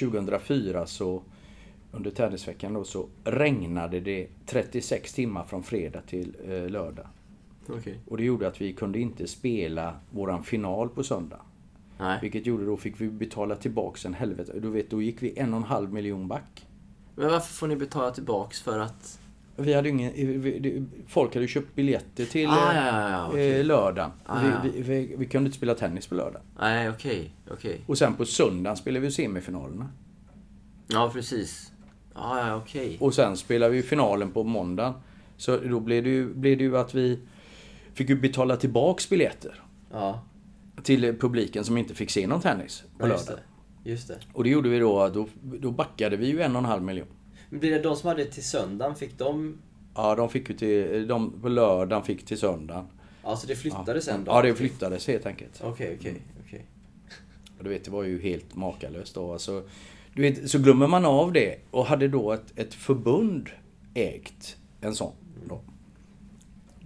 [0.00, 1.22] 2004 så
[1.92, 7.06] under tennisveckan då så regnade det 36 timmar från fredag till eh, lördag.
[7.68, 8.00] Okej.
[8.06, 11.40] Och det gjorde att vi kunde inte spela våran final på söndag.
[11.98, 12.18] Nej.
[12.22, 14.52] Vilket gjorde då fick vi betala tillbaks en helvete.
[14.60, 16.66] Du vet, då gick vi en och en halv miljon back.
[17.14, 19.20] Men varför får ni betala tillbaks för att...
[19.56, 23.60] Vi hade ingen, vi- folk hade köpt biljetter till Ah, ja, ja, ja, okej.
[23.60, 24.10] eh, lördagen.
[24.26, 26.42] Ah, vi, vi, vi, vi kunde inte spela tennis på lördag.
[26.60, 27.34] Nej, okej.
[27.50, 27.80] Okej.
[27.86, 29.88] Och sen på söndagen spelade vi semifinalerna.
[30.88, 31.72] Ja, precis.
[32.14, 32.96] Ja, ja, okej.
[33.00, 34.92] Och sen spelade vi finalen på måndagen.
[35.36, 37.18] Så då blev det ju, blev det ju att vi
[37.94, 39.62] fick ju betala tillbaks biljetter
[39.92, 40.20] Ja,
[40.82, 43.44] till publiken som inte fick se någon tennis på ja just lördag.
[43.84, 43.90] det.
[43.90, 44.18] Just det.
[44.32, 47.06] Och det gjorde vi då, då, då backade vi ju en och en halv miljon.
[47.54, 49.58] Men blir det de som hade till söndagen, fick de...
[49.94, 52.86] Ja, de fick ju till, de på lördagen fick till söndagen.
[53.22, 54.32] Alltså det flyttade sen då?
[54.32, 55.60] Ja, det flyttades helt enkelt.
[55.64, 56.66] Okej, okej, okej.
[57.58, 59.32] Och du vet, det var ju helt makalöst då.
[59.32, 59.62] Alltså,
[60.14, 63.50] du vet, så glömmer man av det och hade då ett, ett förbund
[63.94, 65.12] ägt en sån.
[65.48, 65.60] Då.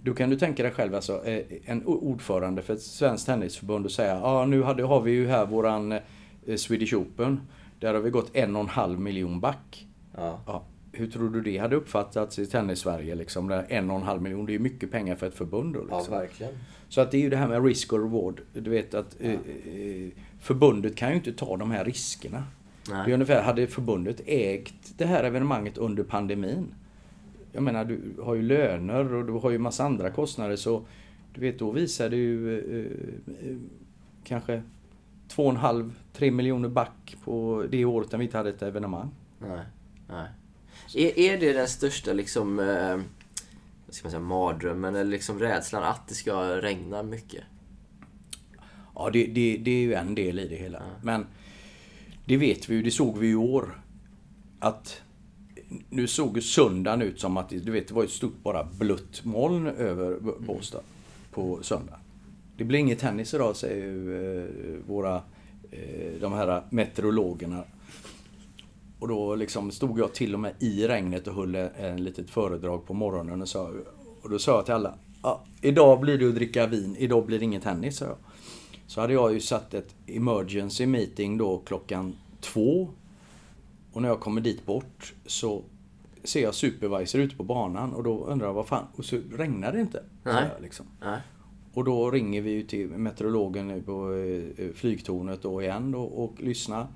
[0.03, 3.91] Då kan du tänka dig själv, alltså, eh, en ordförande för ett svenskt tennisförbund och
[3.91, 7.41] säga ja nu hade, har vi ju här våran eh, Swedish Open.
[7.79, 9.85] Där har vi gått en och en halv miljon back.
[10.19, 10.39] Ja.
[10.45, 13.15] Ja, hur tror du det hade uppfattats i tennis-Sverige?
[13.15, 15.73] Liksom, där en och en halv miljon, det är ju mycket pengar för ett förbund.
[15.73, 16.13] Då, ja, liksom.
[16.13, 16.53] verkligen.
[16.89, 18.41] Så att det är ju det här med risk och reward.
[18.53, 19.39] Du vet att eh, eh,
[20.39, 22.43] förbundet kan ju inte ta de här riskerna.
[22.85, 23.13] Det är Nej.
[23.13, 26.73] ungefär, hade förbundet ägt det här evenemanget under pandemin.
[27.51, 30.85] Jag menar, du har ju löner och du har ju massa andra kostnader så
[31.33, 33.57] du vet, då visar det ju eh, eh,
[34.23, 34.63] kanske
[35.29, 39.09] 2,5-3 miljoner back på det året när vi inte hade ett evenemang.
[39.39, 39.65] Nej.
[40.09, 40.27] Nej.
[40.95, 42.59] Är, är det den största liksom...
[42.59, 42.99] Eh,
[43.85, 47.43] vad ska man säga, mardrömmen eller liksom rädslan att det ska regna mycket?
[48.95, 50.83] Ja, det, det, det är ju en del i det hela.
[51.03, 51.25] Men
[52.25, 53.81] det vet vi ju, det såg vi i år.
[54.59, 55.01] Att
[55.89, 59.25] nu såg ju söndagen ut som att du vet, det var ett stort bara blött
[59.25, 60.81] moln över B- Båstad
[61.31, 61.99] på söndag.
[62.57, 64.49] Det blir inget tennis idag säger ju eh,
[64.87, 65.15] våra,
[65.71, 67.63] eh, de här meteorologerna.
[68.99, 72.85] Och då liksom stod jag till och med i regnet och höll en litet föredrag
[72.85, 73.71] på morgonen och sa
[74.21, 74.93] Och då sa jag till alla
[75.23, 78.17] ja, Idag blir det att dricka vin, idag blir det ingen tennis, sa jag.
[78.87, 82.89] Så hade jag ju satt ett emergency meeting då klockan två.
[83.93, 85.63] Och när jag kommer dit bort så
[86.23, 89.71] ser jag supervisor ute på banan och då undrar jag vad fan, och så regnar
[89.71, 90.03] det inte.
[90.23, 90.49] Nej.
[90.53, 90.85] Jag, liksom.
[91.01, 91.19] Nej.
[91.73, 96.33] Och då ringer vi ju till meteorologen nu på eh, flygtornet då igen då och
[96.41, 96.87] lyssnar.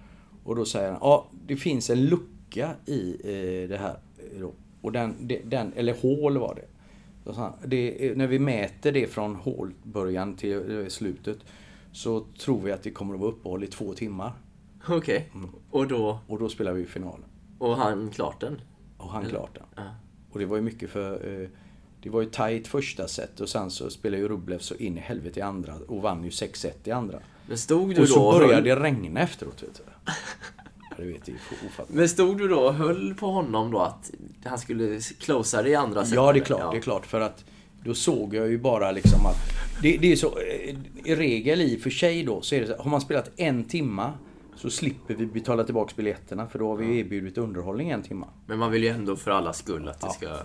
[0.44, 3.98] Och då säger han, ja det finns en lucka i eh, det här.
[4.40, 4.48] eh.
[4.81, 6.66] Och den, den, eller hål var det.
[7.68, 11.38] Det är- när vi mäter det från hålbörjan till eh, slutet
[11.92, 14.32] så tror vi att det kommer att vara uppehåll i två timmar.
[14.88, 15.30] Okej.
[15.72, 16.20] Och då...
[16.28, 17.26] Och då spelar vi finalen.
[17.59, 18.62] Och han klart den?
[18.98, 19.64] Och han klart den.
[19.76, 19.84] Ja.
[20.32, 21.42] Och det var ju mycket för...
[21.42, 21.48] Eh,
[22.02, 25.00] det var ju tight första set och sen så spelade ju Rublev så in i
[25.00, 27.20] helvete i andra och vann ju 6-1 i andra.
[27.48, 29.64] Men stod du Och då så började höll, det regna efteråt.
[29.64, 29.84] Vet du.
[30.90, 31.30] Ja, det vet,
[31.66, 31.90] ofattbart.
[31.90, 34.12] Men stod du då och höll på honom då att
[34.46, 36.16] han skulle closa det i andra set?
[36.16, 36.59] Ja, det är klart.
[36.62, 36.72] Ja.
[36.72, 37.06] Det är klart.
[37.06, 37.46] För att
[37.84, 39.36] då såg jag ju bara liksom att...
[39.82, 40.28] Det, det är så...
[40.28, 43.32] eh, I regel i och för sig då så är det så, har man spelat
[43.36, 44.14] en timma
[44.56, 48.28] så slipper vi betala tillbaka biljetterna för då har vi ju erbjudit underhållning en timma.
[48.48, 50.14] Men man vill ju ändå för alla skull att det Ja.
[50.14, 50.38] ska...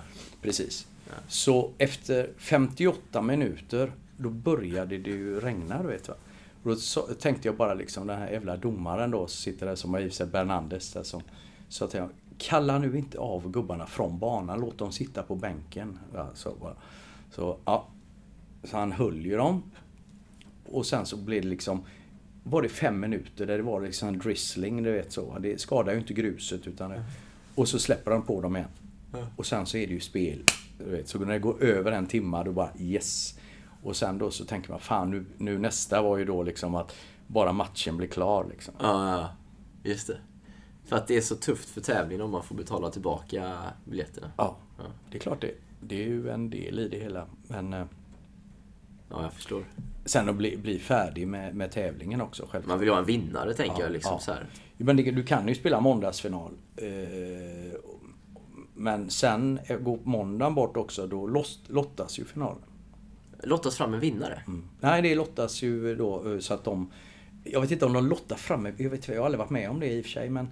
[0.42, 0.87] Precis.
[1.28, 6.14] Så efter 58 minuter då började det ju regna, du vet va.
[6.62, 9.74] Och då så, tänkte jag bara liksom den här jävla domaren då som sitter där
[9.74, 11.22] som har i sig Bernandes där som
[11.69, 15.98] sa till honom Kalla nu inte av gubbarna från banan, låt dem sitta på bänken.
[16.14, 16.74] Ja, så, bara.
[17.30, 17.88] så ja.
[18.64, 19.62] Så han höll ju dem.
[20.66, 21.84] Och sen så blev det liksom
[22.42, 25.38] var det fem minuter där det var liksom en drizzling, du vet så.
[25.38, 27.04] Det skadar ju inte gruset utan det,
[27.54, 28.69] Och så släpper han på dem igen.
[29.36, 30.44] Och sen så är det ju spel.
[30.78, 33.38] Du vet, så när det går över en timme då bara yes.
[33.82, 36.94] Och sen då så tänker man fan nu, nu nästa var ju då liksom att
[37.26, 38.74] bara matchen blir klar liksom.
[38.80, 39.28] Ja, ja,
[39.90, 40.18] just det.
[40.84, 44.30] För att det är så tufft för tävlingen om man får betala tillbaka biljetterna.
[44.36, 44.84] Ja, Ja.
[45.10, 45.54] det är klart det.
[45.80, 47.26] Det är ju en del i det hela.
[47.48, 47.84] Men eh,
[49.10, 49.64] Ja, jag förstår.
[50.04, 52.66] sen att bli, bli färdig med, med tävlingen också självklart.
[52.66, 53.92] Man vill ju ha en vinnare, tänker Ja, jag.
[53.92, 54.19] Liksom, ja.
[54.20, 54.46] så här.
[54.76, 56.52] Men det, du kan ju spela måndagsfinal.
[56.76, 57.78] Eh,
[58.74, 62.62] men sen går måndagen bort också, då lottas ju finalen.
[63.43, 64.43] Lottas fram en vinnare.
[64.81, 66.90] Nej, det lottas ju då eh, så att de...
[67.44, 69.81] Jag vet inte om de lottar fram, jag, vet, jag har aldrig varit med om
[69.81, 70.50] det i och för sig, men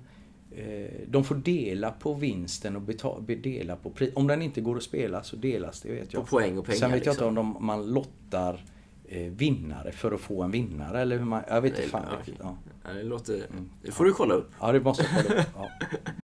[0.51, 4.11] eh, de får dela på vinsten och betala, dela på pris.
[4.15, 6.23] Om den inte går att spela så delas det, vet jag.
[6.23, 7.39] På poäng och pengar, Sen vet jag inte liksom.
[7.39, 8.65] om de, man lottar
[9.05, 11.43] eh, vinnare för att få en vinnare eller hur man...
[11.49, 12.35] Jag vet inte fan Ja.
[12.39, 12.57] Ja.
[12.85, 13.47] Ja, det låter...
[13.83, 14.51] Det får du kolla upp.
[14.61, 15.49] ja, det måste jag kolla upp.
[15.57, 15.69] Ja.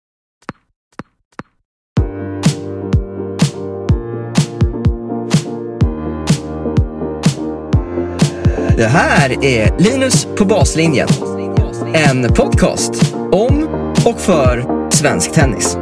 [8.78, 11.08] Det här är Linus på baslinjen.
[11.94, 13.68] En podcast om
[14.06, 15.76] och för svensk tennis.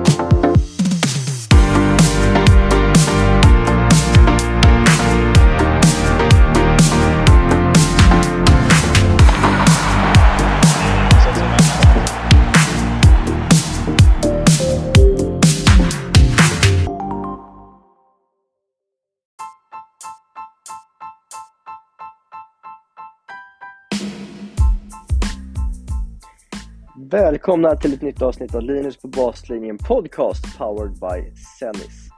[27.11, 32.09] Välkomna till ett nytt avsnitt av Linus på baslinjen podcast powered by Sennis.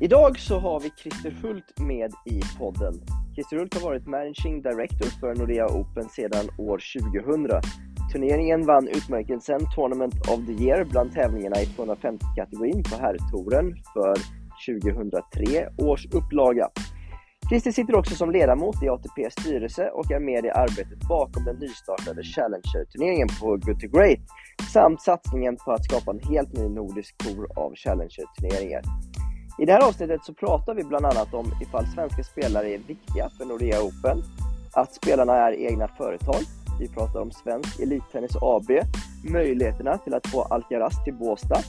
[0.00, 2.94] Idag så har vi Christer Hult med i podden.
[3.34, 6.80] Christer Hult har varit Managing Director för Nordea Open sedan år
[7.22, 7.60] 2000.
[8.12, 14.14] Turneringen vann utmärkelsen Tournament of the Year bland tävlingarna i 250-kategorin på herrtouren för
[14.66, 16.68] 2003 års upplaga.
[17.52, 21.56] Christer sitter också som ledamot i ATPs styrelse och är med i arbetet bakom den
[21.56, 24.18] nystartade Challenger-turneringen på Good to Great
[24.72, 28.82] samt satsningen på att skapa en helt ny nordisk tour av Challenger-turneringar.
[29.58, 33.30] I det här avsnittet så pratar vi bland annat om ifall svenska spelare är viktiga
[33.38, 34.22] för Nordea Open,
[34.72, 36.42] att spelarna är egna företag,
[36.80, 38.70] vi pratar om Svensk Elittennis AB,
[39.32, 41.62] möjligheterna till att få Alcaraz till Båstad,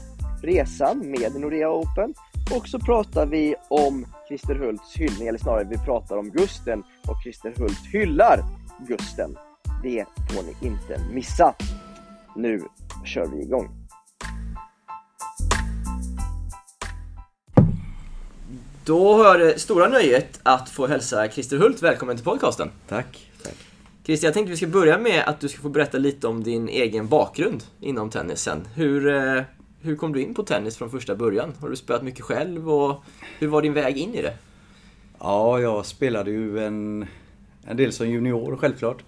[0.43, 2.13] resan med Nordea Open
[2.51, 7.21] och så pratar vi om Christer Hults hyllning, eller snarare vi pratar om Gusten och
[7.23, 8.43] Christer Hult hyllar
[8.87, 9.37] Gusten.
[9.83, 11.55] Det får ni inte missa.
[12.35, 12.61] Nu
[13.05, 13.69] kör vi igång.
[18.85, 22.71] Då har jag det stora nöjet att få hälsa Christer Hult välkommen till podcasten.
[22.87, 23.31] Tack.
[23.43, 23.55] tack.
[24.05, 26.69] Christer, jag tänkte vi ska börja med att du ska få berätta lite om din
[26.69, 28.67] egen bakgrund inom tennisen.
[28.75, 29.43] Hur, eh,
[29.83, 31.53] hur kom du in på tennis från första början?
[31.59, 33.03] Har du spelat mycket själv och
[33.39, 34.33] hur var din väg in i det?
[35.19, 37.05] Ja, jag spelade ju en,
[37.65, 39.03] en del som junior självklart.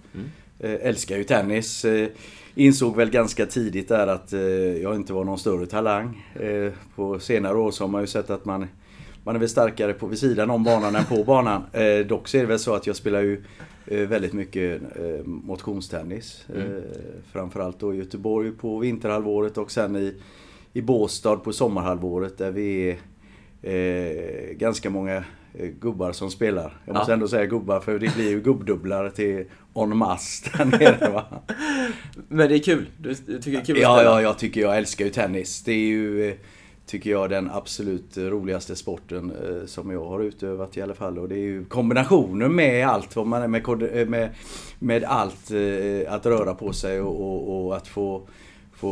[0.60, 1.86] Eh, älskar ju tennis.
[1.86, 2.10] Eh,
[2.56, 4.42] insåg väl ganska tidigt där att eh,
[4.82, 6.28] jag inte var någon större talang.
[6.96, 8.68] På senare år så har man ju sett att man,
[9.24, 11.64] man är väl starkare på vid sidan om banan än på banan.
[12.08, 13.44] Dock så är det väl så att jag spelar ju
[13.86, 14.82] väldigt mycket
[15.26, 16.46] motionstennis.
[16.56, 16.82] Eh,
[17.32, 20.14] framförallt då i Göteborg på vinterhalvåret och sen i,
[20.76, 22.90] i Båstad på sommarhalvåret där vi
[23.62, 25.16] är eh, ganska många
[25.54, 26.78] eh, gubbar som spelar.
[26.86, 27.14] Jag måste Ja.
[27.14, 29.46] ändå säga gubbar för det blir ju gubbdubblar till
[29.76, 31.24] en masse där nere va.
[32.28, 32.86] Men det är kul.
[32.98, 34.12] Du, du tycker det är kul att Ja, spela?
[34.12, 35.64] ja, jag tycker jag älskar ju tennis.
[35.64, 36.36] Det är ju, eh,
[36.86, 41.20] tycker jag, den absolut roligaste sporten eh, som jag har utövat i alla fall.
[41.20, 43.68] Och det är ju kombinationen med allt, vad man är med,
[44.00, 44.30] eh, med,
[44.80, 48.28] med allt eh, att röra på sig och, och, och att få,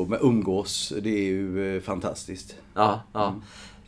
[0.05, 0.93] med umgås.
[1.01, 2.55] Det är ju eh, fantastiskt.
[2.73, 3.35] Ja, ja.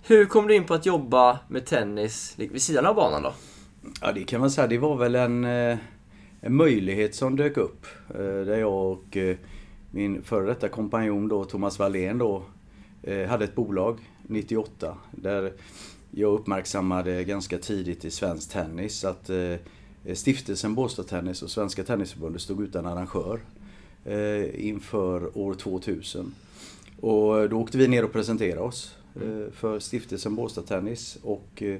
[0.03, 3.33] Hur kom du in på att jobba med tennis vid sidan av banan då?
[4.01, 4.67] Ja, det kan man säga.
[4.67, 5.77] Det var väl en, eh,
[6.41, 7.85] en möjlighet som dök upp.
[8.09, 9.17] eh, Där jag och
[9.91, 12.43] min före detta kompanjon då, Thomas Wallén då,
[13.29, 14.97] hade ett bolag 98.
[15.11, 15.53] Där
[16.11, 19.29] jag uppmärksammade ganska tidigt i svensk tennis att
[20.13, 23.39] stiftelsen Båstad Tennis och Svenska Tennisförbundet stod utan arrangör
[24.53, 26.33] inför år 2000.
[26.99, 31.77] Och då åkte vi ner och presenterade oss eh, för stiftelsen Båstad Tennis och eh,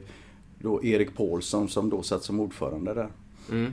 [0.60, 3.10] då Erik Paulsson som då satt som ordförande där.
[3.52, 3.72] Mm.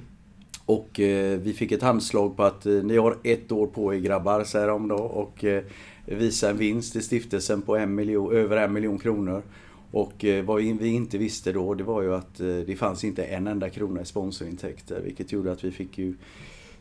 [0.67, 3.99] Och eh, vi fick ett handslag på att eh, ni har ett år på er
[3.99, 4.97] grabbar, säger de då.
[4.97, 5.65] Och eh,
[6.07, 9.43] visa en vinst i stiftelsen på en miljon, över en miljon kronor.
[9.91, 13.25] Och eh, vad vi inte visste då, det var ju att eh, det fanns inte
[13.25, 15.01] en enda krona i sponsorintäkter.
[15.01, 16.15] Vilket gjorde att vi fick ju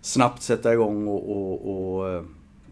[0.02, 2.24] snabbt sätta igång och, och, och eh,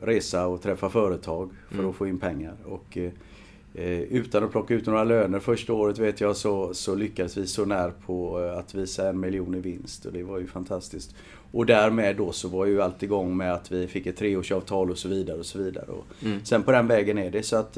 [0.02, 1.90] resa och träffa företag för Mm.
[1.90, 2.54] att få in pengar.
[2.66, 3.12] Och, eh,
[3.74, 7.48] eh, utan att plocka ut några löner första året vet jag så, så lyckades vi
[7.48, 11.16] så när på eh, att visa en miljon i vinst och det var ju fantastiskt.
[11.52, 14.98] Och därmed då så var ju allt igång med att vi fick ett treårsavtal och
[14.98, 15.86] så vidare och så vidare.
[15.86, 16.40] Och Mm.
[16.46, 17.78] Sen på den vägen är det så att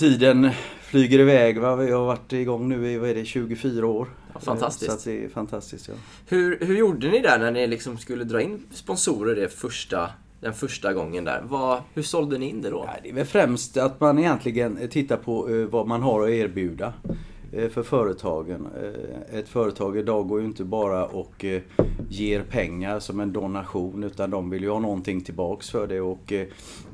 [0.00, 0.50] tiden
[0.82, 1.60] flyger iväg.
[1.60, 1.76] Va?
[1.76, 4.08] Vi har varit igång nu i vad är det, 24 år.
[4.34, 4.90] Ja, fantastiskt.
[4.90, 5.94] Så att det är fantastiskt ja.
[6.26, 10.54] Hur, hur gjorde ni där när ni liksom skulle dra in sponsorer det första, den
[10.54, 11.42] första gången där?
[11.48, 12.84] Vad, hur sålde ni in det då?
[12.86, 16.30] Ja, det är väl främst att man egentligen tittar på eh, vad man har att
[16.30, 17.14] erbjuda eh,
[17.50, 18.68] för företagen.
[18.82, 21.62] Eh, Ett företag idag går ju inte bara och eh,
[22.08, 26.32] ger pengar som en donation utan de vill ju ha någonting tillbaks för det och
[26.32, 26.46] eh,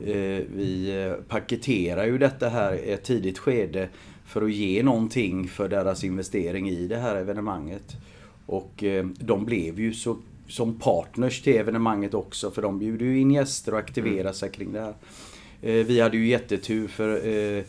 [0.05, 3.89] eh, vi eh, paketerar ju detta här i ett tidigt skede
[4.27, 7.97] för att ge någonting för deras investering i det här evenemanget.
[8.47, 10.17] Och eh, de blev ju så,
[10.49, 14.73] som partners till evenemanget också för de bjuder ju in gäster och aktiverar sig kring
[14.73, 14.95] det här.
[15.63, 17.65] Eh, vi hade ju jättetur för eh,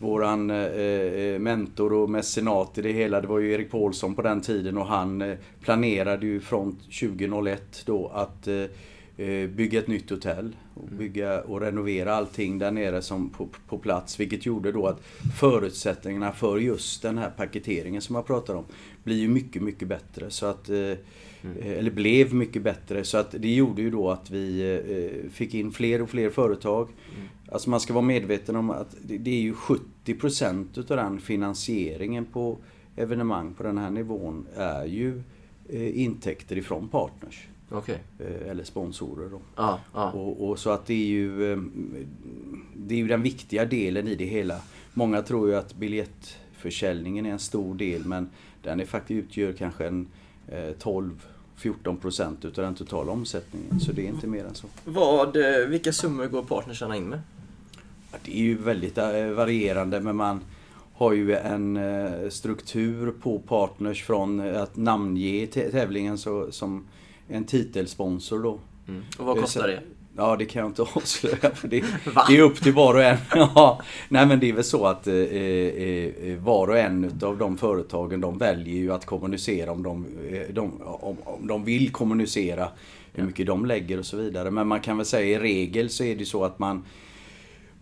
[0.00, 4.40] våran eh, mentor och mecenat i det hela, det var ju Erik Paulsson på den
[4.40, 8.54] tiden och han eh, planerade ju från 2001 då att eh,
[9.26, 10.98] eh, bygga ett nytt hotell och Mm.
[10.98, 14.20] bygga och renovera allting där nere som på, på plats.
[14.20, 15.02] Vilket gjorde då att
[15.38, 18.64] förutsättningarna för just den här paketeringen som jag pratar om
[19.04, 20.30] blir ju mycket, mycket bättre.
[20.30, 20.94] Så att, eh,
[21.62, 23.04] Eller blev mycket bättre.
[23.04, 24.76] Så att det gjorde ju då att vi
[25.24, 26.88] eh, fick in fler och fler företag.
[27.52, 32.58] Alltså man ska vara medveten om att det, är ju 70% utav den finansieringen på
[32.96, 35.22] evenemang på den här nivån är ju
[35.68, 37.48] eh, intäkter ifrån partners.
[37.70, 37.98] Okej.
[38.18, 39.40] Eh, eller sponsorer då.
[39.56, 40.10] Ja, ja.
[40.10, 41.58] Och, och så att det är ju eh,
[42.76, 44.60] Det är ju den viktiga delen i det hela.
[44.94, 48.30] Många tror ju att biljettförsäljningen är en stor del men
[48.62, 50.06] den är faktiskt utgör kanske en
[50.48, 50.74] eh,
[51.58, 53.80] 12-14% utav den totala omsättningen.
[53.80, 54.66] Så det är inte mer än så.
[54.84, 57.20] Vad, eh, vilka summor går partnersarna in med?
[58.24, 60.40] Det är ju väldigt eh, varierande men man
[60.94, 66.86] har ju en eh, struktur på partners från att namnge tä- tävlingen så, som
[67.28, 68.58] en titelsponsor då.
[68.88, 69.02] Mm.
[69.18, 69.80] Och vad kostar det?
[70.16, 71.54] Ja, det kan jag inte avslöja.
[71.54, 71.84] För det,
[72.28, 73.16] det är upp till var och en.
[73.34, 77.58] Ja, nej, men det är väl så att eh, eh, var och en utav de
[77.58, 82.68] företagen de väljer ju att kommunicera om de, eh, de, om, om de vill kommunicera
[83.12, 84.50] hur mycket de lägger och så vidare.
[84.50, 86.84] Men man kan väl säga i regel så är det så att man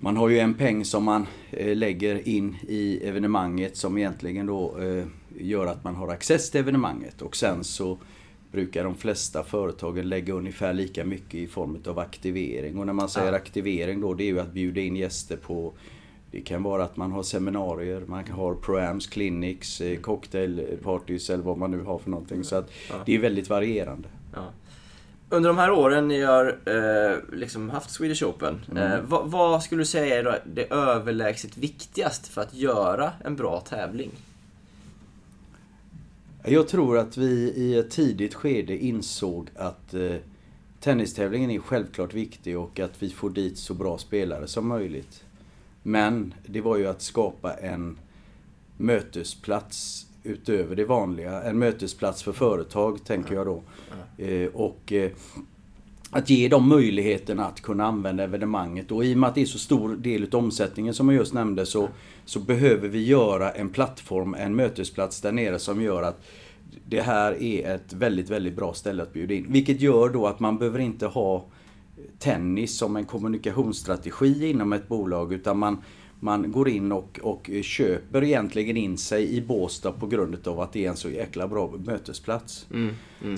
[0.01, 4.79] man har ju en peng som man eh, lägger in i evenemanget som egentligen då
[4.79, 5.05] eh,
[5.39, 7.99] gör att man har access till evenemanget och sen så
[8.53, 12.79] brukar de flesta företagen lägga ungefär lika mycket i form av aktivering.
[12.79, 15.73] Och när man säger aktivering då, det är ju att bjuda in gäster på
[16.31, 21.45] det kan vara att man har seminarier, man kan ha proams, clinics, eh, cocktailpartys eller
[21.45, 22.45] vad man nu har för någonting.
[22.45, 22.71] Så att
[23.07, 24.09] det är väldigt varierande.
[24.35, 24.45] Ja.
[25.31, 28.93] Under de här åren ni har eh, liksom haft Swedish Open, Mm.
[28.93, 33.61] eh, vad, vad skulle du säga är det överlägset viktigaste för att göra en bra
[33.61, 34.11] tävling?
[36.45, 40.15] Jag tror att vi i ett tidigt skede insåg att eh,
[40.81, 45.25] tennistävlingen är självklart viktig och att vi får dit så bra spelare som möjligt.
[45.83, 47.99] Men det var ju att skapa en
[48.77, 51.43] mötesplats utöver det vanliga.
[51.43, 53.63] En mötesplats för företag, tänker jag då.
[54.25, 55.11] Eh, och eh,
[56.11, 58.93] att ge dem möjligheten att kunna använda evenemanget.
[58.93, 61.35] Och i och med att det är så stor del av omsättningen som jag just
[61.35, 61.89] nämnde så,
[62.25, 66.21] så behöver vi göra en plattform, en mötesplats där nere som gör att
[66.87, 69.47] det här är ett väldigt, väldigt bra ställe att bjuda in.
[69.49, 71.45] Vilket gör då att man behöver inte ha
[72.19, 75.83] tennis som en kommunikationsstrategi inom ett bolag utan man,
[76.21, 80.73] man går in och, och köper egentligen in sig i Båstad på grund av att
[80.73, 82.67] det är en så jäkla bra mötesplats.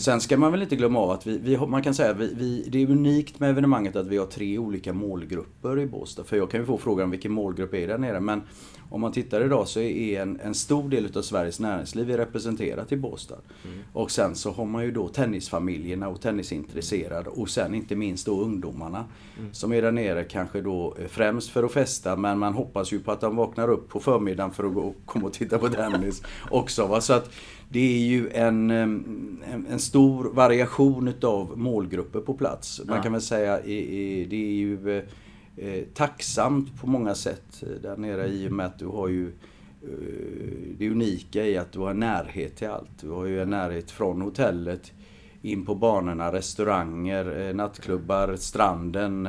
[0.01, 2.69] Sen ska man väl inte glömma av att vi, vi man kan säga vi, vi,
[2.69, 6.25] det är unikt med evenemanget att vi har tre olika målgrupper i Båstad.
[6.25, 8.43] För jag kan ju få frågan vilken målgrupp är där nere men
[8.91, 12.93] om man tittar idag så är en, en stor del av Sveriges näringsliv är representerat
[12.93, 13.37] i Båstad.
[13.93, 18.41] Och sen så har man ju då tennisfamiljerna och tennisintresserade och sen inte minst då
[18.41, 19.05] ungdomarna.
[19.53, 23.01] Som är där nere kanske då eh, främst för att festa men man hoppas ju
[23.01, 25.69] på att de vaknar upp på förmiddagen för att gå och komma och titta på
[25.69, 26.87] tennis också.
[26.87, 27.01] Va?
[27.01, 27.31] Så att
[27.73, 32.81] det är ju en, en, en stor variation utav målgrupper på plats.
[32.85, 35.05] Man kan väl säga i, det är ju eh,
[35.57, 39.33] eh, tacksamt på många sätt eh, där nere i och med att du har ju
[40.79, 43.01] det unika i att du har närhet till allt.
[43.01, 44.93] Du har ju en närhet från hotellet
[45.43, 49.29] in på banorna, restauranger, nattklubbar, stranden.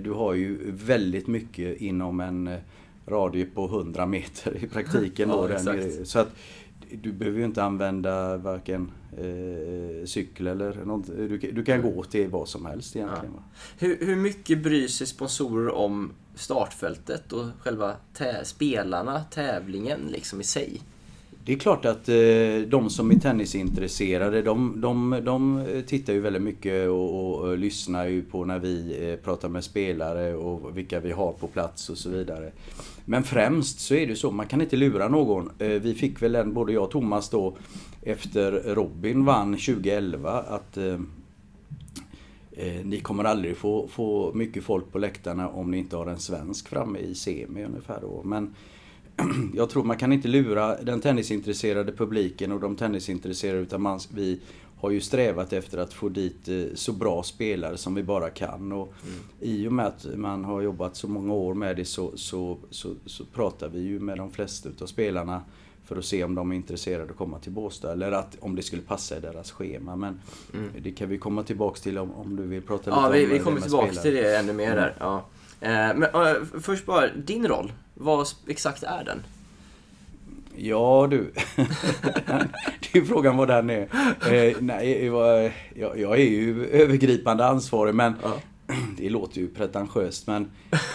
[0.00, 2.56] Du har ju väldigt mycket inom en
[3.06, 5.28] radie på 100 meter i praktiken.
[5.28, 5.36] Ja,
[5.98, 6.04] då.
[6.04, 6.28] Så att
[7.02, 11.06] du behöver ju inte använda varken eh, cykel eller något.
[11.06, 13.32] Du, kan- du kan gå till vad som helst egentligen.
[13.34, 13.42] Va?
[13.78, 20.44] Hur, hur mycket bryr sig sponsorer om startfältet och själva tä- spelarna, tävlingen liksom i
[20.44, 20.80] sig?
[21.46, 22.14] Det är klart att eh,
[22.68, 28.06] de som är tennisintresserade de, de, de tittar ju väldigt mycket och, och, och lyssnar
[28.06, 31.98] ju på när vi eh, pratar med spelare och vilka vi har på plats och
[31.98, 32.52] så vidare.
[33.04, 35.50] Men främst så är det så, man kan inte lura någon.
[35.58, 37.56] Eh, vi fick väl en, både jag och Thomas då,
[38.02, 41.00] efter Robin vann 2011 att eh,
[42.52, 46.18] eh, ni kommer aldrig få, få mycket folk på läktarna om ni inte har en
[46.18, 48.22] svensk framme i semi ungefär då.
[48.24, 48.54] Men
[49.54, 54.40] jag tror man kan inte lura den tennisintresserade publiken och de tennisintresserade utan man, vi
[54.76, 58.72] har ju strävat efter att få dit eh, så bra spelare som vi bara kan.
[58.72, 58.94] Och
[59.40, 62.94] I och med att man har jobbat så många år med det så, så, så,
[63.06, 65.42] så pratar vi ju med de flesta utav spelarna
[65.84, 68.62] För att se om de är intresserade att komma till Båstad eller att, om det
[68.62, 69.96] skulle passa i deras schema.
[69.96, 70.20] Men
[70.82, 73.04] det kan vi komma tillbaks till om, om du vill prata Mm.
[73.04, 74.02] Ja, lite vi, om vi det kommer med tillbaka spelare.
[74.02, 74.94] till det ännu mer där.
[75.00, 75.24] Ja.
[75.60, 77.72] Eh, Men eh, först bara, din roll.
[77.94, 79.18] Vad exakt är den?
[80.56, 81.32] Ja du.
[82.92, 83.88] det är frågan vad den är.
[84.32, 88.34] Eh, nej, jag, jag, är ju övergripande ansvarig men Ja.
[88.96, 90.50] det låter ju pretentiöst men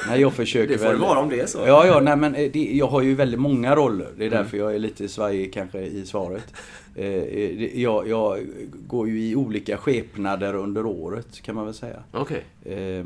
[0.07, 0.95] nej, jag försöker Det får väl...
[0.95, 1.59] det vara om det är så.
[1.67, 4.07] Ja, ja, nej men eh, det, jag har ju väldigt många roller.
[4.17, 6.53] Det är därför jag är lite svajig kanske i svaret.
[6.95, 8.39] Eh, eh, jag, jag
[8.87, 12.03] går ju i olika skepnader under året kan man väl säga.
[12.11, 12.43] Okej.
[12.65, 13.05] Eh,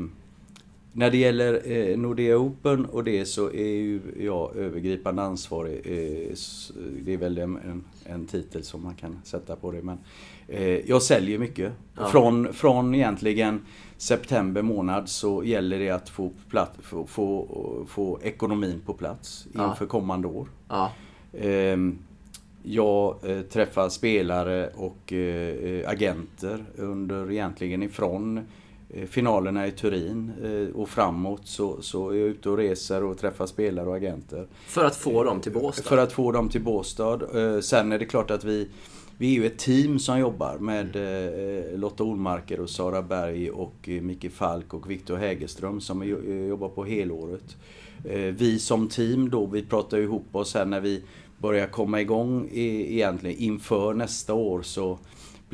[0.96, 5.76] när det gäller eh, Nordea Open och det så är ju jag övergripande ansvarig.
[5.84, 6.34] Eh,
[7.02, 9.82] det är väl en, en, en titel som man kan sätta på det.
[9.82, 9.98] Men,
[10.48, 11.72] eh, jag säljer mycket.
[11.96, 12.06] Ja.
[12.06, 13.60] Från, från egentligen
[13.96, 17.46] september månad så gäller det att få, platt, få, få,
[17.88, 19.70] få ekonomin på plats Ja.
[19.70, 20.48] inför kommande år.
[20.68, 20.92] Ja.
[21.38, 21.98] Ehm,
[22.66, 28.40] Jag eh, träffar spelare och eh, eh, agenter under egentligen ifrån
[29.06, 33.46] finalerna i Turin eh, och framåt så, så är jag ute och reser och träffar
[33.46, 34.46] spelare och agenter.
[34.66, 35.82] För att få dem till Båstad?
[35.88, 37.20] För att få dem till Båstad.
[37.34, 38.68] Eh, Sen är det klart att vi
[39.18, 43.88] vi är ju ett team som jobbar med eh, Lotta Olmarker och Sara Berg och
[43.88, 46.08] eh, Micke Falk och Viktor Hägerström som eh,
[46.48, 47.56] jobbar på helåret.
[48.04, 51.02] Eh, Vi som team då, vi pratar ihop oss här när vi
[51.38, 54.98] börjar komma igång egentligen inför nästa år så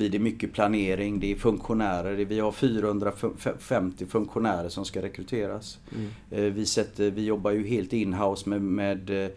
[0.00, 2.24] blir det mycket planering, det är funktionärer.
[2.24, 5.78] Vi har 450 funktionärer som ska rekryteras.
[6.30, 9.30] Eh, Vi, sätter, vi jobbar ju helt in-house med, med eh,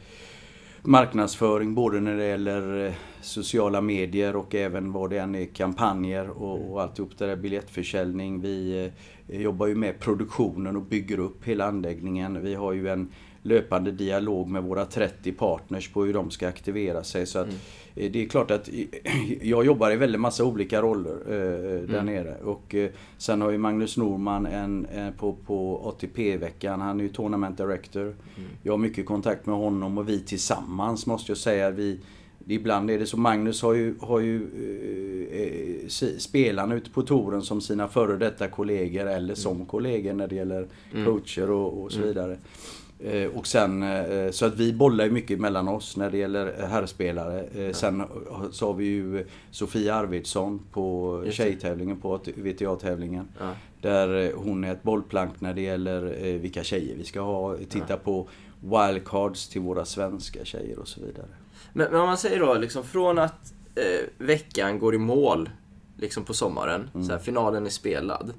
[0.82, 6.30] marknadsföring både när det gäller eh, sociala medier och även vad det än är kampanjer
[6.30, 8.42] och, och alltihop det där biljettförsäljning.
[8.42, 8.92] Vi
[9.28, 12.42] jobbar ju med produktionen och bygger upp hela anläggningen.
[12.44, 13.10] Vi har ju en
[13.42, 17.26] löpande dialog med våra 30 partners på hur de ska aktivera sig.
[17.26, 17.54] Så att eh,
[17.96, 22.36] det är klart att eh, jag jobbar i väldigt massa olika roller eh, där nere.
[22.44, 27.10] Och eh, sen har ju Magnus Norman en, en på, på ATP-veckan, han är ju
[27.10, 28.16] Tournament Director.
[28.64, 31.72] Jag har mycket kontakt med honom och vi tillsammans måste jag säga.
[31.72, 32.00] Vi,
[32.48, 34.42] Ibland är det så, Magnus har ju, har ju
[35.32, 40.28] eh, eh, spelarna ute på touren som sina före detta kollegor eller som kollegor när
[40.28, 40.68] det gäller
[41.06, 42.38] coacher och, och så vidare.
[43.04, 46.54] Eh, Och sen, eh, så att vi bollar ju mycket mellan oss när det gäller
[46.70, 47.44] herrspelare.
[47.44, 48.04] Eh, Sen
[48.52, 53.28] så har vi ju Sofia Arvidsson på Just tjejtävlingen, på VTA-tävlingen.
[53.40, 53.52] Ja.
[53.82, 56.02] Där hon är ett bollplank när det gäller
[56.40, 57.58] vilka tjejer vi ska ha.
[57.70, 58.28] Titta på
[58.62, 61.26] wildcards till våra svenska tjejer och så vidare.
[61.74, 65.50] Men, men om man säger då, liksom från att eh, veckan går i mål
[65.98, 67.06] liksom på sommaren, Mm.
[67.08, 68.34] så här, finalen är spelad.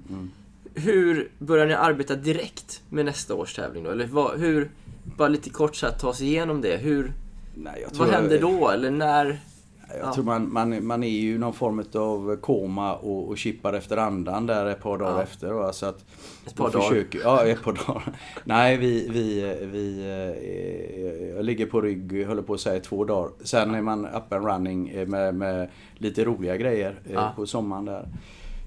[0.75, 3.91] Hur börjar ni arbeta direkt med nästa års tävling då?
[3.91, 4.71] Eller vad, hur,
[5.17, 6.77] bara lite kort så här, ta sig igenom det.
[6.77, 7.13] Hur,
[7.55, 8.69] Nej, vad händer då?
[8.71, 9.41] Eller när?
[9.89, 10.15] Jag Ja.
[10.15, 14.47] tror man, man, man är ju någon form av koma och, och chippar efter andan
[14.47, 15.23] där ett par dagar Ja.
[15.23, 15.53] efter.
[15.53, 15.73] Va?
[15.73, 16.05] Så att
[16.47, 16.89] Ett par dagar.
[16.89, 18.03] Försöker, ja, ett par dagar.
[18.45, 23.31] Nej, vi, vi, vi, eh, jag ligger på rygg, håller på att säga två dagar.
[23.45, 27.33] Sen är man up and running eh, med, med lite roliga grejer eh, Ja.
[27.37, 28.09] på sommaren där.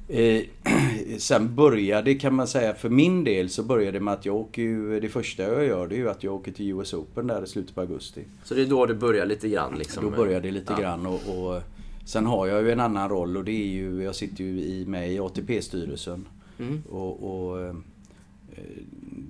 [0.10, 0.44] Eh,
[1.18, 4.62] sen började kan man säga, för min del så började det med att jag åker
[4.62, 7.44] ju, det första jag gör det är ju att jag åker till US Open där
[7.44, 8.24] i slutet på augusti.
[8.44, 10.04] Så det är då det börjar lite grann liksom?
[10.04, 10.80] Då börjar det lite Ja.
[10.82, 11.62] grann och, och
[12.06, 14.86] sen har jag ju en annan roll och det är ju, jag sitter ju i,
[14.88, 16.28] med i ATP-styrelsen.
[16.60, 16.84] Mm.
[16.90, 17.76] Och, och eh,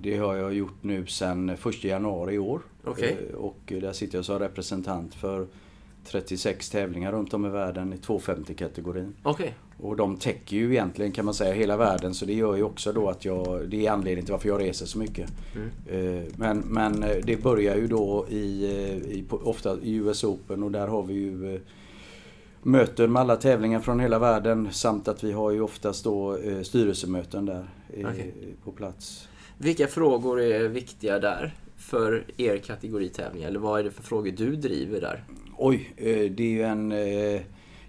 [0.02, 2.60] det har jag gjort nu sedan 1 januari i år.
[2.84, 3.18] Okej.
[3.30, 5.46] Eh, Och där sitter jag som representant för
[6.04, 9.12] 36 tävlingar runt om i världen i 250-kategorin.
[9.22, 9.54] Okej.
[9.80, 12.92] Och de täcker ju egentligen kan man säga hela världen så det gör ju också
[12.92, 15.30] då att jag, det är anledningen till varför jag reser så mycket.
[15.86, 20.62] Eh, Men, men eh, det börjar ju då i, eh, i ofta i US Open
[20.62, 21.60] och där har vi ju
[22.62, 27.46] möten med alla tävlingar från hela världen samt att vi har ju oftast då styrelsemöten
[27.46, 28.34] där Okej.
[28.64, 29.28] på plats.
[29.58, 31.54] Vilka frågor är viktiga där?
[31.76, 33.42] För er kategoritävling?
[33.42, 35.24] Eller vad är det för frågor du driver där?
[35.56, 36.92] Oj, det är ju en...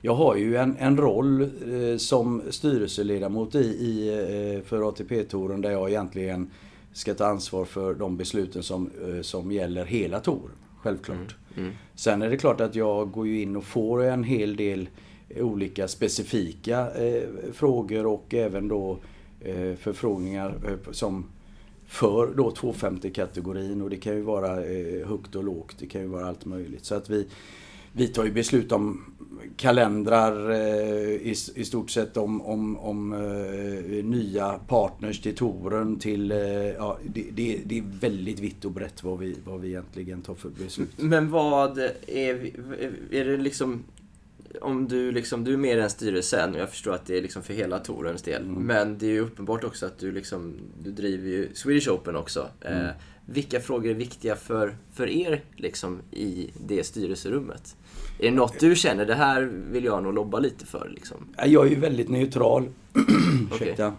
[0.02, 4.10] eh, Jag har ju en, en roll eh, som styrelseledamot i, i,
[4.56, 6.50] eh, för ATP-touren där jag egentligen
[6.94, 10.56] ska ta ansvar för de besluten som, eh, som gäller hela touren.
[10.82, 11.36] Självklart.
[11.58, 11.72] Mm.
[11.96, 14.90] Sen är det klart att jag går ju in och får en hel del
[15.36, 18.98] olika specifika eh, frågor och även då
[19.42, 21.26] eh, förfrågningar eh, som
[21.86, 25.76] för då 250-kategorin och det kan ju vara eh, högt och lågt.
[25.80, 26.86] Det kan ju vara allt möjligt.
[26.86, 27.28] Så att vi,
[27.94, 29.04] vi tar ju beslut om
[29.60, 30.58] kalendrar eh,
[31.10, 36.32] i, i stort sett om, om, om uh, nya partners till touren till...
[36.32, 40.22] Uh, ja, det, det, det, är väldigt vitt och brett vad vi, vad vi egentligen
[40.22, 40.90] tar för beslut.
[40.98, 42.52] Men vad är,
[43.12, 43.84] är det liksom...
[44.62, 47.22] Om du liksom, du är med i den styrelsen och jag förstår att det är
[47.22, 48.44] liksom för hela tourens del.
[48.44, 48.64] Mm.
[48.64, 52.48] Men det är ju uppenbart också att du liksom, du driver ju Swedish Open också.
[52.62, 52.88] Mm.
[53.32, 57.76] Vilka frågor är viktiga för, för er liksom i det styrelserummet?
[58.20, 60.92] Är det något du känner, det här vill jag nog lobba lite för?
[60.94, 61.18] Liksom?
[61.46, 62.70] Jag är ju väldigt neutral.
[63.54, 63.94] Ursäkta.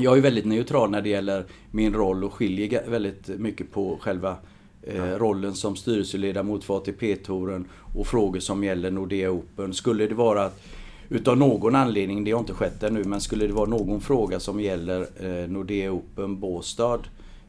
[0.00, 4.36] Jag är väldigt neutral när det gäller min roll och skiljer väldigt mycket på själva
[4.82, 9.74] eh, rollen som styrelseledamot för ATP-touren och frågor som gäller Nordea Open.
[9.74, 10.62] Skulle det vara att
[11.08, 14.60] utav någon anledning, det har inte skett ännu, men skulle det vara någon fråga som
[14.60, 17.00] gäller eh, Nordea Open Båstad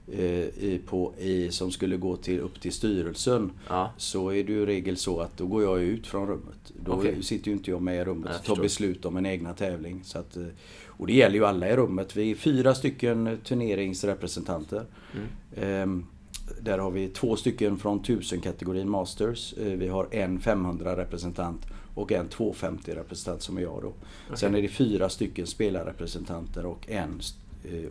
[0.07, 3.91] i, på, i, som skulle gå till, upp till styrelsen ja.
[3.97, 6.73] så är det ju i regel så att då går jag ut från rummet.
[6.85, 7.21] Då okay.
[7.21, 10.01] sitter ju inte jag med i rummet och tar beslut om en egna tävling.
[10.03, 10.45] Så att, eh,
[10.87, 12.15] och det gäller ju alla i rummet.
[12.15, 14.85] Vi är fyra stycken turneringsrepresentanter.
[15.13, 15.27] Mm.
[15.55, 16.05] Ehm,
[16.61, 19.53] där har vi två stycken från 1000-kategorin Masters.
[19.53, 21.61] Eh, vi har en 500-representant
[21.95, 23.87] och en 250-representant som är jag då.
[23.87, 24.37] Okay.
[24.37, 27.21] Sen är det fyra stycken spelarrepresentanter och en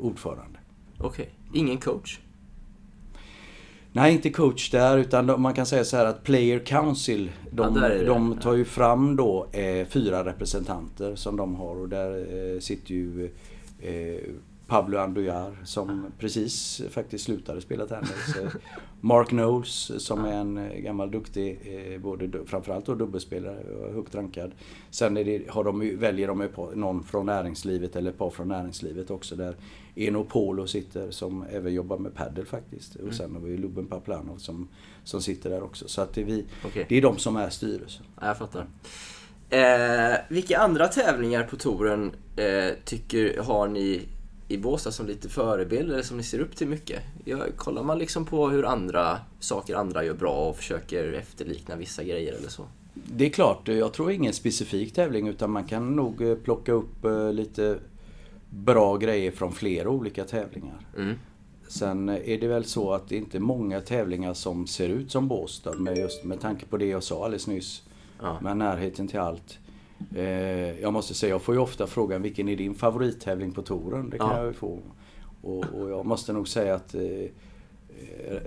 [0.01, 0.59] ordförande.
[0.99, 1.27] Okej, okay.
[1.57, 2.19] Ingen coach?
[3.93, 8.05] Nej, inte coach där utan man kan säga så här att Player Council de, ja,
[8.05, 12.19] de tar ju fram då eh, fyra representanter som de har och där
[12.55, 13.31] eh, sitter ju
[13.81, 14.21] eh,
[14.67, 18.37] Pablo Andujar som precis faktiskt slutade spela tennis.
[18.43, 18.51] Eh,
[19.01, 23.63] Mark Knowles som är en eh, gammal duktig, eh, både, framförallt då dubbelspelare,
[23.95, 24.53] högt rankad.
[24.91, 29.37] Sen det, har de, väljer de någon från näringslivet eller ett par från näringslivet också
[29.37, 29.57] där
[29.95, 32.97] Eno Polo sitter som även jobbar med padel faktiskt.
[32.97, 33.09] Mm.
[33.09, 34.69] Och sen har vi Luben Paplanov som,
[35.05, 35.89] som sitter där också.
[35.89, 36.85] Så att det, är vi, okay.
[36.89, 38.07] det är de som är styrelsen.
[38.21, 38.67] Ja, jag fattar.
[39.51, 44.09] Eh, vilka andra tävlingar på touren eh, tycker har ni
[44.49, 47.03] i Båstad som lite förebild eller som ni ser upp till mycket?
[47.25, 52.05] Ja, kollar man liksom på hur andra saker andra gör bra och försöker efterlikna vissa
[52.05, 52.65] grejer eller så?
[52.95, 57.05] Det är klart, jag tror ingen specifik tävling utan man kan nog eh, plocka upp
[57.05, 57.79] eh, lite
[58.51, 60.87] bra grejer från flera olika tävlingar.
[60.97, 61.15] Mm.
[61.69, 65.29] Sen är det väl så att det inte är många tävlingar som ser ut som
[65.29, 67.83] Båstad med, just, med tanke på det jag sa alldeles nyss.
[68.21, 68.41] Ja.
[68.41, 69.59] Med närheten till allt.
[70.15, 74.11] Eh, jag måste säga, jag får ju ofta frågan vilken är din favorittävling på touren?
[74.11, 74.37] Det kan ja.
[74.37, 74.79] jag ju få.
[75.43, 77.31] Och, och, jag måste nog säga att eh, eh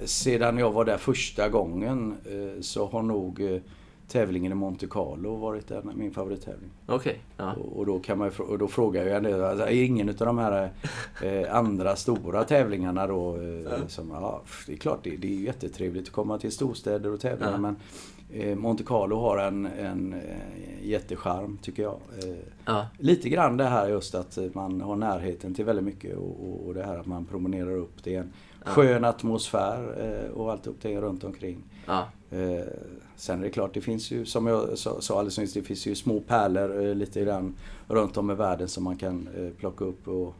[0.05, 3.61] sedan jag var där första gången eh, så har nog eh,
[4.07, 6.69] tävlingen i Monte Carlo varit en, min favorittävling.
[6.87, 7.53] Okay, ja.
[7.53, 10.37] och, och, då kan man och då frågar jag henne, alltså, är ingen av de
[10.37, 10.71] här
[11.23, 13.87] eh, andra stora tävlingarna då ja.
[13.87, 17.51] som, ja, det är klart det, det är jättetrevligt att komma till storstäder och tävla
[17.51, 17.57] ja.
[17.57, 17.75] men
[18.55, 21.99] Monte Carlo har en, en eh, jättecharm tycker jag.
[22.23, 22.87] Eh, ja.
[22.97, 26.83] Lite grann det här just att man har närheten till väldigt mycket och, och, det
[26.83, 28.03] här att man promenerar upp.
[28.03, 28.31] Det är en
[28.65, 31.63] skön atmosfär eh, och allt upp det runt omkring.
[32.31, 32.63] Eh,
[33.19, 35.95] Sen är det klart, det finns ju som jag sa alldeles nyss, det finns ju
[35.95, 37.55] små pärlor eh, lite grann
[37.87, 40.07] runt om i världen som man kan eh, plocka upp.
[40.07, 40.35] Och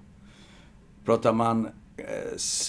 [1.06, 1.66] pratar man
[1.98, 2.04] eh,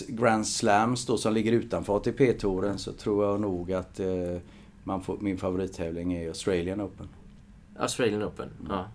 [0.09, 4.01] Grand Slams då som ligger utanför ATP-touren så tror jag nog att
[4.85, 7.09] man får, min favorittävling är Australian Open.
[7.79, 8.89] Australian Open, ja.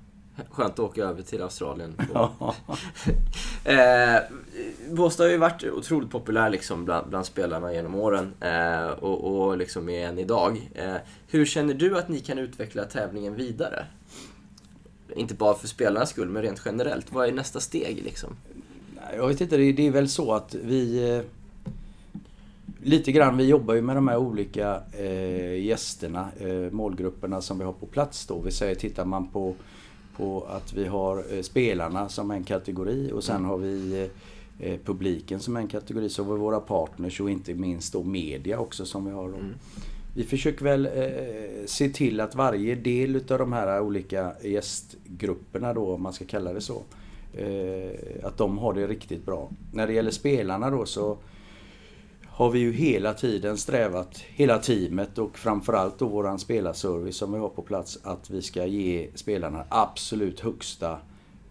[0.49, 1.95] Skönt att åka över till Australien.
[3.63, 4.19] eh,
[4.89, 9.57] Båstad har ju varit otroligt populär liksom bland, bland spelarna genom åren eh, och, och
[9.57, 10.69] liksom är än idag.
[10.75, 10.95] Eh,
[11.27, 13.85] hur känner du att ni kan utveckla tävlingen vidare?
[15.15, 17.11] Inte bara för spelarnas skull, men rent generellt.
[17.11, 18.35] Vad är nästa steg liksom?
[19.15, 21.23] Jag vet inte, det är väl så att vi...
[22.87, 27.65] Lite grann, vi jobbar ju med de här olika eh, gästerna, eh, målgrupperna som vi
[27.65, 28.39] har på plats då.
[28.39, 29.55] Vi säger, tittar man på
[30.17, 33.49] på att vi har eh, spelarna som en kategori och sen mm.
[33.49, 34.01] har vi
[34.59, 36.09] eh, eh, publiken som en kategori.
[36.09, 39.27] Så har vi våra partners och inte minst då media också som vi har.
[39.27, 39.53] Mm.
[40.15, 45.93] Vi försöker väl eh, se till att varje del utav de här olika gästgrupperna då,
[45.93, 46.83] om man ska kalla det så,
[48.23, 49.49] att de har det riktigt bra.
[49.73, 51.17] När det gäller spelarna då så
[52.35, 57.39] har vi ju hela tiden strävat, hela teamet och framförallt då våran spelarservice som vi
[57.39, 60.97] har på plats, att vi ska ge spelarna absolut högsta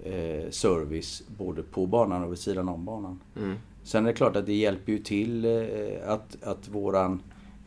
[0.04, 3.20] eh, service både på banan och vid sidan om banan.
[3.36, 3.54] Mm.
[3.82, 7.22] Sen är det klart att det hjälper ju till eh, att, att våran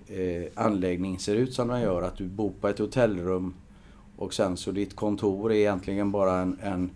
[0.08, 2.02] eh, anläggning ser ut som den gör.
[2.02, 3.54] Att du bor på ett hotellrum
[4.18, 6.92] och sen så ditt kontor är egentligen bara en, en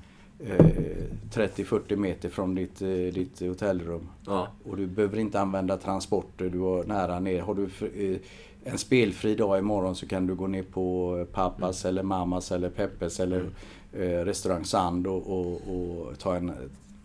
[1.33, 4.09] 30-40 meter från ditt, eh, ditt hotellrum.
[4.25, 4.47] Ja.
[4.63, 7.41] Och du behöver inte använda transporter, du har nära ner.
[7.41, 8.19] Har du eh,
[8.63, 13.19] en spelfri dag imorgon så kan du gå ner på Pappas eller Mamas eller Peppes
[13.19, 13.49] eller
[13.93, 16.51] eh, restaurang Sand och, och, och ta en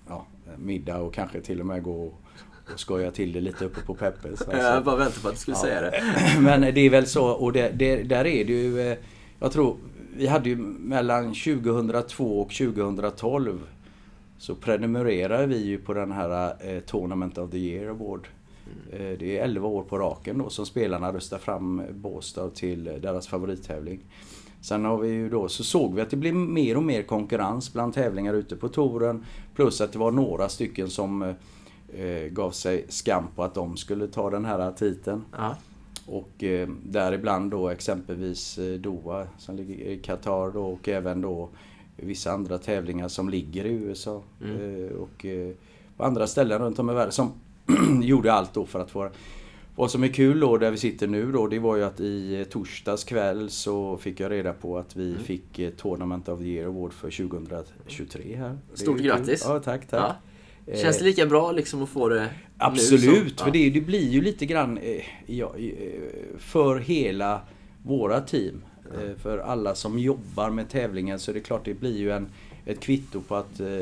[0.09, 2.21] ja, middag och kanske till och med gå och,
[2.73, 4.41] och skoja till det lite uppe på Peppes.
[4.43, 4.57] Alltså.
[4.57, 6.03] Jag bara väntade på att du skulle säga det.
[6.41, 8.99] Men det är väl så och det, det, där är det ju, eh,
[9.39, 9.77] jag tror,
[10.17, 13.61] vi hade ju mellan 2002 och 2012
[14.39, 18.29] så prenumererade vi ju på den här eh, Tournament of the Year Award.
[18.93, 23.29] Eh, det är 11 år på raken då som spelarna röstar fram Båstad till deras
[23.29, 24.01] favorittävling.
[24.61, 27.73] Sen har vi ju då, så såg vi att det blev mer och mer konkurrens
[27.73, 29.25] bland tävlingar ute på touren.
[29.55, 33.77] Plus att det var några stycken som eh, eh, gav sig skam på att de
[33.77, 35.25] skulle ta den här titeln.
[35.33, 35.57] Ja.
[36.07, 41.49] Och eh, däribland då exempelvis eh, Doha som ligger i Qatar då och även då
[41.97, 44.23] vissa andra tävlingar som ligger i USA.
[44.43, 45.55] Eh, och eh,
[45.97, 47.33] på andra ställen runt om i världen som
[48.03, 49.11] gjorde allt då för att få
[49.77, 52.47] vad som är kul då där vi sitter nu då det var ju att i
[52.51, 56.67] torsdags kväll så fick jag reda på att vi fick eh, Tournament of the Year
[56.67, 58.59] Award för 2023 här.
[58.75, 59.45] Stort grattis.
[59.49, 60.01] Ja, tack, tack.
[60.01, 60.17] Ja.
[60.75, 64.09] Känns det lika bra liksom att få det nu Absolut, som- för det, det blir
[64.09, 65.69] ju lite grann eh, ja, eh,
[66.39, 67.41] för hela
[67.83, 68.63] våra team.
[68.95, 72.29] Eh, för alla som jobbar med tävlingen så är det klart det blir ju en,
[72.67, 73.81] ett kvitto på att eh,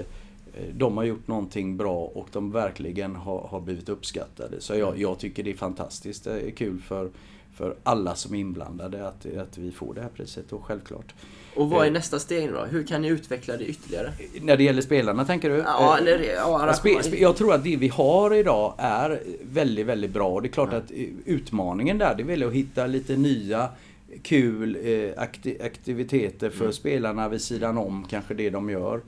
[0.73, 4.61] de har gjort någonting bra och de verkligen har, har blivit uppskattade.
[4.61, 7.11] Så jag, jag tycker det är fantastiskt det är kul för,
[7.55, 11.14] för alla som är inblandade att, att vi får det här priset och självklart.
[11.57, 11.93] Och vad är Eh.
[11.93, 12.64] nästa steg då?
[12.64, 14.12] Hur kan ni utveckla det ytterligare?
[14.43, 15.57] När det gäller spelarna tänker du?
[15.57, 16.75] Ja, Eh, eller ja, Ja, arrangemang.
[16.75, 20.29] spe, spe, jag tror att det vi har idag är väldigt, väldigt bra.
[20.29, 23.69] Och det är klart att eh, utmaningen där, det är väl att hitta lite nya
[24.23, 29.01] kul eh, akti aktiviteter för spelarna vid sidan om kanske det de gör.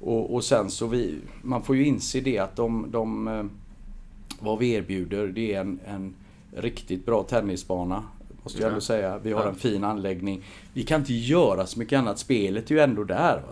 [0.00, 3.44] Och, och sen så vi, man får ju inse det att de, de eh,
[4.40, 6.14] vad vi erbjuder det är en, en
[6.56, 8.04] riktigt bra tennisbana.
[8.42, 8.68] Måste jag Ja.
[8.68, 9.18] ändå säga.
[9.22, 10.44] Vi har en fin anläggning.
[10.72, 12.18] Vi kan inte göra så mycket annat.
[12.18, 13.42] Spelet är ju ändå där.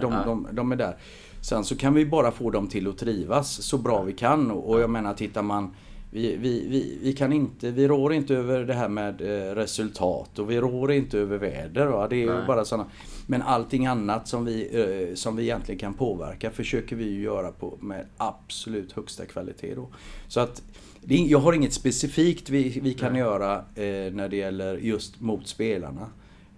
[0.00, 0.96] De, de, de är där.
[1.40, 4.50] Sen så kan vi bara få dem till att trivas så bra vi kan.
[4.50, 5.74] Och jag menar, tittar man
[6.10, 10.38] vi, vi, vi, vi kan inte, vi rår inte över det här med eh, resultat
[10.38, 11.86] och vi rår inte över väder.
[11.86, 12.08] Va?
[12.08, 12.86] Det är ju bara sådana.
[13.26, 14.68] Men allting annat som vi,
[15.10, 19.74] eh, som vi egentligen kan påverka försöker vi ju göra på med absolut högsta kvalitet.
[19.74, 19.88] Då.
[20.28, 20.62] Så att
[21.08, 23.20] är, jag har inget specifikt vi, vi kan Nej.
[23.20, 26.06] göra eh, när det gäller just mot spelarna.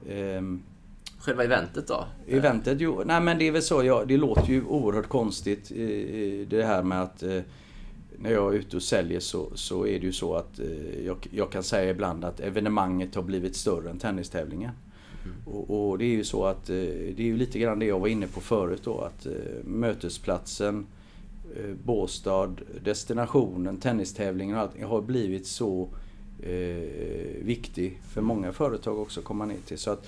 [0.08, 0.62] Ehm,
[1.18, 2.04] Själva eventet då?
[2.28, 5.82] Eventet, jo, nej men det är väl så, ja, det låter ju oerhört konstigt eh,
[5.82, 7.40] eh, det här med att eh,
[8.18, 11.16] när jag är ute och säljer så, så är det ju så att eh, jag,
[11.30, 14.70] jag kan säga ibland att evenemanget har blivit större än tennistävlingen.
[15.46, 17.98] Och, och det är ju så att eh, det är ju lite grann det jag
[18.00, 19.32] var inne på förut då att eh,
[19.64, 20.84] mötesplatsen eh,
[21.84, 25.88] Båstad, destinationen, tennistävlingen och allting har blivit så
[26.42, 29.78] eh, viktig för många företag också att komma ner till.
[29.78, 30.06] Så att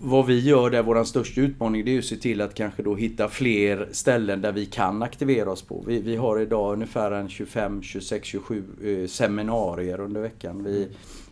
[0.00, 2.82] vad vi gör där, vår största utmaning, det är ju att se till att kanske
[2.82, 5.84] då hitta fler ställen där vi kan aktivera oss på.
[5.86, 10.64] Vi, vi har idag ungefär en 25, 26, 27 eh, seminarier under veckan.
[10.64, 10.88] Vi,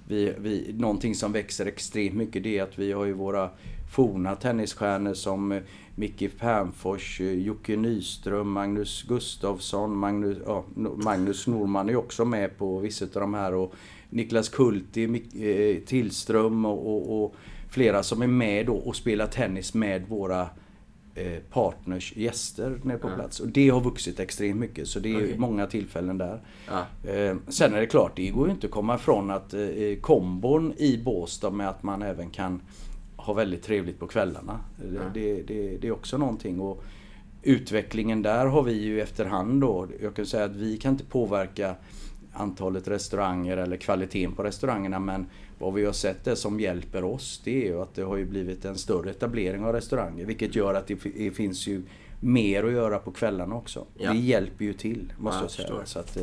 [0.09, 3.50] vi, vi, någonting som växer extremt mycket det är att vi har ju våra
[3.92, 5.62] forna tennisstjärnor som eh,
[5.94, 10.64] Micke Pernfors, eh, Jocke Nyström, Magnus Gustafsson, Magnus, ja,
[11.05, 13.74] Magnus Norman är också med på vissa av de här och
[14.11, 17.35] Niklas Kulti, Mick- eh, Tillström och, och, och
[17.70, 20.40] flera som är med då och spelar tennis med våra
[21.14, 23.14] eh, partners, gäster nere på Ja.
[23.14, 23.40] plats.
[23.40, 25.38] Och det har vuxit extremt mycket så det är Okej.
[25.38, 26.40] många tillfällen där.
[26.68, 26.85] Ja.
[27.48, 29.61] Sen är det klart, det går ju inte att komma ifrån att eh,
[30.00, 32.61] kombon i Båstad med att man även kan
[33.26, 34.61] ha väldigt trevligt på kvällarna.
[34.76, 35.00] Det, Ja.
[35.14, 36.61] det, det, det är också någonting.
[36.61, 36.85] Och
[37.42, 39.87] utvecklingen där har vi ju efterhand då.
[40.02, 41.74] Jag kan säga att vi kan inte påverka
[42.32, 45.26] antalet restauranger eller kvaliteten på restaurangerna men
[45.58, 48.24] vad vi har sett det som hjälper oss det är ju att det har ju
[48.24, 51.82] blivit en större etablering av restauranger vilket gör att det fi- det finns ju
[52.20, 53.87] mer att göra på kvällarna också.
[53.98, 54.12] Ja.
[54.12, 55.87] Det hjälper ju till måste Ja, jag jag säga.
[55.87, 56.16] Så att,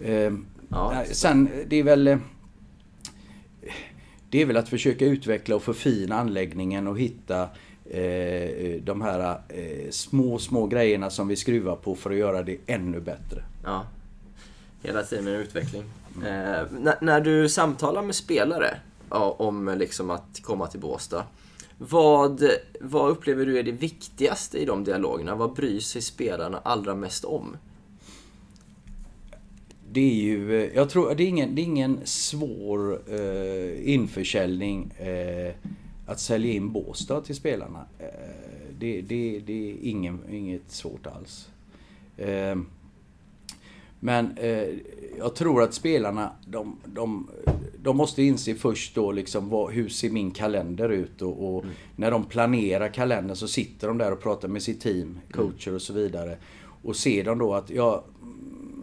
[0.00, 0.32] eh, eh,
[0.68, 0.90] Ja.
[0.94, 2.18] nej, sen det är väl eh,
[4.30, 7.42] det är väl att försöka utveckla och förfina anläggningen och hitta
[7.90, 12.58] eh, de här eh, små, små grejerna som vi skruvar på för att göra det
[12.66, 13.42] ännu bättre.
[13.64, 13.86] Ja.
[14.82, 15.82] Hela tiden en utveckling.
[16.16, 18.76] Eh, när, när du samtalar med spelare
[19.10, 21.24] ja, om liksom att komma till Båstad.
[21.78, 22.48] Vad,
[22.80, 25.34] vad upplever du är det viktigaste i de dialogerna?
[25.34, 27.56] Vad bryr sig spelarna allra mest om?
[29.92, 34.90] Det är ju, eh, jag tror, det är ingen, det är ingen svår eh, införsäljning
[34.98, 35.54] eh,
[36.06, 37.84] att sälja in Båstad till spelarna.
[37.98, 38.06] Eh,
[38.78, 41.48] det, det, det är ingen, inget svårt alls.
[42.16, 42.56] Eh,
[44.00, 44.68] men eh,
[45.18, 47.28] jag tror att spelarna, de, de,
[47.82, 51.74] de måste inse först då liksom vad, hur ser min kalender ut och, och mm.
[51.96, 55.82] när de planerar kalendern så sitter de där och pratar med sitt team, coacher och
[55.82, 56.36] så vidare.
[56.82, 58.04] Och ser de då att ja,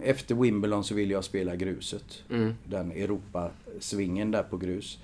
[0.05, 2.23] efter Wimbledon så vill jag spela gruset.
[2.29, 2.53] Mm.
[2.63, 4.99] Den Europasvingen där på grus.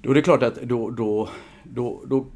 [0.00, 1.28] Då är det klart att då, då,
[1.62, 2.26] då, då,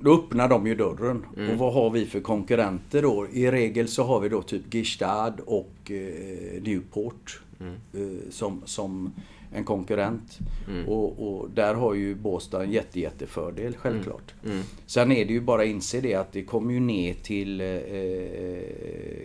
[0.00, 1.24] då öppnar de ju dörren.
[1.36, 1.50] Mm.
[1.50, 3.26] Och vad har vi för konkurrenter då?
[3.32, 7.40] I regel så har vi då typ Gistad och eh, Newport.
[7.60, 7.74] Mm.
[7.94, 9.12] Eh, som, som
[9.52, 10.38] en konkurrent.
[10.68, 10.88] Mm.
[10.88, 14.34] Och, och, där har ju Båstad en jätte, jättefördel självklart.
[14.42, 14.54] Mm.
[14.54, 14.66] Mm.
[14.86, 17.66] Sen är det ju bara att inse det att det kommer ju ner till eh,
[17.66, 18.62] eh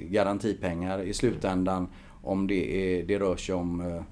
[0.02, 1.88] garantipengar i slutändan
[2.22, 4.04] om det, är, det rör sig om eh,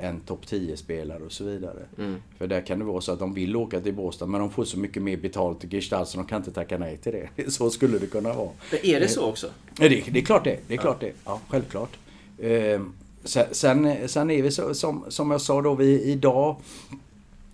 [0.00, 1.78] en topp 10-spelare och så vidare.
[1.98, 2.16] Mm.
[2.38, 4.64] För där kan det vara så att de vill åka till Båstad men de får
[4.64, 7.50] så mycket mer betalt i Gestalt så de kan inte tacka nej till det.
[7.50, 8.50] Så skulle det kunna vara.
[8.70, 9.46] Men är det så också?
[9.76, 10.58] Det, det är klart det.
[10.66, 11.12] Det är klart det.
[11.24, 11.98] Ja, självklart.
[12.38, 12.80] Eh,
[13.28, 16.56] Sen, sen är vi så, som, som jag sa då, vi idag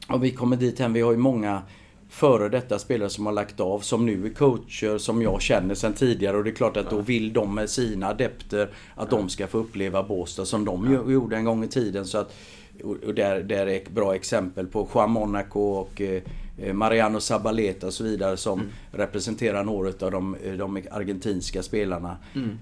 [0.09, 1.63] och vi kommer dit hem, vi har ju många
[2.09, 5.93] före detta spelare som har lagt av, som nu är coacher, som jag känner sedan
[5.93, 6.37] tidigare.
[6.37, 9.59] Och det är klart att då vill de med sina adepter att de ska få
[9.59, 12.05] uppleva Båstad som de gjorde en gång i tiden.
[12.05, 12.35] Så att,
[12.85, 16.23] och där, där är ett bra exempel på Juan Monaco och eh,
[16.73, 18.73] Mariano Zabaleta och så vidare som mm.
[18.93, 22.17] representerar några av de, de argentinska spelarna.
[22.35, 22.59] Mm.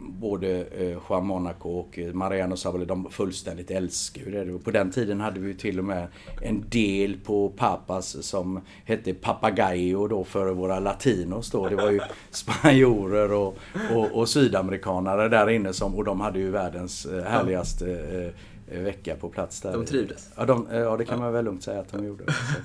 [0.00, 4.58] Både eh, Juan Monaco och eh, Mariano Savali, de fullständigt älskar ju det.
[4.58, 6.08] På den tiden hade vi till och med
[6.42, 11.68] en del på Papas som hette Papagayo då för våra latinos då.
[11.68, 13.58] Det var ju spanjorer och,
[13.94, 18.32] och, och sydamerikanare där inne som, och de hade ju världens eh, härligaste Eh,
[18.70, 19.72] vecka på plats där.
[19.72, 20.30] De trivdes?
[20.36, 22.24] Ja, de, ja det kan man väl lugnt säga att de gjorde.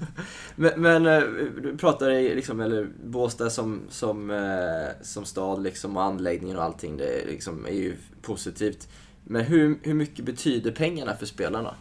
[0.55, 1.23] men, men eh,
[1.61, 6.97] du pratar liksom, eller Båstad som, som, eh, som stad liksom, och anläggningen och allting,
[6.97, 8.87] det liksom, är ju positivt.
[9.23, 11.75] Men hur, hur mycket betyder pengarna för spelarna?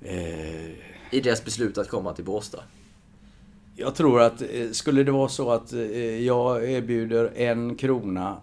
[0.00, 0.70] Eh...
[1.10, 2.62] I deras beslut att komma till Båstad?
[3.76, 5.72] Jag tror att skulle det vara så att
[6.20, 8.36] jag erbjuder en krona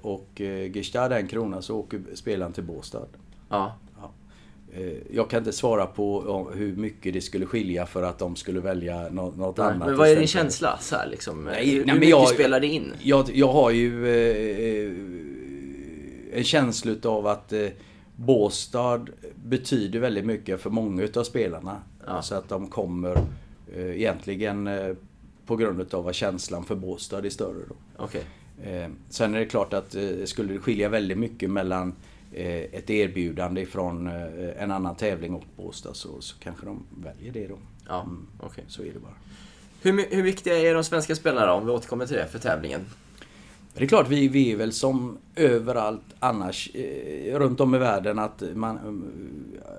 [0.00, 0.40] och
[0.74, 3.06] Gestad en krona så åker spelaren till Båstad.
[3.50, 3.76] Ja.
[4.00, 4.10] ja.
[4.72, 8.60] Eh, jag kan inte svara på hur mycket det skulle skilja för att de skulle
[8.60, 9.88] välja något, nej, annat.
[9.88, 10.78] Men vad är din känsla?
[10.80, 11.44] Så här, liksom?
[11.44, 12.92] nej, hur, nej, hur mycket jag, spelar det in?
[13.02, 14.92] Jag, jag har ju eh,
[16.38, 17.66] en känsla av att eh,
[18.16, 19.06] Båstad
[19.44, 21.82] betyder väldigt mycket för många utav spelarna.
[22.06, 22.22] Ja.
[22.22, 23.16] Så att de kommer
[23.74, 24.94] eh, egentligen eh,
[25.46, 27.64] på grund av att känslan för Båstad är större.
[27.68, 28.04] Då.
[28.04, 28.22] Okay.
[28.62, 31.94] Eh, sen är det klart att eh, skulle det skilja väldigt mycket mellan Eh,
[32.32, 37.48] ett erbjudande från eh, en annan tävling och Båstad så, så kanske de väljer det
[37.48, 37.58] då.
[37.88, 38.64] Ja, mm, okay.
[38.68, 39.14] Så är det bara.
[39.82, 42.80] Hur, hur viktiga är de svenska spelarna om vi återkommer till det för tävlingen?
[43.74, 48.18] Det är klart, vi, vi är väl som överallt annars eh, runt om i världen
[48.18, 48.76] att man...
[48.76, 49.72] Eh,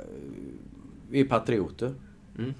[1.09, 1.93] vi är patrioter.
[2.37, 2.53] Mm.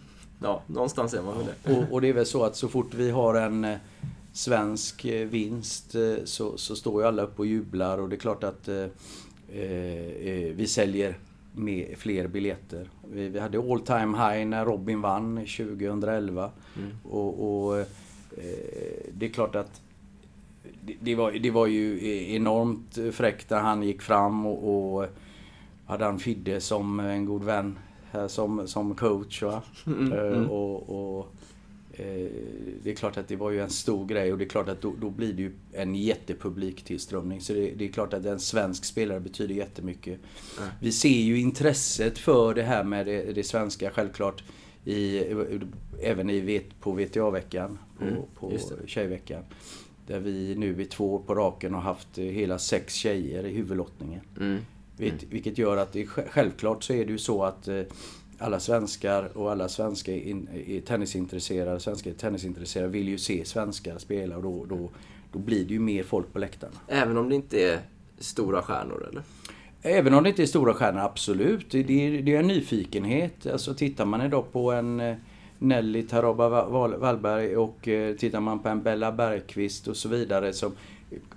[0.43, 1.73] Ja, någonstans är man väl det.
[1.73, 3.77] Och, och, det är väl så att så fort vi har en eh,
[4.33, 8.67] svensk vinst så, så står ju alla upp och jublar och det är klart att
[8.67, 8.89] Eh, eh,
[10.53, 11.17] vi säljer
[11.53, 12.89] med fler biljetter.
[13.11, 16.51] Vi, vi, hade all time high när Robin vann 2011.
[16.77, 16.89] Mm.
[17.03, 17.85] Och, och eh,
[19.13, 19.81] det är klart att
[20.81, 21.99] det, det, var, det var ju
[22.33, 25.07] enormt fräckt när han gick fram och, och
[25.85, 27.79] hade han Fidde som en god vän
[28.27, 29.43] som, som coach.
[29.43, 29.61] Va?
[29.85, 30.49] Mm, mm.
[30.49, 31.50] Och, och, Eh,
[32.83, 34.81] det är klart att det var ju en stor grej och det är klart att
[34.81, 37.41] då, då blir det ju en jättepublik tillströmning.
[37.41, 40.19] Så det, det, är klart att en svensk spelare betyder jättemycket.
[40.57, 40.69] Mm.
[40.79, 44.43] Vi ser ju intresset för det här med det, det svenska självklart
[44.85, 45.17] i,
[46.01, 49.43] även i, på VTA-veckan, på, mm, på tjejveckan.
[50.07, 54.21] Där vi nu i två år på raken har haft hela sex tjejer i huvudlottningen.
[54.39, 54.59] Mm.
[54.99, 55.15] Mm.
[55.29, 57.81] Vilket gör att det, självklart så är det ju så att eh,
[58.41, 64.43] alla svenskar och alla svenska in, tennisintresserade, svenska tennisintresserade vill ju se svenskar spela och
[64.43, 64.89] då, då,
[65.31, 66.73] då blir det ju mer folk på läktarna.
[66.87, 67.79] Även om det inte är
[68.17, 69.23] stora stjärnor eller?
[69.81, 71.71] Även om det inte är stora stjärnor, absolut.
[71.71, 73.47] Det, det, det är en nyfikenhet.
[73.47, 75.15] Alltså tittar man idag på en eh,
[75.57, 76.65] Nelly Taroba
[76.97, 80.71] Wallberg och eh, tittar man på en Bella Bergqvist och så vidare som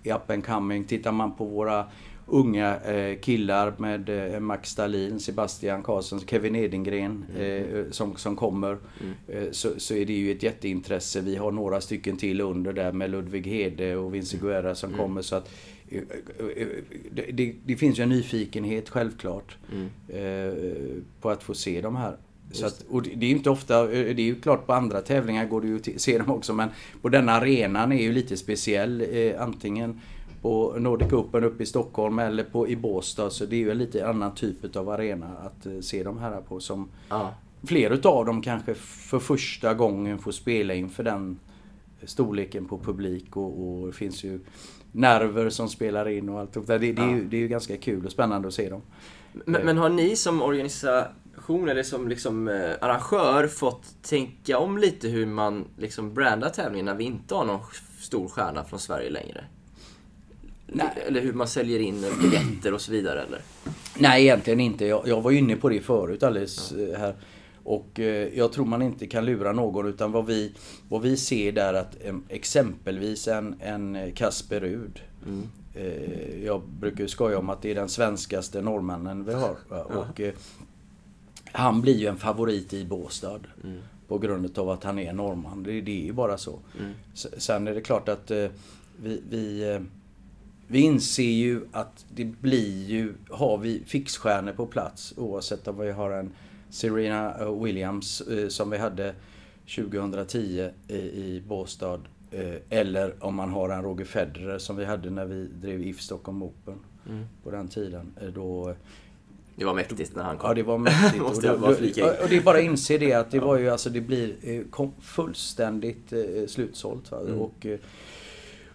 [0.03, 0.85] är up and coming.
[0.85, 1.85] Tittar man på våra
[2.27, 7.77] unga eh, killar med eh, Max Stalin, Sebastian Karlsson, Kevin Edengren mm.
[7.77, 8.79] eh, som, som kommer.
[9.29, 9.53] Mm.
[9.53, 11.21] Så, så är det ju ett jätteintresse.
[11.21, 14.47] Vi har några stycken till under där med Ludvig Hede och Vince mm.
[14.47, 15.01] Guerra som mm.
[15.01, 15.23] kommer.
[15.23, 15.51] Så att,
[17.11, 21.05] det, det, det, finns ju en nyfikenhet självklart mm.
[21.21, 22.17] på att få se de här
[22.53, 25.47] Så att, och det är ju inte ofta, det är ju klart på andra tävlingar
[25.47, 26.69] går det ju att se dem också men
[27.03, 29.07] på denna arenan är ju lite speciell.
[29.39, 30.01] Antingen
[30.45, 33.31] på Nordic Open uppe i Stockholm eller på, i Båstad.
[33.31, 36.41] Så det är ju en lite annan typ av arena att eh, se de här
[36.41, 37.35] på som Ja.
[37.67, 41.39] fler utav dem kanske för första gången får spela inför den
[42.05, 44.41] storleken på publik och, och det finns ju
[44.93, 46.67] nerver som spelar in och allt.
[46.67, 48.83] Det, det, är ju, det är ju ganska kul och spännande att se dem.
[49.33, 55.09] Men, men har ni som organisation eller som liksom, eh, arrangör fått tänka om lite
[55.09, 57.61] hur man liksom brandar tävlingen när vi inte har någon
[57.99, 59.45] stor stjärna från Sverige längre?
[60.67, 60.87] Nej.
[61.07, 63.41] Eller hur man säljer in biljetter och så vidare eller?
[63.99, 64.87] Nej, egentligen inte.
[64.87, 67.15] Jag, jag var inne på det förut alldeles eh, här.
[67.65, 70.53] Och eh, jag tror man inte kan lura någon utan vad vi,
[70.89, 71.97] vad vi ser där att
[72.29, 75.01] exempelvis en, en Kasper Rud.
[75.75, 79.57] Eh, jag brukar skoja om att det är den svenskaste norrmannen vi har.
[79.69, 79.83] va?
[79.83, 80.35] Och, eh,
[81.53, 83.41] han blir ju en favorit i Båstad.
[84.09, 85.63] På grund av att han är norrman.
[85.63, 86.59] Det, det är ju bara så.
[87.15, 88.47] S- Sen är det klart att eh,
[89.03, 89.81] vi, vi eh,
[90.67, 95.91] vi inser ju att det blir ju, har vi fixstjärnor på plats oavsett om vi
[95.91, 96.31] har en
[96.71, 99.15] Serena eh, Williams eh, som vi hade
[99.77, 102.01] 2010 i, i Båstad
[102.31, 106.01] eh, eller om man har en Roger Federer som vi hade när vi drev IF
[106.01, 106.79] Stockholm Open
[107.43, 108.13] på den tiden.
[108.35, 108.75] Då,
[109.57, 110.49] Det var mäktigt när han kom.
[110.49, 111.23] Ja, det var mäktigt.
[111.23, 111.45] och,
[111.99, 112.05] in.
[112.23, 114.37] och det är bara att inse det att det var ju alltså det blir
[115.01, 117.13] fullständigt eh, slutsålt.
[117.13, 117.41] Mm.
[117.41, 117.67] Och,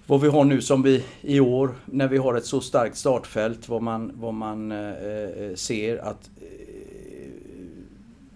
[0.09, 3.69] vad vi har nu som vi i år när vi har ett så starkt startfält
[3.69, 7.27] vad man, vad man eh, eh, ser att eh,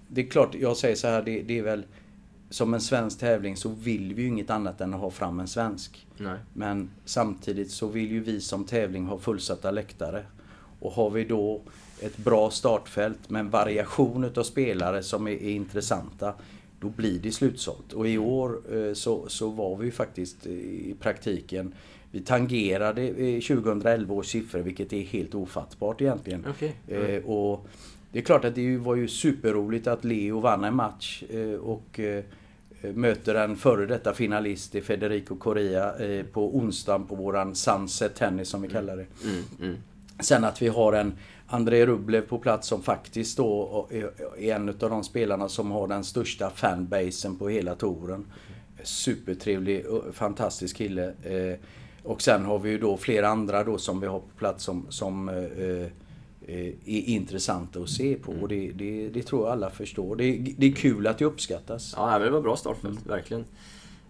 [0.07, 1.83] det är klart, jag säger så här, det, det är väl
[2.49, 5.47] som en svensk tävling så vill vi ju inget annat än att ha fram en
[5.47, 6.07] svensk.
[6.17, 6.39] Nej.
[6.53, 10.23] Men samtidigt så vill ju vi som tävling ha fullsatta läktare.
[10.79, 11.61] Och har vi då
[11.99, 16.33] ett bra startfält med en variation utav spelare som är, är intressanta,
[16.83, 17.93] då blir det slutsålt.
[17.93, 21.73] Och i år eh, så, så var vi faktiskt i praktiken,
[22.11, 26.45] vi tangerade eh, 2011 års siffror, vilket är helt ofattbart egentligen.
[26.49, 26.75] Okej.
[26.87, 27.67] Eh, och
[28.11, 31.99] det är klart att det var ju superroligt att Leo vann en match eh, och
[31.99, 32.23] eh,
[32.81, 38.49] möter en före detta finalist i Federico Correa eh, på onsdagen på våran Sunset Tennis
[38.49, 39.05] som vi kallar det.
[39.23, 39.77] Mm, mm.
[40.19, 41.13] Sen att vi har en
[41.53, 46.03] Andrei Rublev på plats som faktiskt då är en av de spelarna som har den
[46.03, 48.25] största fanbasen på hela touren.
[48.83, 51.13] Supertrevlig, fantastisk kille.
[51.23, 51.59] Eh,
[52.03, 54.85] Och sen har vi ju då flera andra då som vi har på plats som,
[54.89, 55.87] som eh, eh,
[56.85, 58.31] är intressanta att se på.
[58.31, 60.15] Och det, det, det tror jag alla förstår.
[60.15, 61.93] Det, är- det är kul att det uppskattas.
[61.97, 63.45] Ja, men det var bra startfält, verkligen.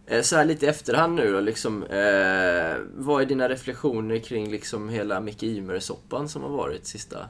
[0.05, 4.51] Eh, så här lite i efterhand nu då, liksom, eh, vad är dina reflektioner kring
[4.51, 7.29] liksom hela Micke Ymer-soppan som har varit sista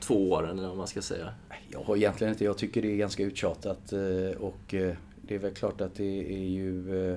[0.00, 1.34] två åren, eller vad man ska säga?
[1.70, 5.38] Jag har egentligen inte, jag tycker det är ganska uttjatat eh, och eh, det är
[5.38, 7.14] väl klart att det är ju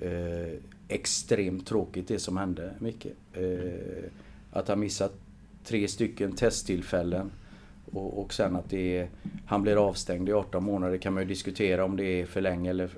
[0.00, 0.52] eh,
[0.88, 3.06] extremt tråkigt det som hände Micke.
[3.32, 4.04] Eh,
[4.52, 5.12] Att han missat
[5.64, 7.30] tre stycken testtillfällen
[7.92, 9.08] och, och sen att det är,
[9.46, 12.70] han blir avstängd i 18 månader kan man ju diskutera om det är för länge
[12.70, 12.90] eller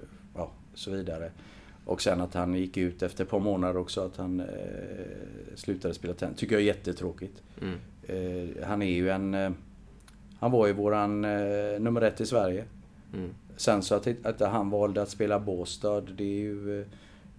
[0.74, 1.30] så vidare.
[1.84, 4.46] Och sen att han gick ut efter ett par månader också att han eh,
[5.54, 6.38] slutade spela tennis.
[6.38, 7.42] Tycker jag är jättetråkigt.
[7.60, 7.78] Mm.
[8.02, 9.34] Eh, han är ju en...
[9.34, 9.50] Eh,
[10.38, 12.64] han var ju våran eh, nummer ett i Sverige.
[13.14, 13.30] Mm.
[13.56, 16.86] Sen så att, att han valde att spela Båstad, det är ju, eh,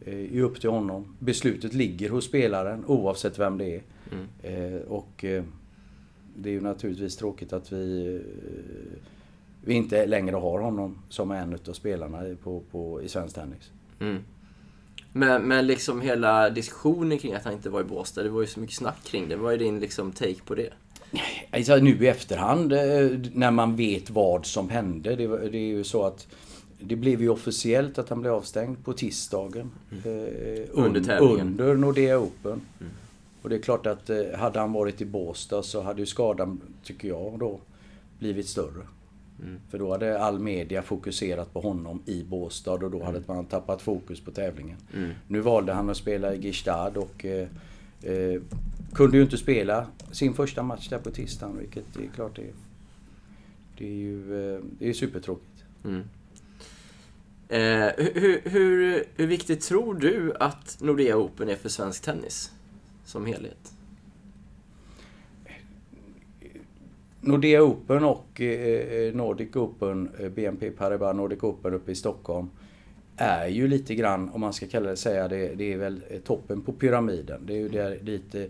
[0.06, 1.16] är ju upp till honom.
[1.20, 3.82] Beslutet ligger hos spelaren oavsett vem det är.
[4.12, 4.28] Mm.
[4.42, 5.44] Eh, och eh,
[6.36, 8.22] det är ju naturligtvis tråkigt att vi, eh,
[9.66, 13.72] vi inte längre har honom som en utav spelarna i- på, på, i svensk tennis.
[14.00, 14.24] Mm.
[15.14, 18.48] Men, men liksom hela diskussionen kring att han inte var i Båstad, det var ju
[18.48, 19.36] så mycket snack kring det.
[19.36, 20.70] Vad är din liksom take på det?
[21.52, 22.80] Alltså, nu i efterhand eh,
[23.34, 25.16] när man vet vad som hände.
[25.16, 26.28] Det, det är ju så att
[26.80, 29.72] det blev ju officiellt att han blev avstängd på tisdagen.
[30.06, 30.68] Eh, Mm.
[30.86, 31.48] Under un- tävlingen.
[31.48, 32.62] Under Nordea Open.
[33.42, 36.62] Och det är klart att eh, hade han varit i Båstad så hade ju skadan,
[36.84, 37.60] tycker jag då,
[38.20, 38.82] blivit större.
[39.42, 39.60] Mm.
[39.70, 43.82] För då hade all media fokuserat på honom i Båstad och då hade man tappat
[43.82, 44.78] fokus på tävlingen.
[44.94, 45.12] Mm.
[45.28, 47.48] Nu valde han att spela i Gistad och eh,
[48.02, 48.42] eh,
[48.94, 52.54] kunde ju inte spela sin första match där på tisdagen, vilket är klart det är,
[53.78, 55.64] det är ju eh, det är supertråkigt.
[55.84, 56.04] Mm.
[57.50, 62.52] Eh, hur, hur, hur viktigt tror du att Nordea Open är för svensk tennis?
[63.06, 63.75] Som helhet?
[67.26, 72.50] Nordea Open och eh, Nordic Open, eh, BNP Paribas Nordic Open uppe i Stockholm
[73.18, 76.20] är ju lite grann, om man ska kalla det, säga det, det är väl eh,
[76.20, 77.42] toppen på pyramiden.
[77.46, 78.50] Det är ju där lite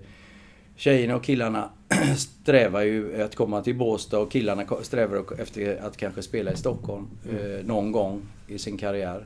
[0.75, 1.69] tjejerna och killarna
[2.17, 7.07] strävar ju att komma till Båstad och killarna strävar efter att kanske spela i Stockholm
[7.29, 7.65] mm.
[7.65, 9.25] någon gång i sin karriär.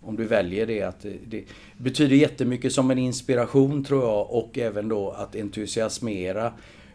[0.00, 0.82] Om du väljer det.
[0.82, 1.44] Att det
[1.78, 6.52] betyder jättemycket som en inspiration tror jag och även då att entusiasmera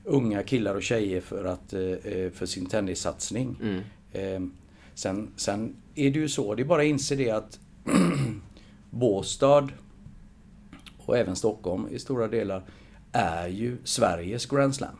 [0.07, 1.69] unga killar och tjejer för, att,
[2.33, 3.55] för sin tennissatsning.
[3.61, 3.81] Mm.
[4.13, 4.51] Ehm,
[4.93, 7.59] sen, sen är det ju så, det är bara att inse det att
[8.89, 9.69] Båstad
[10.97, 12.63] och även Stockholm i stora delar
[13.11, 14.97] är ju Sveriges Grand Slam.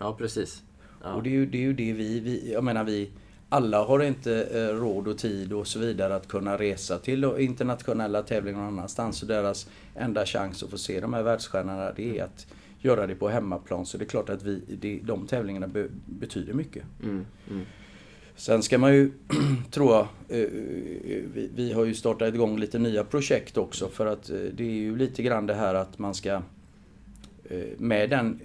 [0.00, 0.62] Ja, precis.
[1.02, 1.14] Ja.
[1.14, 3.10] Och det är, ju, det är ju det vi, vi, jag menar vi,
[3.48, 8.22] alla har inte eh, råd och tid och så vidare att kunna resa till internationella
[8.22, 9.18] tävlingar någon annanstans.
[9.18, 12.46] Så deras enda chans att få se de här världsstjärnorna det är att
[12.78, 13.86] göra det på hemmaplan.
[13.86, 16.84] Så det är klart att vi, det, de tävlingarna be, betyder mycket.
[17.02, 17.62] Mm, mm.
[18.36, 19.12] Sen ska man ju,
[19.70, 20.48] tror jag, eh, eh,
[21.34, 24.96] vi, vi, har ju startat igång lite nya projekt också för att det är ju
[24.96, 26.42] lite grann det här att man ska
[27.76, 28.40] med den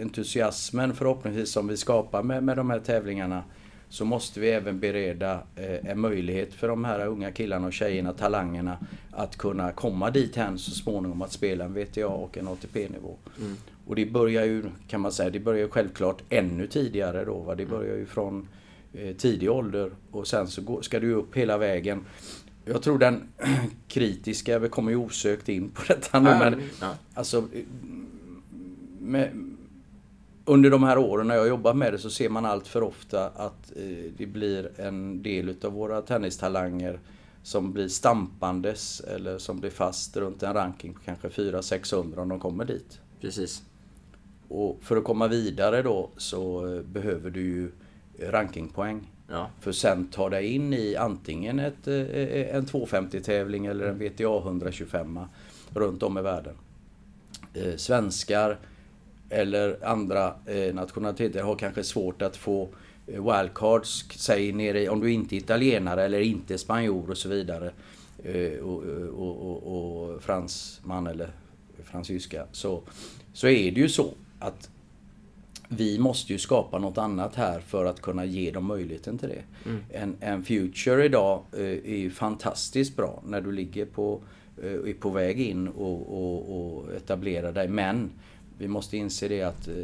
[0.00, 3.42] entusiasmen förhoppningsvis som vi skapar med, med de här tävlingarna
[3.90, 8.12] så måste vi även bereda eh, en möjlighet för de här unga killarna och tjejerna,
[8.12, 8.78] talangerna,
[9.10, 13.16] att kunna komma dit hän så småningom att spela en VTA och en ATP-nivå.
[13.40, 13.56] Mm.
[13.86, 17.38] Och det börjar ju, kan man säga, det börjar ju självklart ännu tidigare då.
[17.38, 17.54] Va?
[17.54, 17.78] Det mm.
[17.78, 18.48] börjar ju från
[18.92, 22.04] eh, tidig ålder och sen så ska du upp hela vägen.
[22.64, 23.28] Jag tror den
[23.88, 26.62] kritiska, vi kommer ju osökt in på detta nu, men
[27.14, 27.62] alltså eh,
[29.00, 29.30] med,
[30.48, 33.26] under de här åren när jag jobbar med det så ser man allt för ofta
[33.26, 37.00] att eh, det blir en del utav våra tennistalanger
[37.42, 42.40] som blir stampandes eller som blir fast runt en ranking på kanske 400-600 om de
[42.40, 43.00] kommer dit.
[43.20, 43.62] Precis.
[44.48, 47.70] Och för att komma vidare då så eh, behöver du ju
[48.30, 49.12] rankingpoäng.
[49.30, 49.50] Ja.
[49.60, 55.20] För sen ta dig in i antingen ett, eh, en 250-tävling eller en VTA 125
[55.74, 56.54] runt om i världen.
[57.76, 58.58] Svenskar
[59.30, 62.68] eller andra eh, nationaliteter har kanske svårt att få
[63.06, 67.70] eh, wildcards, säg nere om du inte är italienare eller inte spanjor och så vidare.
[68.24, 68.82] Eh, och,
[69.18, 71.30] och, och, och fransman eller
[71.84, 72.46] fransyska.
[72.52, 72.82] Så,
[73.32, 74.70] så är det ju så att
[75.68, 79.42] vi måste ju skapa något annat här för att kunna ge dem möjligheten till det.
[79.70, 79.84] Mm.
[79.90, 84.20] En, en Future idag eh, är ju fantastiskt bra när du ligger på,
[84.62, 87.68] eh, är på väg in och, och, och etablerar dig.
[87.68, 88.10] Men
[88.58, 89.74] vi måste inse det att eh,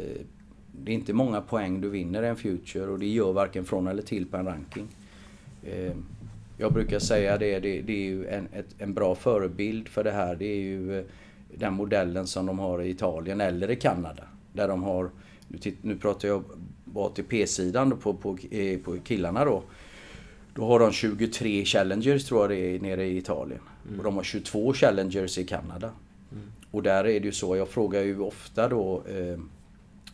[0.71, 3.87] det är inte många poäng du vinner i en Future och det gör varken från
[3.87, 4.87] eller till på en ranking.
[5.63, 5.93] Eh,
[6.57, 10.11] jag brukar säga det, det, det är ju en, ett, en bra förebild för det
[10.11, 10.35] här.
[10.35, 11.05] Det är ju eh,
[11.55, 14.23] den modellen som de har i Italien eller i Kanada.
[14.53, 15.09] Där de har,
[15.47, 16.43] nu, nu pratar jag
[16.93, 18.37] på ATP-sidan på, på,
[18.83, 19.63] på killarna då.
[20.53, 23.61] Då har de 23 Challengers tror jag det är nere i Italien.
[23.87, 23.99] Mm.
[23.99, 25.91] Och de har 22 Challengers i Kanada.
[26.75, 29.39] Och där är det ju så, jag frågar ju ofta då eh,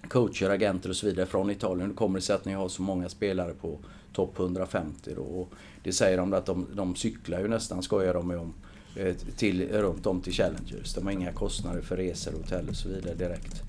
[0.07, 1.87] coacher, agenter och så vidare från Italien.
[1.87, 3.79] Hur kommer det sig att ni har så många spelare på
[4.13, 5.21] topp 150 då?
[5.21, 5.53] Och
[5.83, 8.53] det säger de att de, de cyklar ju nästan, skojar de om,
[8.95, 10.93] eh, till, runt om till Challengers.
[10.93, 13.63] De har inga kostnader för resor, hotell och så vidare direkt.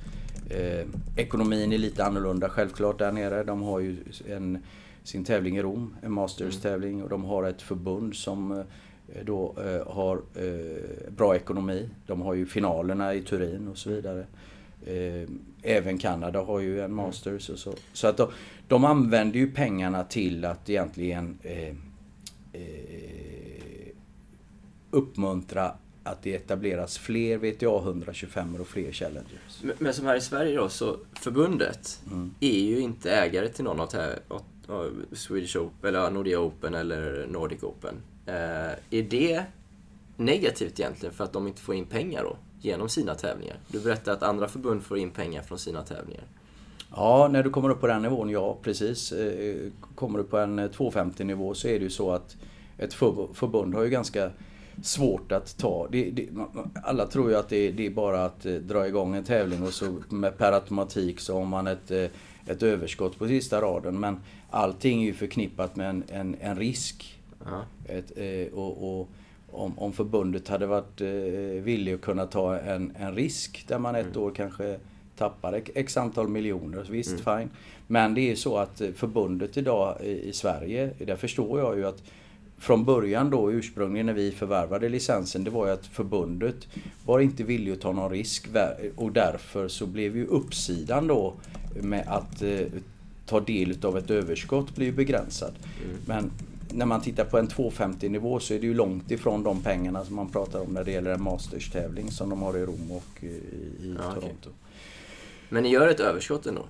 [0.51, 0.87] Eh,
[1.17, 3.45] ekonomin är lite annorlunda självklart där nere.
[3.45, 3.97] De har ju
[4.29, 4.59] en,
[5.03, 8.65] sin tävling i Rom, en Masters-tävling och de har ett förbund som Eh,
[9.25, 11.89] då eh, har eh, bra ekonomi.
[12.07, 14.27] De har ju finalerna i Turin och så vidare.
[15.63, 17.75] Även Kanada har ju en Masters och så.
[17.93, 18.31] Så att de,
[18.69, 21.69] de använder ju pengarna till att egentligen eh,
[22.53, 23.89] eh,
[24.91, 29.63] uppmuntra att det etableras fler VTA 125 och fler Challengers.
[29.63, 32.35] Men, men, som här i Sverige då, så förbundet mm.
[32.41, 34.19] är ju inte ägare till någon av här
[35.13, 37.95] Swedish Open, eller Nordea Open eller Nordic Open.
[38.27, 39.45] Eh, är det
[40.17, 42.37] negativt egentligen för att de inte får in pengar då?
[42.61, 43.57] Genom sina tävlingar?
[43.69, 46.25] Du berättade att andra förbund får in pengar från sina tävlingar.
[46.97, 49.13] Ja, när du kommer upp på den nivån, ja precis.
[49.13, 52.37] Eh, kommer du på en eh, 250 nivå så är det ju så att
[52.79, 54.31] ett förbund har ju ganska
[54.83, 55.89] svårt att ta.
[55.91, 56.29] Det, det,
[56.85, 59.73] alla tror ju att det, det, är bara att eh, dra igång en tävling och
[59.73, 61.91] så med per automatik så har man ett,
[62.47, 64.01] ett överskott på sista raden.
[64.01, 64.21] Men
[64.51, 67.22] allting är ju förknippat med en, en, en risk.
[67.87, 69.09] Ett, eh, och, och
[69.51, 71.09] om, om, förbundet hade varit eh,
[71.63, 74.23] villig att kunna ta en, en risk där man ett mm.
[74.23, 74.79] år kanske
[75.17, 77.39] tappar x antal miljoner, visst mm.
[77.39, 77.51] fine.
[77.87, 81.87] Men det är så att eh, förbundet idag i, i Sverige, där förstår jag ju
[81.87, 82.03] att
[82.59, 86.69] från början då ursprungligen när vi förvärvade licensen, det var ju att förbundet
[87.05, 88.49] var inte villig att ta någon risk
[88.97, 91.35] och därför så blev ju uppsidan då
[91.81, 92.67] med att eh,
[93.27, 95.53] ta del av ett överskott blir begränsad.
[95.85, 95.97] Mm.
[96.07, 96.31] Men
[96.75, 100.05] när man tittar på en 250 nivå så är det ju långt ifrån de pengarna
[100.05, 103.25] som man pratar om när det gäller en Masters-tävling som de har i Rom och
[103.25, 103.41] i,
[103.99, 104.29] ja, Toronto.
[104.39, 104.53] Okay.
[105.49, 106.65] Men ni gör ett överskott ändå?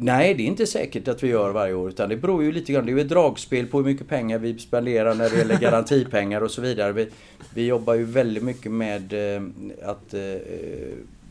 [0.00, 1.88] Nej, det är inte säkert att vi gör varje år.
[1.88, 2.86] Utan det beror ju lite grann.
[2.86, 6.40] Det är ju ett dragspel på hur mycket pengar vi spenderar när det gäller garantipengar
[6.40, 6.92] och så vidare.
[6.92, 7.08] Vi,
[7.54, 9.42] vi jobbar ju väldigt mycket med eh,
[9.82, 10.20] att eh,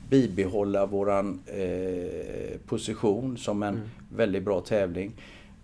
[0.09, 3.89] bibehålla våran eh, position som en mm.
[4.15, 5.11] väldigt bra tävling.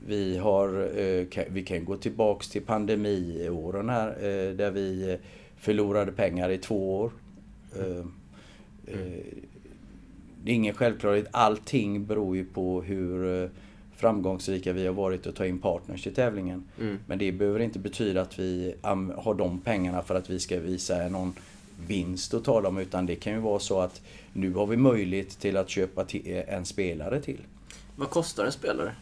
[0.08, 5.18] Vi, har, eh, vi kan gå tillbaks till pandemiåren här eh, där vi
[5.58, 7.12] förlorade pengar i två år.
[7.80, 8.12] Mm.
[10.44, 11.28] Det är ingen självklarhet.
[11.32, 13.50] Allting beror ju på hur
[13.96, 16.64] framgångsrika vi har varit att ta in partners i tävlingen.
[16.80, 17.00] Mm.
[17.08, 18.76] Men det behöver inte betyda att vi
[19.16, 21.34] har de pengarna för att vi ska visa någon
[21.88, 22.78] vinst att tala om.
[22.78, 24.02] Utan det kan ju vara så att
[24.34, 26.06] nu har vi möjlighet till att köpa
[26.48, 27.40] en spelare till.
[27.96, 28.96] Vad kostar en spelare?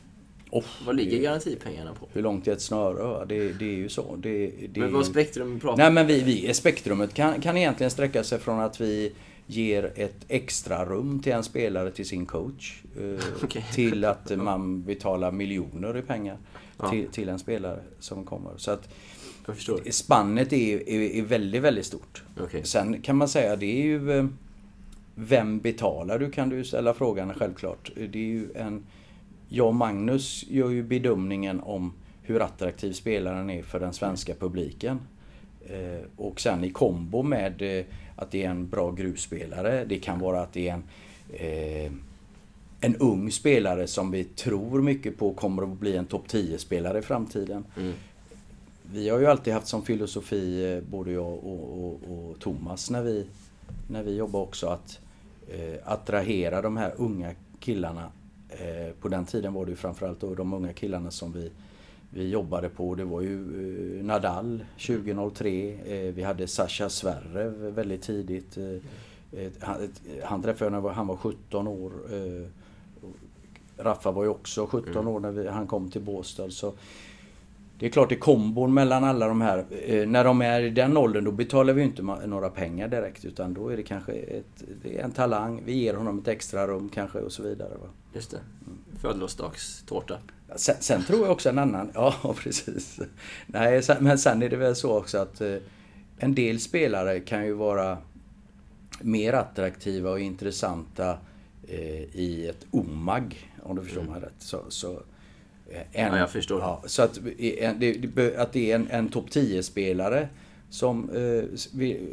[0.51, 2.07] Oh, vad ligger garantipengarna på?
[2.13, 3.25] Hur långt är ett snöre?
[3.25, 4.15] Det, det är ju så.
[4.15, 8.23] Det, det men vad Spektrum pratar Nej men vi, vi, Spektrumet kan, kan egentligen sträcka
[8.23, 9.11] sig från att vi
[9.47, 12.83] ger ett extra rum till en spelare till sin coach.
[12.99, 13.61] Eh, okay.
[13.73, 16.37] Till att man betalar miljoner i pengar
[16.77, 16.89] ja.
[16.89, 18.51] till, till en spelare som kommer.
[18.57, 18.89] Så att
[19.91, 22.23] Spannet är, är, är, väldigt, väldigt stort.
[22.43, 22.63] Okay.
[22.63, 24.25] Sen kan man säga det är ju eh,
[25.15, 27.91] Vem betalar du kan du ställa frågan självklart.
[27.95, 28.83] Det är ju en
[29.53, 34.99] jag och Magnus gör ju bedömningen om hur attraktiv spelaren är för den svenska publiken.
[35.65, 37.85] Eh, och sen i kombo med eh,
[38.15, 39.85] att det är en bra gruvspelare.
[39.85, 40.83] Det kan vara att det är en,
[41.33, 41.91] eh,
[42.81, 47.01] en ung spelare som vi tror mycket på kommer att bli en topp 10-spelare i
[47.01, 47.63] framtiden.
[47.77, 47.93] Mm.
[48.93, 53.25] Vi har ju alltid haft som filosofi, både jag och, och, och Thomas, när vi,
[53.87, 54.99] när vi jobbar också, att
[55.49, 58.11] eh, attrahera de här unga killarna
[59.01, 61.51] på den tiden var det ju framförallt då de unga killarna som vi,
[62.09, 62.95] vi jobbade på.
[62.95, 63.37] Det var ju
[63.99, 65.77] eh, Nadal 2003.
[65.85, 68.57] Eh, vi hade Sascha Sverre väldigt tidigt.
[69.59, 69.75] Han,
[70.23, 71.91] han träffade jag när han var 17 år.
[73.77, 75.07] Raffa var ju också 17 mm.
[75.07, 76.49] år när vi, han kom till Båstad.
[76.49, 76.73] Så
[77.81, 79.65] det är klart, i kombon mellan alla de här.
[79.85, 83.25] Eh, när de är i den åldern då betalar vi inte några pengar direkt.
[83.25, 85.61] Utan då är det kanske ett, det är en talang.
[85.65, 87.69] Vi ger honom ett extra rum kanske och så vidare.
[87.81, 87.87] Va?
[88.13, 88.39] Just det.
[89.01, 90.17] Födelsedagstårta.
[90.55, 91.91] Sen, sen, tror jag också en annan...
[91.95, 92.99] Ja, precis.
[93.47, 95.55] Nej, men sen är det väl så också att eh,
[96.17, 97.97] en del spelare kan ju vara
[99.01, 101.17] mer attraktiva och intressanta
[101.67, 104.13] eh, i ett OMAG, om du förstår mm.
[104.13, 104.33] mig rätt.
[104.39, 105.01] Så, så
[105.91, 106.59] en, ja, jag förstår.
[106.59, 107.17] Ja, så att,
[108.37, 110.27] att det är en, en topp 10-spelare
[110.69, 111.43] som eh,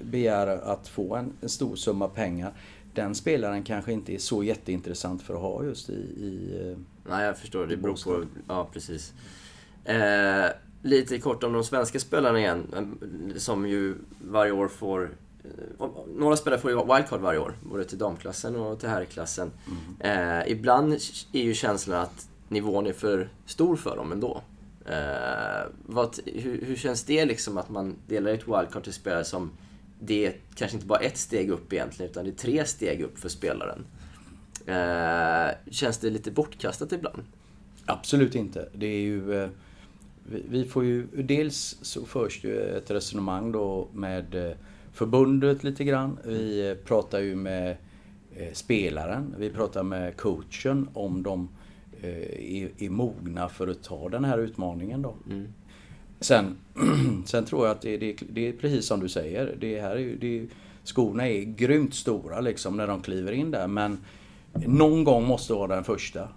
[0.03, 2.53] begär att få en, en, stor summa pengar.
[2.99, 5.93] Den spelaren kanske inte är så jätteintressant för att ha just i...
[5.93, 6.79] i eh,
[7.11, 7.67] Nej, jag förstår.
[7.67, 8.25] Det beror på...
[8.49, 9.13] Ja, precis.
[9.85, 10.47] Eh,
[10.83, 13.95] lite kort om de svenska spelarna igen, eh, som ju
[14.25, 15.11] varje år får
[15.45, 19.51] eh, några spelare får ju wildcard varje år, både till damklassen och till herrklassen.
[20.01, 20.39] Mm.
[20.41, 20.93] Eh, ibland
[21.33, 24.43] är ju känslan att nivån är för stor för dem ändå.
[24.87, 29.51] Eh, vad, hur, hur, känns det liksom att man delar ut wildcard till spelare som
[30.01, 33.19] det är kanske inte bara ett steg upp egentligen, utan det är tre steg upp
[33.19, 33.87] för spelaren.
[34.67, 37.23] Eh, känns det lite bortkastat ibland?
[37.87, 38.69] Absolut inte.
[38.75, 39.43] Det är ju...
[39.43, 39.49] Eh,
[40.51, 41.07] vi får ju...
[41.07, 44.57] Dels så förs ju ett resonemang då med eh,
[44.93, 46.19] förbundet lite grann.
[46.25, 47.77] Vi pratar ju med
[48.53, 51.49] spelaren, vi pratar med coachen om de
[52.03, 55.17] är, är mogna för att ta den här utmaningen då.
[55.31, 55.49] Mm.
[56.21, 56.57] Sen,
[57.27, 59.57] sen tror jag att det, det, det, är precis som du säger.
[59.61, 60.47] Det här är, det,
[60.85, 63.67] skorna är grymt stora liksom när de kliver in där.
[63.67, 63.99] Men
[64.53, 66.29] någon gång måste vara den första.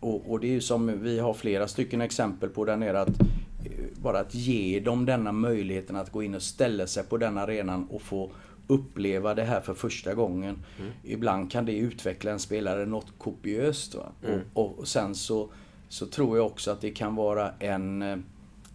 [0.00, 3.20] Och, och, det är ju som vi har flera stycken exempel på där nere att
[3.20, 3.26] eh,
[4.02, 7.86] bara att ge dem denna möjligheten att gå in och ställa sig på den arenan
[7.90, 8.30] och få
[8.66, 10.64] uppleva det här för första gången.
[10.80, 10.92] Mm.
[11.04, 13.96] Ibland kan det utveckla en spelare något kopiöst.
[14.24, 14.40] Mm.
[14.52, 15.48] Och, och, sen så,
[15.88, 18.16] så tror jag också att det kan vara en eh,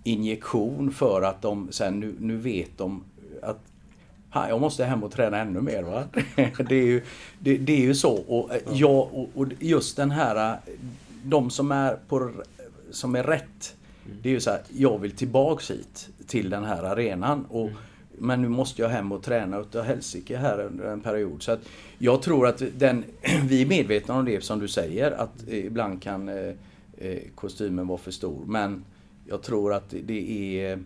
[0.08, 3.04] injektion för att de sen nu, nu vet de
[3.42, 3.60] att
[4.32, 5.84] jag måste hem och träna ännu mer.
[5.84, 6.04] Va?
[6.70, 7.02] det, är ju,
[7.40, 8.14] det, det, är ju så.
[8.14, 8.64] Och, mm.
[8.72, 10.74] ja, och, och, just den här, eh,
[11.24, 12.32] de som är, på,
[12.92, 13.76] som är rätt.
[14.06, 14.18] Mm.
[14.22, 17.46] Det är ju så här, jag vill tillbaks hit till den här arenan.
[17.50, 17.78] Och, mm.
[18.20, 21.44] Men nu måste jag hem och träna utav helsike här under en period.
[21.44, 21.62] Så att
[21.98, 23.04] jag tror att den,
[23.44, 26.54] vi är medvetna om det som du säger, att ibland kan eh,
[26.98, 28.46] eh, kostymen vara för stor.
[28.46, 28.84] Men
[29.30, 30.84] jag tror att det är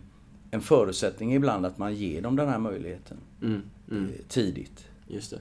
[0.50, 4.04] en förutsättning ibland att man ger dem den här möjligheten mm, mm.
[4.04, 4.84] Eh, tidigt.
[5.08, 5.40] Just det.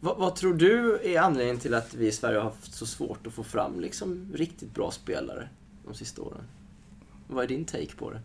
[0.00, 3.26] Vad, vad, tror du är anledningen till att vi i Sverige har haft så svårt
[3.26, 5.48] att få fram liksom riktigt bra spelare
[5.84, 6.42] de sista åren?
[7.26, 8.20] Vad är din take på det?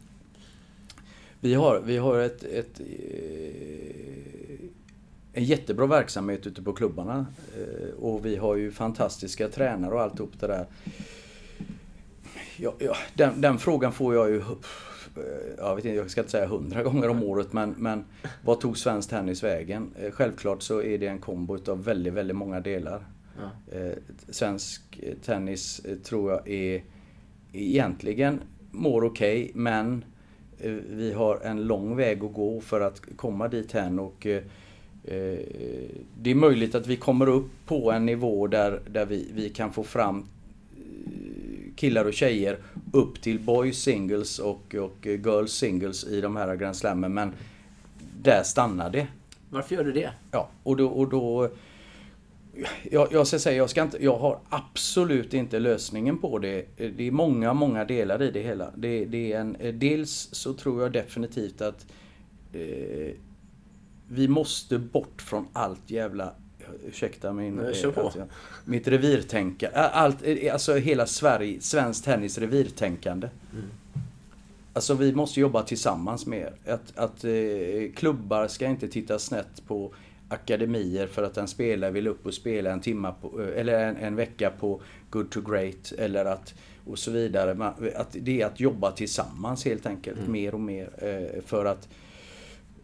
[1.40, 2.86] Vi har, vi har ett, ett, eh,
[5.34, 7.26] en jättebra verksamhet ute på klubbarna.
[7.58, 10.68] Eh, och vi har ju fantastiska tränare och alltihop det där.
[12.62, 14.42] Ja, ja, den, den, frågan får jag ju
[15.58, 18.06] jag, vet inte, jag ska inte säga hundra gånger om året men, men
[18.44, 19.94] vad tog svensk tennis vägen?
[20.00, 23.06] Eh, självklart så är det en kombo av väldigt, väldigt många delar.
[23.38, 23.78] Ja.
[23.78, 23.94] Eh,
[24.30, 26.84] svensk tennis tror jag är
[27.54, 28.42] egentligen
[28.72, 30.06] mår okej okay, men
[30.90, 34.28] vi har en lång väg att gå för att komma dit hän och
[36.22, 39.74] det är möjligt att vi kommer upp på en nivå där, där vi, vi kan
[39.74, 40.26] få fram
[41.80, 42.58] killar och tjejer
[42.94, 47.14] upp till boys singles och, och girls singles i de här Grand Slammen.
[47.14, 47.34] Men
[48.22, 49.08] där stannar det.
[49.50, 50.12] Varför gör du det?
[50.32, 50.88] Ja, och då...
[50.88, 51.50] Och då
[52.92, 56.66] jag, jag ska säga, jag, ska inte, jag har absolut inte lösningen på det.
[56.78, 58.72] Det är många, många delar i det hela.
[58.76, 61.86] Det, det är en, dels så tror jag definitivt att
[62.54, 63.14] eh,
[64.08, 66.34] vi måste bort från allt jävla
[66.88, 67.74] ursäkta min...
[67.74, 68.02] Kör på.
[68.02, 68.28] Alltså,
[68.66, 69.78] mitt revirtänkande.
[69.80, 70.18] Allt,
[70.54, 73.30] alltså hela Sverige, svensk tennis revirtänkande.
[73.54, 73.66] Mm.
[74.74, 76.54] Alltså vi måste jobba tillsammans mer.
[76.68, 77.32] Att, att eh,
[77.96, 79.94] klubbar ska inte titta snett på
[80.30, 84.16] akademier för att en spelare vill upp och spela en timma på, eller en, en
[84.16, 86.54] vecka på Good to Great eller att
[86.86, 87.74] och så vidare.
[87.96, 90.32] Att det är att jobba tillsammans helt enkelt mm.
[90.32, 91.88] mer och mer eh, för att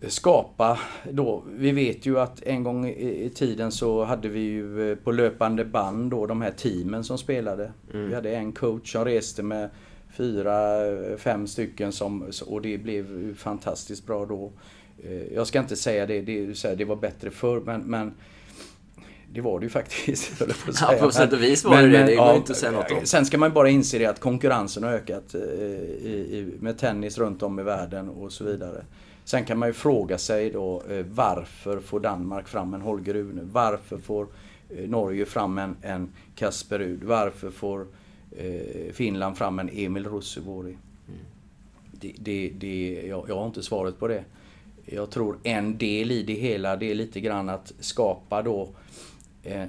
[0.07, 0.79] skapa
[1.11, 1.43] då.
[1.47, 5.65] Vi vet ju att en gång i tiden så hade vi ju eh, på löpande
[5.65, 7.71] band då de här teamen som spelade.
[7.93, 8.07] Mm.
[8.07, 9.69] Vi hade en coach som reste med
[10.17, 14.51] fyra, eh, fem stycken som, och det blev fantastiskt bra då.
[15.03, 18.13] Eh, jag ska inte säga det, det, det var bättre förr men, men
[19.33, 20.39] det var det ju faktiskt.
[20.65, 22.03] På ja, på sätt och vis var men, det det.
[22.03, 23.05] Det går ja, inte att säga något om.
[23.05, 25.37] Sen ska man bara inse det att konkurrensen har ökat i,
[26.07, 28.85] i, med tennis runt om i världen och så vidare.
[29.25, 33.41] Sen kan man ju fråga sig då eh, varför får Danmark fram en Holger Rune?
[33.51, 34.27] Varför får
[34.69, 37.03] eh, Norge fram en, en Kasper Rud?
[37.03, 37.87] Varför får
[38.31, 40.77] eh, Finland fram en Emil Ruusuvuori?
[41.07, 41.19] Mm.
[41.91, 44.23] Det, det, det, jag, jag har inte svaret på det.
[44.85, 48.69] Jag tror en del i det hela det är lite grann att skapa då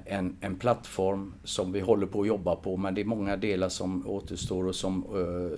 [0.05, 3.69] en, en plattform som vi håller på att jobba på men det är många delar
[3.69, 5.05] som återstår och som,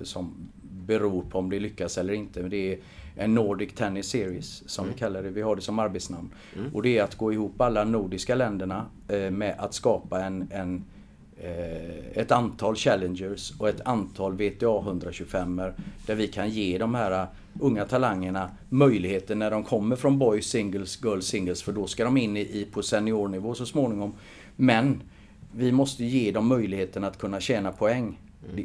[0.03, 2.43] som beror på om det lyckas eller inte.
[2.43, 2.79] Det är
[3.19, 4.95] en Nordic Tennis Series som mm.
[4.95, 5.31] vi kallar det.
[5.31, 6.31] Vi har det som arbetsnamn.
[6.57, 6.75] Mm.
[6.75, 10.85] Och det är att gå ihop alla nordiska länderna eh, med att skapa en, en
[11.37, 15.75] eh, ett antal Challengers och ett antal VTA 125 er
[16.07, 17.27] där vi kan ge de här
[17.61, 22.17] unga talangerna möjligheten när de kommer från Boys Singles, Girls Singles för då ska de
[22.17, 24.13] in i, på seniornivå så småningom.
[24.57, 25.03] Men
[25.53, 28.19] vi måste ge dem möjligheten att kunna tjäna poäng.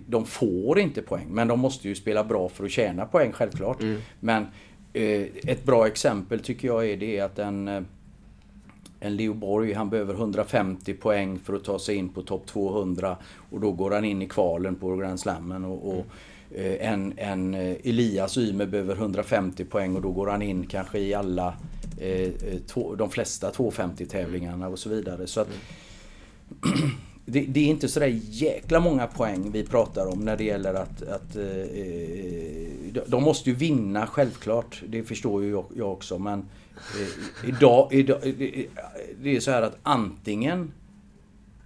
[0.07, 3.81] De får inte poäng, men de måste ju spela bra för att tjäna poäng självklart.
[3.81, 4.01] Mm.
[4.19, 4.47] Men
[4.93, 7.81] eh, ett bra exempel tycker jag är det att en, eh,
[8.99, 13.17] en Leo Borg, han behöver 150 poäng för att ta sig in på topp 200
[13.51, 15.65] och då går han in i kvalen på Grand Slammen.
[15.65, 16.05] Och, och
[16.55, 16.81] mm.
[16.81, 20.99] eh, en, en eh, Elias Ymer behöver 150 poäng och då går han in kanske
[20.99, 21.55] i alla
[21.97, 22.31] eh,
[22.67, 25.27] två, de flesta 250 tävlingarna och så vidare.
[25.27, 26.89] Så att mm.
[27.25, 31.01] det, det, är inte sådär jäkla många poäng vi pratar om när det gäller att...
[31.01, 31.43] att eh,
[33.07, 34.83] de måste ju vinna självklart.
[34.87, 36.19] Det förstår ju jag, jag också.
[36.19, 38.19] Men eh, idag, idag...
[39.21, 40.71] Det är så här att antingen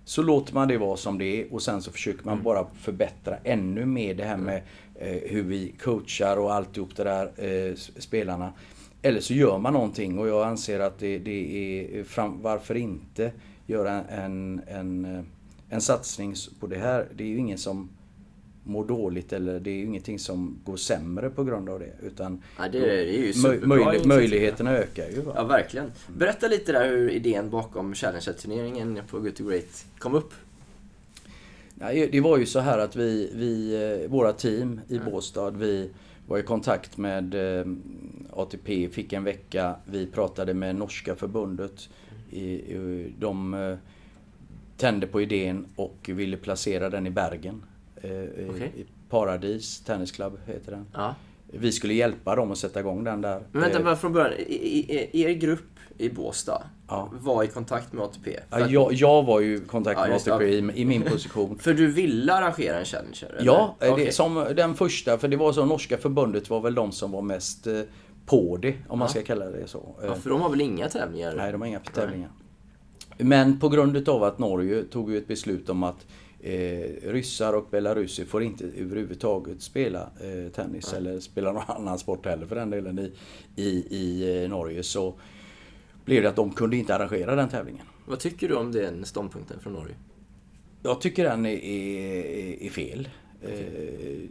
[0.06, 2.44] så låter man det vara som det är och sen så försöker man mm.
[2.44, 4.62] bara förbättra ännu mer det här med
[4.96, 8.54] eh, hur vi coachar och alltihop det där, eh, spelarna.
[9.02, 13.32] Eller så gör man någonting och jag anser att det, det är, fram, varför inte
[13.66, 15.26] göra en, en,
[15.70, 17.90] en satsning på det här, det är ju ingen som
[18.68, 21.94] mår dåligt eller det är ju ingenting som går sämre på grund av det.
[22.02, 25.22] Utan ja, det, är, det är möj, möjligheterna ökar ju.
[25.22, 25.34] Va?
[25.36, 25.92] Ja, verkligen.
[26.18, 30.34] Berätta lite där hur idén bakom Challenger-turneringen på Good to Great kom upp.
[31.76, 35.12] Nej, det var ju så här att vi, vi eh, våra team i mm.
[35.12, 35.90] Båstad, vi
[36.28, 37.66] var i kontakt med eh,
[38.34, 39.76] ATP, fick en vecka.
[39.86, 41.90] Vi pratade med norska förbundet.
[43.20, 43.78] de eh,
[44.78, 47.64] tände på idén och ville placera den i Bergen.
[48.02, 48.12] Eh,
[48.50, 48.68] okay.
[48.68, 50.86] I Paradis Tennis Club heter den.
[50.94, 51.16] Ja.
[51.52, 53.44] Vi skulle hjälpa dem att sätta igång den där.
[53.52, 54.34] Men vänta, bara från början.
[55.14, 57.10] Er grupp i Båstad ja.
[57.12, 58.40] var i kontakt med ATP?
[58.50, 61.58] Ja, jag, jag, var ju i kontakt med ATP i, i, min position.
[61.62, 63.30] för du ville arrangera en Challenger?
[63.30, 63.46] Eller?
[63.46, 64.06] Ja, okay.
[64.06, 65.18] det, som den första.
[65.18, 67.82] För det var så, norska förbundet var väl de som var mest eh,
[68.26, 69.96] på det, om man ska kalla det så.
[70.04, 71.36] Ja, för de har väl inga tävlingar?
[71.36, 72.30] Nej, de har inga tävlingar.
[72.38, 72.47] Nej.
[73.18, 76.06] Men på grund utav att Norge tog ett beslut om att
[76.40, 82.26] eh, ryssar och belaruser får inte överhuvudtaget spela eh, tennis eller spela någon annan sport
[82.26, 83.12] heller för den delen i,
[83.56, 84.84] i, i eh, Norge.
[84.84, 85.14] Så,
[86.08, 87.86] blev det att de kunde inte arrangera den tävlingen.
[88.06, 89.96] Vad tycker du om den ståndpunkten från Norge?
[90.84, 93.10] Jag tycker den är, är, är fel.
[93.44, 94.28] Okay.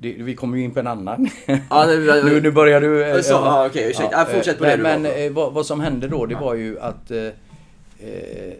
[0.00, 1.28] Det, vi kommer ju in på en annan.
[1.70, 3.22] Ja, det, nu, nu börjar du...
[3.22, 4.12] Så, ja, okej, ursäkta.
[4.12, 7.10] Ja, fortsätt på det Men, men vad, vad, som hände då, det var ju att
[8.00, 8.54] eh,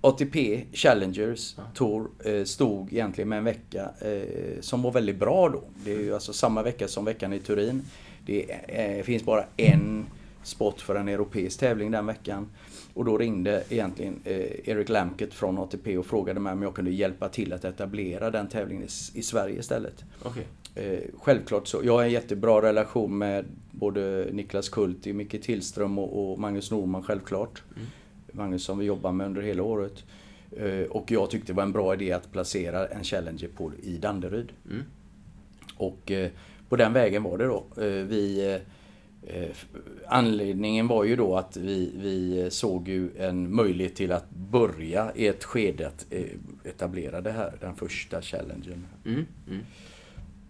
[0.00, 1.56] ATP Challengers.
[1.74, 5.62] Tour eh, stod egentligen med en vecka eh, som var väldigt bra då.
[5.84, 7.82] Det är ju alltså samma vecka som veckan i Turin.
[8.26, 10.06] Det eh, finns bara en
[10.42, 12.48] spot för en europeisk tävling den veckan.
[12.94, 16.90] Och då ringde egentligen eh, Eric Lamkett från ATP och frågade mig om jag kunde
[16.90, 20.04] hjälpa till att etablera den tävlingen i, i Sverige istället.
[20.24, 20.44] Okay.
[20.74, 21.80] Eh, självklart så.
[21.84, 27.62] Jag har en jättebra relation med både Niklas Kulti, Micke Tillström och, Magnus Norman självklart.
[27.76, 27.88] Mm.
[28.32, 30.04] Magnus som vi jobbar med under hela året.
[30.56, 33.96] Eh, och jag tyckte det var en bra idé att placera en Challenger Pool i
[33.96, 34.52] Danderyd.
[34.70, 34.82] Mm.
[35.76, 36.30] Och eh,
[36.68, 37.64] på den vägen var det då.
[38.08, 38.60] Vi,
[40.06, 45.26] anledningen var ju då att vi, vi såg ju en möjlighet till att börja i
[45.26, 46.06] ett skede att
[46.64, 48.86] etablera det här, den första Challengern.
[49.04, 49.26] Mm.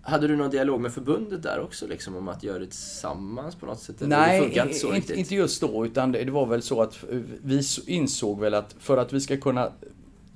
[0.04, 3.66] Hade du någon dialog med förbundet där också liksom om att göra det tillsammans på
[3.66, 3.96] något sätt?
[3.98, 7.04] Nej, inte, inte, inte just då utan det, det var väl så att
[7.42, 9.72] vi insåg väl att för att vi ska kunna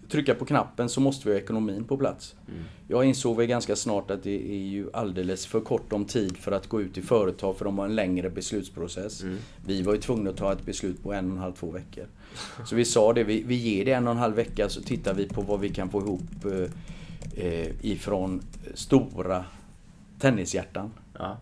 [0.08, 2.34] trycka på knappen så måste vi ha ekonomin på plats.
[2.48, 2.64] Mm.
[2.88, 6.52] Jag insåg väl ganska snart att det är ju alldeles för kort om tid för
[6.52, 9.22] att gå ut i företag för de har en längre beslutsprocess.
[9.22, 9.38] Mm.
[9.66, 12.06] Vi var ju tvungna att ta ett beslut på en och en halv, två veckor.
[12.64, 15.14] Så vi sa det, vi, vi ger det en och en halv vecka så tittar
[15.14, 16.70] vi på vad vi kan få ihop eh,
[17.44, 18.42] eh ifrån
[18.74, 19.44] stora
[20.26, 20.90] tennishjärtan.
[21.18, 21.38] Ja.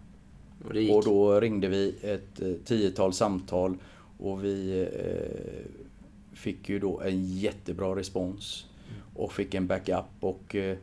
[0.65, 3.77] Och, och, då ringde vi ett eh, tiotal samtal
[4.19, 8.67] och vi eh, fick ju då en jättebra respons.
[9.15, 10.77] Och fick en backup och eh,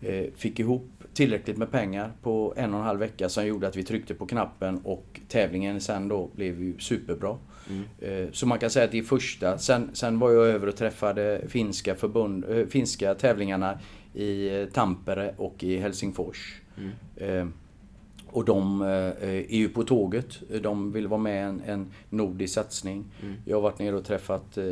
[0.00, 3.76] eh, fick ihop tillräckligt med pengar på en och en halv vecka som gjorde att
[3.76, 7.38] vi tryckte på knappen och tävlingen sen då blev ju superbra.
[7.68, 7.84] Mm.
[7.98, 9.58] Eh, så man kan säga att det är första.
[9.58, 13.78] Sen, sen var jag över och träffade finska, förbund, äh, finska tävlingarna
[14.14, 16.60] i Tampere och i Helsingfors.
[16.76, 16.92] Mm.
[17.16, 17.46] Eh,
[18.34, 20.40] och de eh, är ju på tåget.
[20.62, 23.04] De vill vara med i en, en nordisk satsning.
[23.22, 23.34] Mm.
[23.44, 24.64] Jag har varit nere och träffat eh,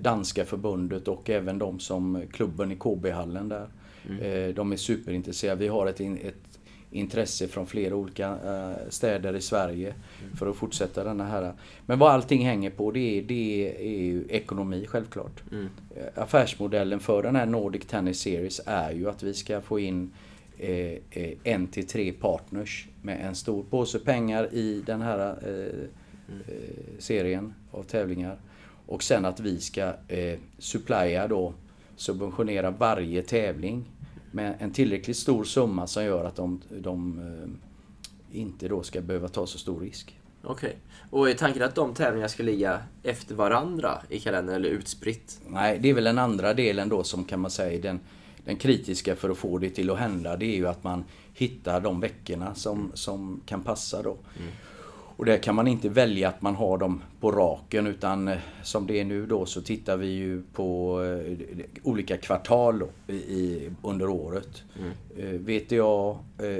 [0.00, 3.68] danska förbundet och även de som klubben i KB-hallen där.
[4.08, 4.54] Mm.
[4.54, 5.60] De är superintresserade.
[5.60, 6.58] Vi har ett, ett
[6.90, 8.36] intresse från flera olika
[8.88, 9.94] städer i Sverige
[10.24, 10.36] mm.
[10.36, 11.52] för att fortsätta denna här.
[11.86, 15.42] Men vad allting hänger på det är, det är ju ekonomi självklart.
[15.52, 15.68] Mm.
[16.14, 20.10] Affärsmodellen för den här Nordic Tennis Series är ju att vi ska få in
[21.44, 25.88] en till tre partners med en stor påse pengar i den här eh,
[26.98, 28.38] serien av tävlingar.
[28.86, 31.54] Och sen att vi ska eh, supplya då,
[31.96, 33.84] subventionera varje tävling
[34.30, 39.28] med en tillräckligt stor summa som gör att de, de eh, inte då ska behöva
[39.28, 40.20] ta så stor risk.
[40.42, 40.68] Okej.
[40.68, 40.78] Okay.
[41.10, 45.40] Och är tanken att de tävlingarna ska ligga efter varandra i kalendern eller utspritt?
[45.46, 48.00] Nej, det är väl den andra delen då som kan man säga den
[48.50, 51.80] den kritiska för att få det till att hända det är ju att man hittar
[51.80, 54.16] de veckorna som, som kan passa då.
[54.38, 54.50] Mm.
[55.16, 58.86] Och där kan man inte välja att man har dem på raken utan eh, som
[58.86, 61.36] det är nu då så tittar vi ju på eh,
[61.82, 64.62] olika kvartal i, under året.
[64.78, 64.92] Mm.
[65.16, 66.18] Eh, VTA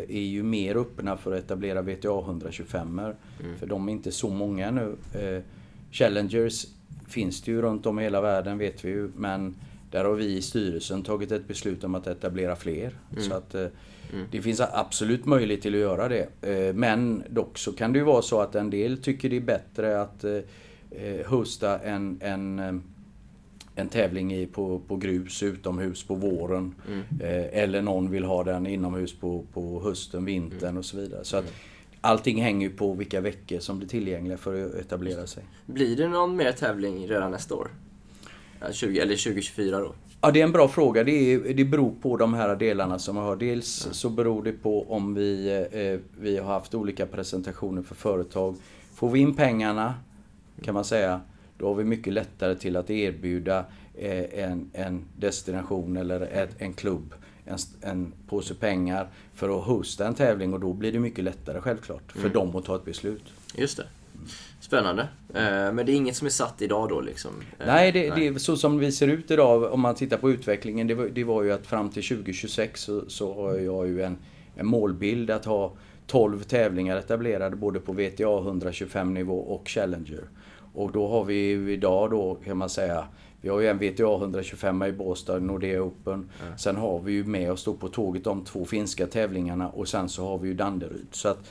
[0.09, 3.15] är ju mer öppna för att etablera VTA 125 mm.
[3.59, 4.97] För de är inte så många nu.
[5.93, 6.67] Challengers
[7.09, 9.55] finns det ju runt om i hela världen vet vi ju men
[9.91, 12.99] där har vi i styrelsen tagit ett beslut om att etablera fler.
[13.13, 13.25] Mm.
[13.25, 13.67] Så att eh,
[14.13, 14.27] mm.
[14.31, 16.29] det finns absolut möjlighet till att göra det.
[16.43, 19.41] Eh, men dock så kan det ju vara så att en del tycker det är
[19.41, 22.83] bättre att eh, hosta en, en
[23.75, 26.75] en tävling i, på, på grus utomhus på våren.
[26.89, 27.05] Mm.
[27.53, 30.77] eller någon vill ha den inomhus på, på hösten, vintern mm.
[30.77, 31.25] och så vidare.
[31.25, 31.55] Så att mm.
[32.01, 35.45] Allting hänger ju på vilka veckor som blir tillgängliga för att etablera sig.
[35.67, 37.71] Blir det någon mer tävling redan nästa år?
[38.73, 39.95] 20, eller 2024 då?
[40.21, 41.05] Ja, det är en bra fråga.
[41.05, 43.37] Det, är, det beror på de här delarna som jag har.
[43.37, 43.95] Dels mm.
[43.95, 48.57] så beror det på om vi, eh, vi har haft olika presentationer för företag.
[48.95, 49.95] Får vi in pengarna,
[50.63, 51.21] kan man säga,
[51.59, 56.73] då har vi mycket lättare till att erbjuda eh, en, en destination eller ett, en
[56.73, 57.15] klubb
[57.51, 61.61] en, en påse pengar för att hosta en tävling och då blir det mycket lättare
[61.61, 62.33] självklart för mm.
[62.33, 63.25] dem att ta ett beslut.
[63.55, 63.87] Just det.
[64.71, 65.03] Spännande.
[65.35, 67.31] Eh, men det är inget som är satt idag då liksom?
[67.59, 68.21] Eh, nej, det, nej.
[68.21, 70.87] det är så som vi ser ut idag om man tittar på utvecklingen.
[70.87, 74.17] Det var, det var ju att fram till 2026 så, så har jag ju en,
[74.57, 75.73] en målbild att ha
[76.07, 80.25] 12 tävlingar etablerade både på VTA 125 nivå och Challenger.
[80.75, 83.05] Och då har vi idag då kan man säga
[83.41, 86.29] vi har ju en VTA 125 i Båstad, Nordea Open.
[86.41, 86.57] Ja.
[86.57, 90.09] Sen har vi ju med oss då på tåget de två finska tävlingarna och sen
[90.09, 91.07] så har vi ju Danderyd.
[91.11, 91.51] Så att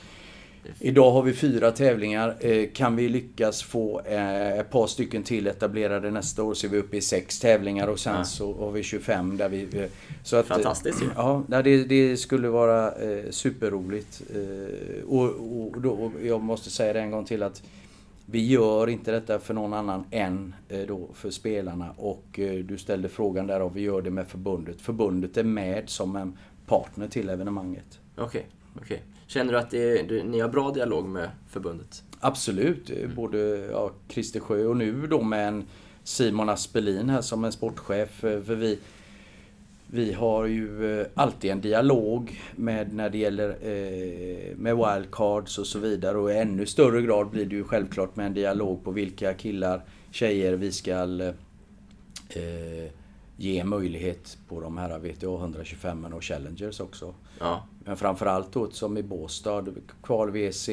[0.79, 2.35] Idag har vi fyra tävlingar.
[2.39, 6.71] Eh, kan vi lyckas få eh, ett par stycken till etablerade nästa år så är
[6.71, 8.23] vi uppe i sex tävlingar och sen Ja.
[8.23, 9.67] så har vi 25 där vi...
[9.79, 9.85] eh,
[10.23, 11.05] Så att, Fantastiskt ju.
[11.15, 12.93] Ja, det, det skulle vara
[13.29, 14.21] superroligt.
[15.07, 17.63] Och, och, då, och jag måste säga det en gång till att
[18.25, 20.55] vi gör inte detta för någon annan än
[20.87, 21.91] då för spelarna.
[21.97, 22.25] Och
[22.65, 24.81] du ställde frågan där och vi gör det med förbundet.
[24.81, 27.99] Förbundet är med som en partner till evenemanget.
[28.17, 28.45] Okej,
[28.81, 29.01] okej.
[29.29, 32.03] Känner du att det är, du, ni har bra dialog med förbundet?
[32.19, 32.89] Absolut.
[32.89, 33.37] eh, Både
[33.71, 35.65] ja, Christer Sjö och nu då med en
[36.03, 38.23] Simon Aspelin här som en sportchef.
[38.23, 38.79] eh, För vi,
[39.87, 45.67] vi har ju eh, alltid en dialog med när det gäller eh, med wildcards och
[45.67, 46.17] så vidare.
[46.17, 49.81] Och i ännu större grad blir det ju självklart med en dialog på vilka killar,
[50.11, 50.91] tjejer vi ska
[52.29, 52.91] eh,
[53.37, 57.13] ge möjlighet på de här VTA 125 och Challengers också.
[57.39, 57.63] Ja.
[57.85, 59.65] Men framförallt då som i Båstad,
[60.03, 60.69] kval WC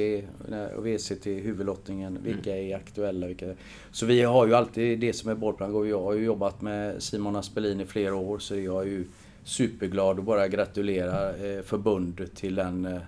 [0.77, 2.19] och WC till huvudlottningen.
[2.23, 3.27] Vilka är aktuella?
[3.27, 3.47] Vilka...
[3.91, 7.37] Så vi har ju alltid det som är bollplank jag har ju jobbat med Simon
[7.37, 9.05] Aspelin i flera år så jag är ju
[9.45, 12.99] superglad och bara gratulerar eh, förbundet till den eh,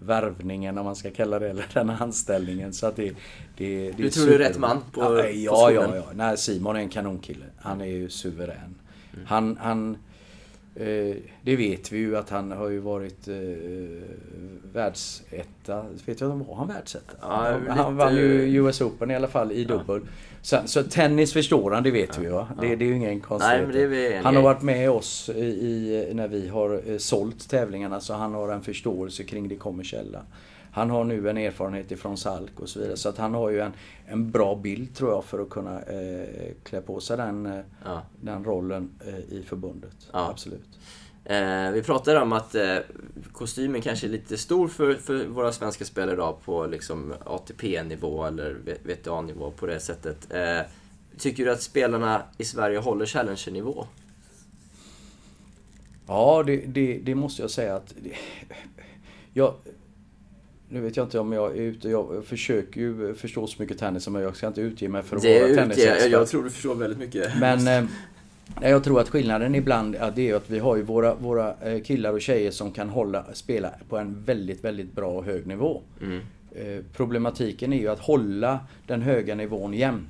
[0.00, 2.72] värvningen om man ska kalla det, eller den anställningen.
[2.72, 3.14] Så att det,
[3.56, 6.04] det, det Du tror du är rätt man på ja, ja, ja, ja.
[6.14, 7.44] Nej, Simon är en kanonkille.
[7.56, 8.74] Han är ju suverän.
[9.26, 10.00] Han, han eh,
[11.42, 13.34] det vet vi ju att han har ju varit eh,
[14.72, 15.84] världsetta.
[16.06, 17.12] Vet jag var han världsetta?
[17.20, 20.00] Ja, han lite- han vann ju US Open i alla fall i dubbel.
[20.42, 22.30] Sen, så tennis förstår han, det vet vi ju?
[22.60, 23.60] Det, det är ju ingen konstighet.
[24.24, 28.34] Han har varit med oss i, i, när vi har eh, sålt tävlingarna så han
[28.34, 30.22] har en förståelse kring det kommersiella.
[30.76, 32.96] Han har nu en erfarenhet ifrån Salk och så vidare.
[32.96, 33.72] Så att han har ju en,
[34.06, 38.02] en bra bild tror jag för att kunna eh, klä på sig den, eh, Ja.
[38.20, 39.96] den rollen eh, i förbundet.
[40.12, 40.30] Ja.
[40.30, 40.78] Absolut.
[41.24, 42.76] Eh, vi pratade om att eh,
[43.32, 48.56] kostymen kanske är lite stor för, för våra svenska spelare idag på liksom ATP-nivå eller
[48.84, 50.32] VTA-nivå på det sättet.
[50.32, 50.60] Eh,
[51.18, 53.86] tycker du att spelarna i Sverige håller Challenger-nivå?
[56.06, 57.94] Ja, det, det, det måste jag säga att...
[58.02, 58.12] Det,
[59.32, 59.54] jag,
[60.68, 61.88] nu vet jag inte om jag är ute...
[61.88, 64.28] Jag försöker ju förstå så mycket tennis som möjligt.
[64.28, 66.10] Jag ska inte utge mig för att Det vara tennisexpert.
[66.12, 67.38] jag tror du förstår väldigt mycket.
[67.40, 67.68] Men
[68.62, 71.54] eh, jag tror att skillnaden ibland ja, det är att vi har ju våra, våra
[71.60, 75.46] eh, killar och tjejer som kan hålla, spela på en väldigt, väldigt bra och hög
[75.46, 75.82] nivå.
[76.02, 76.20] Mm.
[76.54, 80.06] Eh, problematiken är ju att hålla den höga nivån jämn.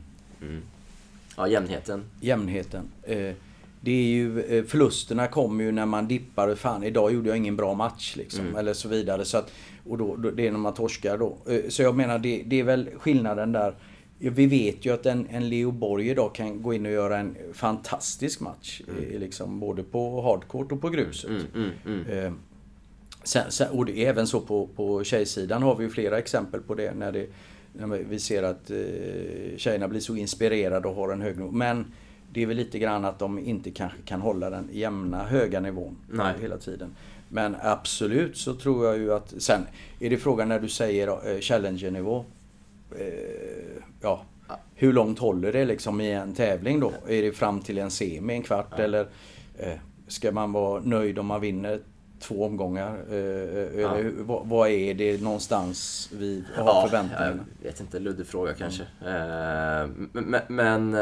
[1.36, 2.04] Ja, jämnheten.
[2.20, 2.82] jämnheten.
[3.02, 3.32] Eh,
[3.80, 6.54] det är ju, eh, förlusterna kommer ju när man dippar.
[6.54, 8.16] Fan, idag gjorde jag ingen bra match.
[8.16, 9.24] Liksom, Eller så vidare.
[9.24, 9.52] Så att,
[9.88, 11.36] och då, då, det är när man torskar då.
[11.48, 13.74] Eh, så jag menar, det, det är väl skillnaden där.
[14.18, 17.36] Vi vet ju att en, en Leo Borg idag kan gå in och göra en
[17.52, 18.80] fantastisk match.
[19.12, 21.30] eh, Liksom, både på hardcourt och på gruset.
[21.54, 22.06] Mm, mm.
[22.06, 22.32] Eh,
[23.22, 26.60] Sen, sen, och det är även så på, på tjejsidan har vi ju flera exempel
[26.60, 26.94] på det.
[26.94, 27.26] När, det,
[27.72, 28.76] när vi ser att eh,
[29.56, 31.50] tjejerna blir så inspirerade och har en hög nivå.
[31.50, 31.86] Men
[32.32, 35.96] det är väl lite grann att de inte kanske kan hålla den jämna höga nivån
[36.10, 36.34] Nej.
[36.40, 36.90] hela tiden.
[37.28, 39.34] Men absolut så tror jag ju att...
[39.38, 39.66] Sen
[40.00, 42.24] är det frågan när du säger eh, challenger-nivå.
[42.98, 44.22] Eh, ja,
[44.74, 46.92] hur långt håller det liksom i en tävling då?
[47.08, 49.06] Är det fram till en semi, en kvart eller
[49.58, 49.72] eh,
[50.08, 51.80] ska man vara nöjd om man vinner
[52.20, 52.96] två omgångar?
[53.08, 54.14] Hur-
[54.44, 57.44] vad, är det någonstans vi har förväntningarna?
[57.62, 58.82] Jag vet inte, luddig fråga kanske.
[58.82, 60.94] Eh, men, men,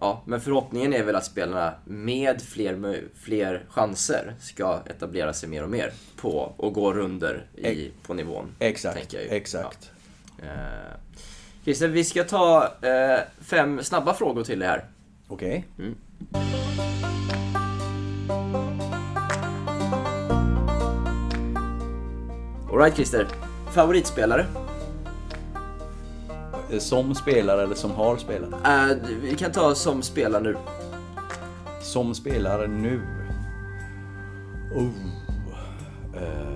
[0.00, 5.62] ja, men förhoppningen är väl att spelarna med fler, fler chanser ska etablera sig mer
[5.62, 8.46] och mer på och gå runder i, på nivån.
[8.58, 9.90] Exakt, exakt.
[10.38, 10.44] Ja.
[10.44, 10.96] Eh,
[11.64, 14.84] Christer, vi ska ta eh, fem snabba frågor till dig här.
[15.28, 15.64] Okej.
[22.72, 23.28] Alright Christer,
[23.74, 24.63] favoritspelare?
[26.74, 28.50] Eh, Som spelare eller som har spelat?
[28.66, 30.56] Eh, vi kan ta som spelar nu.
[31.82, 33.00] Som spelare nu?
[34.74, 34.88] Oh.
[36.16, 36.54] Eh,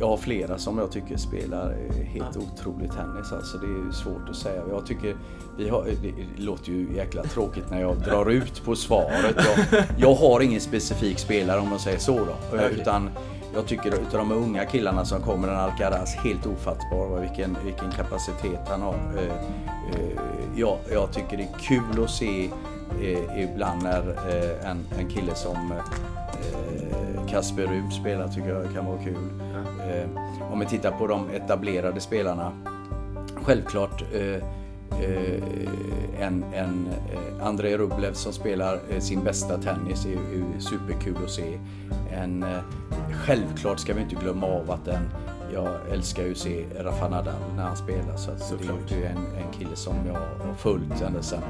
[0.00, 1.74] jag har flera som jag tycker spelar
[2.04, 3.32] helt otrolig tennis.
[3.32, 4.62] Alltså det är svårt att säga.
[4.70, 5.16] Jag tycker
[5.58, 9.36] vi har, det, låter ju jäkla tråkigt när jag drar ut på svaret.
[9.36, 12.36] Jag, jag har ingen specifik spelare om man säger så då.
[12.52, 12.74] Okej.
[12.80, 13.10] Utan
[13.56, 18.60] jag tycker utav de unga killarna som kommer, en Alcaraz, helt ofattbar vilken, vilken kapacitet
[18.68, 18.94] han har.
[18.94, 20.18] Eh, eh,
[20.56, 22.50] ja, jag tycker det är kul att se
[23.02, 24.02] eh, ibland när
[24.64, 25.72] en, en kille som
[27.28, 29.30] Kasper Ruud spelar tycker jag kan vara kul.
[30.52, 32.52] Om vi tittar på de etablerade spelarna.
[33.42, 34.02] Självklart
[36.18, 36.88] en, en
[37.42, 41.58] Andrei Rublev som spelar sin bästa tennis är är superkul att se.
[42.16, 42.58] En, eh,
[43.26, 45.10] självklart ska vi inte glömma av att en,
[45.52, 48.16] jag älskar ju att se Rafa Nadal när han spelar.
[48.16, 48.58] Så, att
[48.88, 51.42] det är ju en, en kille som jag har följt ända sedan.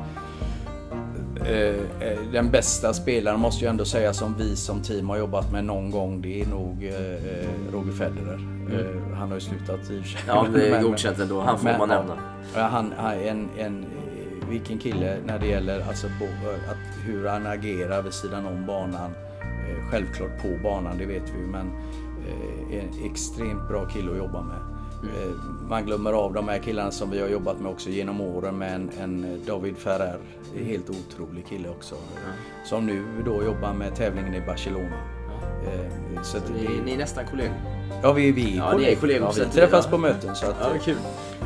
[1.44, 5.52] Eh, eh, den bästa spelaren måste jag ändå säga som vi som team har jobbat
[5.52, 6.22] med någon gång.
[6.22, 8.34] Det är nog eh, Roger Federer.
[8.34, 9.14] Mm.
[9.14, 10.04] Han har ju slutat i och.
[10.26, 11.40] Ja, det är godkänt ändå.
[11.40, 12.16] Han får men, man nämna.
[12.54, 12.92] Han
[13.22, 13.86] en, en,
[14.50, 19.10] vilken kille när det gäller alltså, att hur han agerar vid sidan om banan.
[19.90, 21.70] Självklart på banan, det vet vi men
[22.72, 24.56] en extremt bra kille att jobba med.
[25.02, 25.38] Mm.
[25.68, 28.74] Man glömmer av de här killarna som vi har jobbat med också genom åren med
[28.74, 30.18] en, en David Ferrer.
[30.64, 31.94] Helt otrolig kille också.
[31.94, 32.36] Mm.
[32.64, 34.96] Som nu då jobbar med tävlingen i Barcelona.
[35.62, 36.24] Mm.
[36.24, 37.56] Så, så ni, ni är nästan kollegor?
[38.02, 38.92] Ja, vi, vi ja, kollegor.
[38.92, 39.90] Är kollegor ja, vi träffas ja.
[39.90, 40.34] på möten.
[40.34, 40.96] Så att, ja, kul.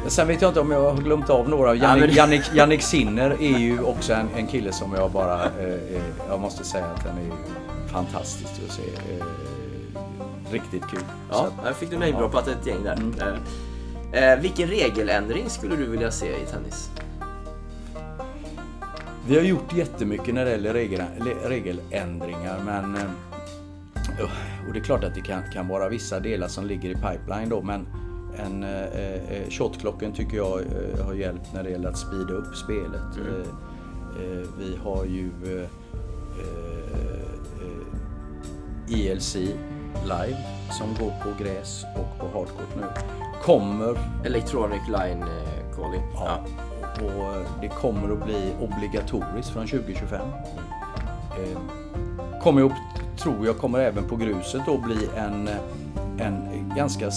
[0.06, 1.74] Sen vet jag inte om jag har glömt av några.
[1.74, 5.44] Jannik, ja, Jannik, Jannik Sinner är ju också en, en kille som jag bara...
[5.44, 7.59] Eh, jag måste säga att den är
[7.90, 8.82] fantastisk att se.
[8.82, 9.26] Eh,
[10.52, 11.04] riktigt kul.
[11.30, 12.52] Ja, här fick du namedroppat ja.
[12.52, 12.92] ett gäng där.
[12.92, 13.42] Mm.
[14.12, 16.90] Eh, eh, vilken regeländring skulle du vilja se i tennis?
[19.26, 21.02] Vi har gjort jättemycket när det gäller regel,
[21.44, 23.02] regeländringar men eh,
[24.66, 27.48] och det är klart att det kan, kan vara vissa delar som ligger i pipeline
[27.48, 27.86] då men
[28.36, 33.16] en eh, shotklockan tycker jag eh, har hjälpt när det gäller att speeda upp spelet.
[33.16, 33.40] Mm.
[33.40, 33.46] Eh
[34.58, 35.30] vi har ju
[38.90, 39.36] ELC
[40.02, 40.36] live
[40.70, 42.82] som går på gräs och på hardcourt nu.
[43.42, 43.98] Kommer...
[44.24, 46.02] Electronic line eh, calling.
[46.14, 46.38] Ja.
[46.94, 50.20] Och det kommer att bli obligatoriskt från 2025.
[50.20, 51.58] Eh,
[52.42, 52.72] kommer jag,
[53.18, 55.48] tror jag kommer även på gruset att bli en,
[56.18, 57.10] en ganska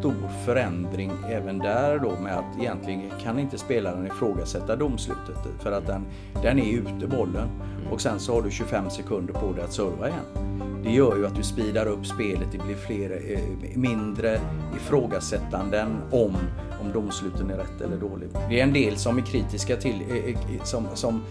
[0.00, 5.86] stor förändring även där då med att egentligen kan inte spelaren ifrågasätta domslutet för att
[5.86, 6.06] den,
[6.42, 7.48] den är ute bollen
[7.90, 10.50] och sen så har du 25 sekunder på dig att serva igen.
[10.84, 14.40] Det gör ju att du speedar upp spelet, det blir fler, eh, mindre
[14.76, 16.36] ifrågasättanden om,
[16.80, 18.28] om domsluten är rätt eller dålig.
[18.48, 21.22] Det är en del som är kritiska till, eh, eh, som, som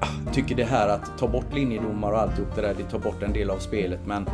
[0.00, 3.22] ah, tycker det här att ta bort linjedomar och alltihop det där, det tar bort
[3.22, 4.26] en del av spelet men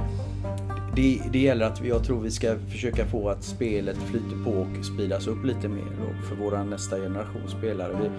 [0.99, 4.85] det, det gäller att jag tror vi ska försöka få att spelet flyter på och
[4.85, 5.85] speedas upp lite mer
[6.29, 7.93] för vår nästa generation spelare.
[8.03, 8.11] Vi,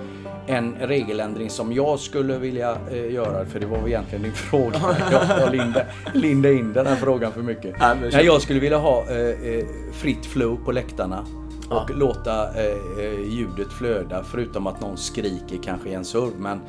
[0.53, 4.79] en regeländring som jag skulle vilja eh, göra, för det var egentligen din fråga.
[5.11, 7.75] Jag, jag lindade in den här frågan för mycket.
[7.79, 11.25] Nej, jag skulle vilja ha eh, eh fritt flow på läktarna
[11.69, 11.95] och ja.
[11.95, 16.31] låta eh, eh, ljudet flöda förutom att någon skriker kanske i en serv.
[16.37, 16.59] Men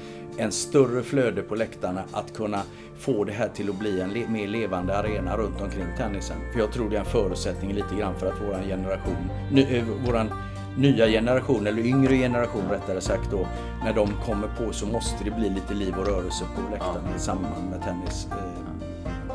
[0.40, 2.62] en större flöde på läktarna att kunna
[2.98, 6.36] få det här till att bli en le mer levande arena runt omkring tennisen.
[6.52, 9.84] För jag tror det är en förutsättning lite grann för att våran generation, ny, äh,
[10.06, 10.30] våran
[10.76, 13.46] nya generation, eller yngre generation rättare sagt då,
[13.84, 17.18] när de kommer på så måste det bli lite liv och rörelse på läktarna i
[17.18, 18.28] samband med tennis.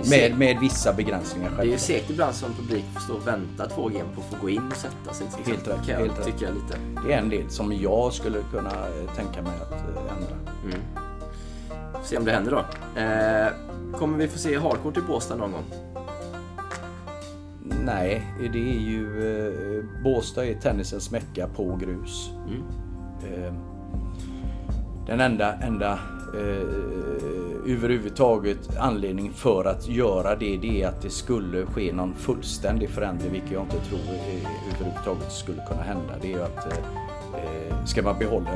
[0.10, 1.62] Med, med vissa begränsningar själv.
[1.62, 4.28] Det är ju segt ibland som publik får stå och vänta två game på att
[4.28, 5.28] få gå in och sätta sig.
[5.46, 5.86] Helt rätt.
[5.86, 6.26] Kan helt.
[6.26, 6.78] Tycker jag lite.
[7.08, 10.36] Det är en del som jag skulle kunna eh, tänka mig att eh, ändra.
[10.64, 10.80] Mm.
[11.94, 12.60] Får se om det händer då.
[13.02, 15.64] Eh, kommer vi få se hardcourt i Båstad någon gång?
[17.86, 19.06] Nej, det är ju...
[19.78, 22.30] Eh, Båstad är tennisens mecka på grus.
[22.48, 22.64] Mm.
[23.34, 23.54] Eh,
[25.08, 26.00] den enda, enda
[26.34, 32.90] eh, överhuvudtaget anledning för att göra det, det är att det skulle ske någon fullständig
[32.90, 36.14] förändring, vilket jag inte tror överhuvudtaget skulle kunna hända.
[36.22, 36.74] Det är att
[37.34, 38.50] eh, ska man behålla,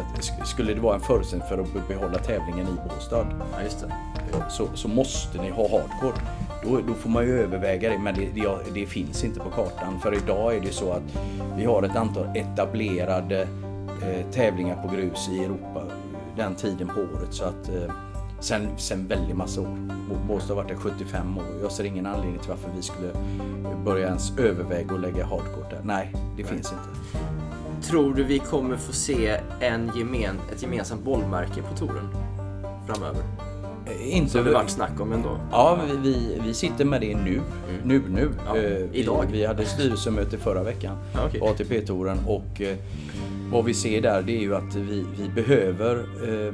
[0.45, 3.61] skulle det vara en förutsättning för att behålla tävlingen i Båstad ja.
[3.61, 6.21] Eh, så, så måste ni ha hardcore.
[6.63, 9.99] Då, då, får man ju överväga det, men det, det, det, finns inte på kartan.
[9.99, 11.03] För idag är det så att
[11.57, 13.41] vi har ett antal etablerade
[14.01, 15.83] eh, tävlingar på grus i Europa
[16.37, 17.33] den tiden på året.
[17.33, 17.93] Så att, eh,
[18.39, 19.77] sen, sen väldigt massa år.
[20.27, 21.43] Båstad har varit där 75 år.
[21.61, 23.11] Jag ser ingen anledning till varför vi skulle
[23.85, 25.81] börja ens överväga att lägga hardcore där.
[25.83, 26.45] Nej, det Nej.
[26.45, 26.99] finns inte.
[27.87, 32.09] Tror du vi kommer få se en gemen, ett gemensamt bollmärke på touren
[32.87, 33.21] framöver?
[33.85, 35.39] Eh, inte Som det varit snack om ändå.
[35.51, 37.33] Ja, vi, vi, vi sitter med det nu.
[37.33, 37.43] Mm.
[37.83, 38.31] Nu, nu.
[38.45, 39.25] Ja, uh, idag.
[39.31, 41.39] Vi, vi hade styrelsemöte förra veckan ja, okay.
[41.39, 42.67] på ATP-touren och uh,
[43.51, 46.53] vad vi ser där det är ju att vi, vi behöver eh,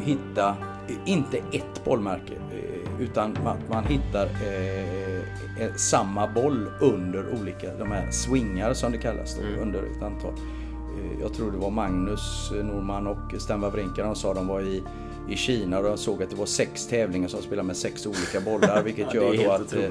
[0.00, 0.56] hitta,
[1.04, 7.90] inte ett bollmärke, eh, utan man, man hittar eh, eh, samma boll under olika, de
[7.90, 9.60] här swingar som det kallas då, mm.
[9.60, 10.32] under ett antal.
[10.32, 14.82] Eh, jag tror det var Magnus Norman och Sten Wawrinka, de sa de var i
[15.28, 18.40] i Kina och de såg att det var sex tävlingar som spelade med sex olika
[18.40, 19.90] bollar vilket ja, gör då att eh,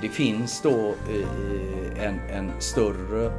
[0.00, 0.94] det finns då
[2.00, 3.32] en, en större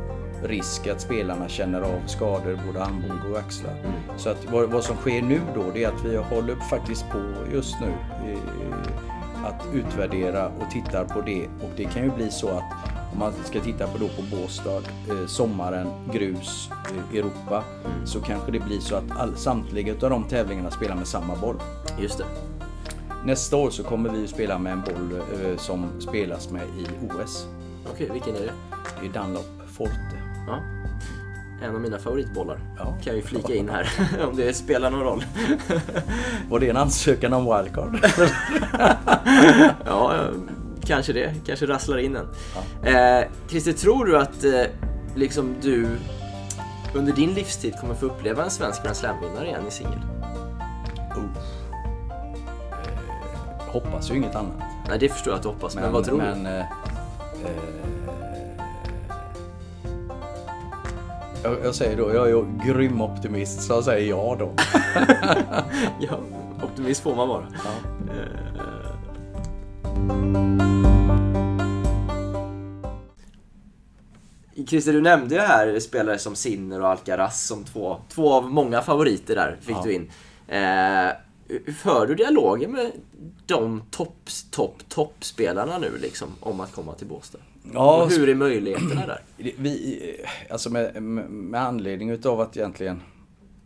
[0.44, 3.72] risk att spelarna känner av skador både armbåge och axlar.
[3.72, 3.94] Mm.
[4.18, 7.20] Så att vad, vad, som sker nu då det är att vi håller faktiskt på
[7.54, 7.94] just nu
[8.32, 13.20] eh, att utvärdera och tittar på det och det kan ju bli så att om
[13.20, 14.78] man ska titta på, då på Båstad,
[15.10, 17.64] eh, sommaren, grus, eh, Europa,
[18.06, 21.56] så kanske det blir så att all, samtliga av de tävlingarna spelar med samma boll.
[22.00, 22.26] Just det.
[23.26, 26.88] Nästa år så kommer vi att spela med en boll eh, som spelas med i
[27.06, 27.48] OS.
[27.94, 28.54] Okej, vilken är det?
[29.02, 30.19] Det är Dunlop Forte.
[30.50, 30.60] Ja.
[31.62, 32.60] En av mina favoritbollar.
[32.78, 32.86] Ja.
[32.86, 33.90] Kan jag ju flika in här
[34.30, 35.26] om det spelar någon roll.
[36.50, 38.00] Var det en ansökan om wildcard?
[39.86, 40.32] ja, eh,
[40.86, 41.34] kanske det.
[41.46, 42.28] Kanske rasslar in en.
[42.84, 44.64] Eh, Christer, tror du att eh,
[45.16, 45.88] liksom du
[46.94, 50.00] under din livstid kommer få uppleva en svensk Grand Slam-vinnare igen i singel?
[51.16, 51.24] oh.
[52.72, 54.64] eh, hoppas ju inget annat.
[54.90, 56.50] Nej, det förstår jag att du hoppas, men, vad tror men, du?
[56.50, 56.66] Eh,
[61.44, 64.52] jag, jag säger då, jag är grym optimist, så jag säger ja då.
[66.00, 66.20] ja,
[66.64, 67.46] optimist får man vara.
[67.64, 67.72] Ja.
[74.68, 78.82] Christer, du nämnde ju här spelare som Sinner och Alcaraz som två, två av många
[78.82, 79.82] favoriter där, fick Ja.
[79.84, 80.12] du in.
[80.48, 81.10] Eh,
[81.78, 82.92] för du dialoger med
[83.46, 87.40] de topp, topp, toppspelarna nu liksom om att komma till Båstad?
[87.74, 89.22] Ja, och hur är möjligheterna där?
[89.58, 93.02] Vi, alltså med, med, anledning utav att egentligen...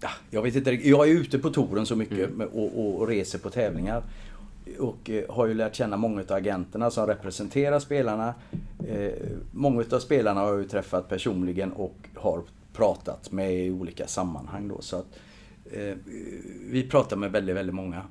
[0.02, 3.08] Ja, jag vet inte, jag är ute på touren så mycket med, och, och, och
[3.08, 4.04] reser på tävlingar.
[4.80, 8.34] Och eh, har ju lärt känna många av agenterna som representerar spelarna.
[8.88, 9.12] Eh,
[9.52, 12.42] många av spelarna har jag ju träffat personligen och har
[12.74, 14.82] pratat med i olika sammanhang då.
[14.82, 15.18] Så att, eh,
[16.66, 18.06] vi pratar med väldigt, väldigt många.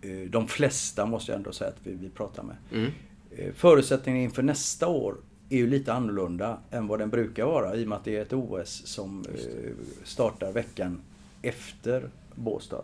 [0.00, 2.56] Eh, de flesta måste jag ändå säga att vi, vi pratar med.
[2.72, 2.90] Mm.
[3.30, 5.16] Eh, Förutsättningen inför nästa år
[5.48, 8.22] är ju lite annorlunda än vad den brukar vara i och med att det är
[8.22, 9.70] ett OS som eh,
[10.04, 11.00] startar veckan
[11.42, 12.82] efter Båstad.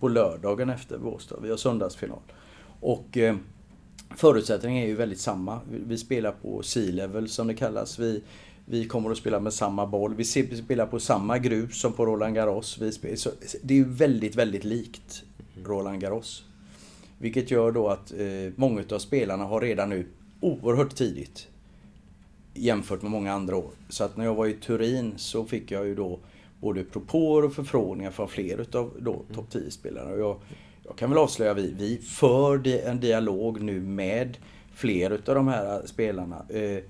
[0.00, 1.36] På lördagen efter Båstad.
[1.42, 2.18] Vi har söndagsfinal.
[2.80, 3.36] Och eh,
[4.16, 5.60] förutsättningen är ju väldigt samma.
[5.86, 7.98] Vi, spelar på C-level som det kallas.
[7.98, 8.22] Vi,
[8.70, 10.14] vi kommer att spela med samma boll.
[10.14, 12.78] Vi spelar på samma grus som på Roland Garros.
[12.78, 13.30] Vi spe, så,
[13.62, 15.22] det är ju väldigt, väldigt likt
[15.64, 16.44] Roland Garros.
[17.18, 20.06] Vilket gör då att eh, många av spelarna har redan nu
[20.40, 21.48] oerhört tidigt
[22.54, 23.70] jämfört med många andra år.
[23.88, 26.18] Så att när jag var i Turin så fick jag ju då
[26.60, 30.12] både propåer och förfrågningar från fler utav då topp 10-spelare.
[30.12, 30.36] Och jag,
[30.84, 34.38] jag kan väl avslöja, vi, vi för en dialog nu med
[34.74, 36.46] fler utav de här spelarna.
[36.48, 36.82] Eh, eh,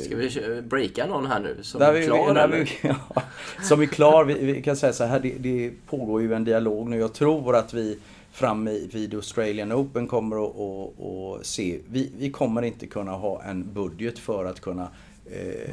[0.00, 2.48] Ska vi breaka någon här nu som är vi, klar eller?
[2.48, 2.68] vi,
[3.14, 3.22] ja,
[3.62, 4.24] som är klar.
[4.24, 6.98] Vi, vi kan säga så här, det, det pågår ju en dialog nu.
[6.98, 7.98] Jag tror att vi
[8.32, 11.78] fram i, vid Australian Open kommer att att- att se.
[11.88, 14.88] Vi, vi kommer inte kunna ha en budget för att kunna
[15.26, 15.70] eh,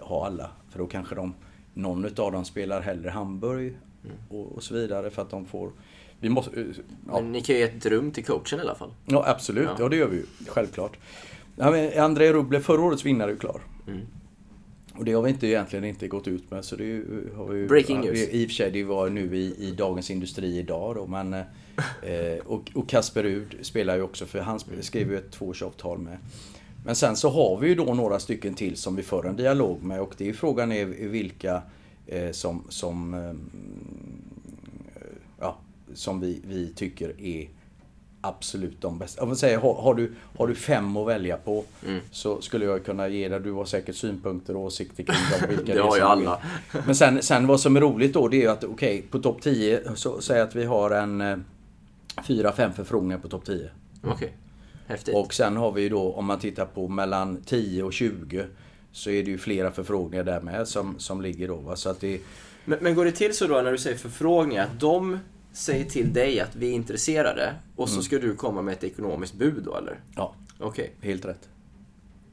[0.00, 0.50] ha alla.
[0.70, 1.34] För då kanske de,
[1.74, 3.74] någon av dem spelar hellre Hamburg
[4.30, 5.70] och, och så vidare för att de får...
[6.20, 6.66] Vi måste, eh,
[7.06, 7.20] ja.
[7.20, 8.90] Men ni kan ju ge ett rum till coachen i alla fall.
[9.06, 9.64] Ja, absolut.
[9.68, 9.74] Ja.
[9.78, 9.88] Ja.
[9.88, 10.24] det gör vi ju.
[10.46, 10.96] Självklart.
[11.58, 13.60] Ja, André Rublev, förra årets vinnare, är ju klar.
[13.86, 14.00] Mm.
[14.94, 16.64] Och det har vi inte egentligen inte gått ut med.
[16.64, 17.02] Så det
[17.36, 18.28] har ju, Breaking news.
[18.30, 21.06] I och för sig, det var nu i, i Dagens Industri idag då.
[21.06, 21.44] Men, eh,
[22.46, 26.18] och, och Kasper Rud spelar ju också, för han sp- skrev ju ett tvåårsavtal med.
[26.84, 29.82] Men sen så har vi ju då några stycken till som vi för en dialog
[29.82, 30.00] med.
[30.00, 31.62] Och det är frågan är vilka
[32.06, 33.32] eh, som, som, eh,
[35.40, 35.56] ja,
[35.94, 37.48] som vi, vi tycker är
[38.20, 39.22] absolut de bästa.
[39.22, 42.00] Om man säger, har, har, du, har du fem att välja på Mm.
[42.10, 45.48] så skulle jag kunna ge dig, du har säkert synpunkter och åsikter kring dem.
[45.56, 46.40] Vilka Det har ju alla.
[46.86, 49.42] Men sen, sen vad som är roligt då det är ju att okej, på topp
[49.42, 51.36] 10 så säg att vi har en eh,
[52.26, 53.70] fyra, fem förfrågningar på topp 10.
[54.04, 54.32] Okej.
[54.86, 55.14] Häftigt.
[55.14, 58.44] Och sen har vi ju då, om man tittar på mellan 10 och 20
[58.92, 61.56] så är det ju flera förfrågningar där med som, som ligger då.
[61.56, 61.76] Va?
[61.76, 62.20] Så att det,
[62.64, 65.18] Men, men går det till så då när du säger förfrågningar, att de
[65.52, 68.02] säger till dig att vi är intresserade och så Mm.
[68.02, 70.00] ska du komma med ett ekonomiskt bud då eller?
[70.16, 71.48] ja, Okej, helt rätt.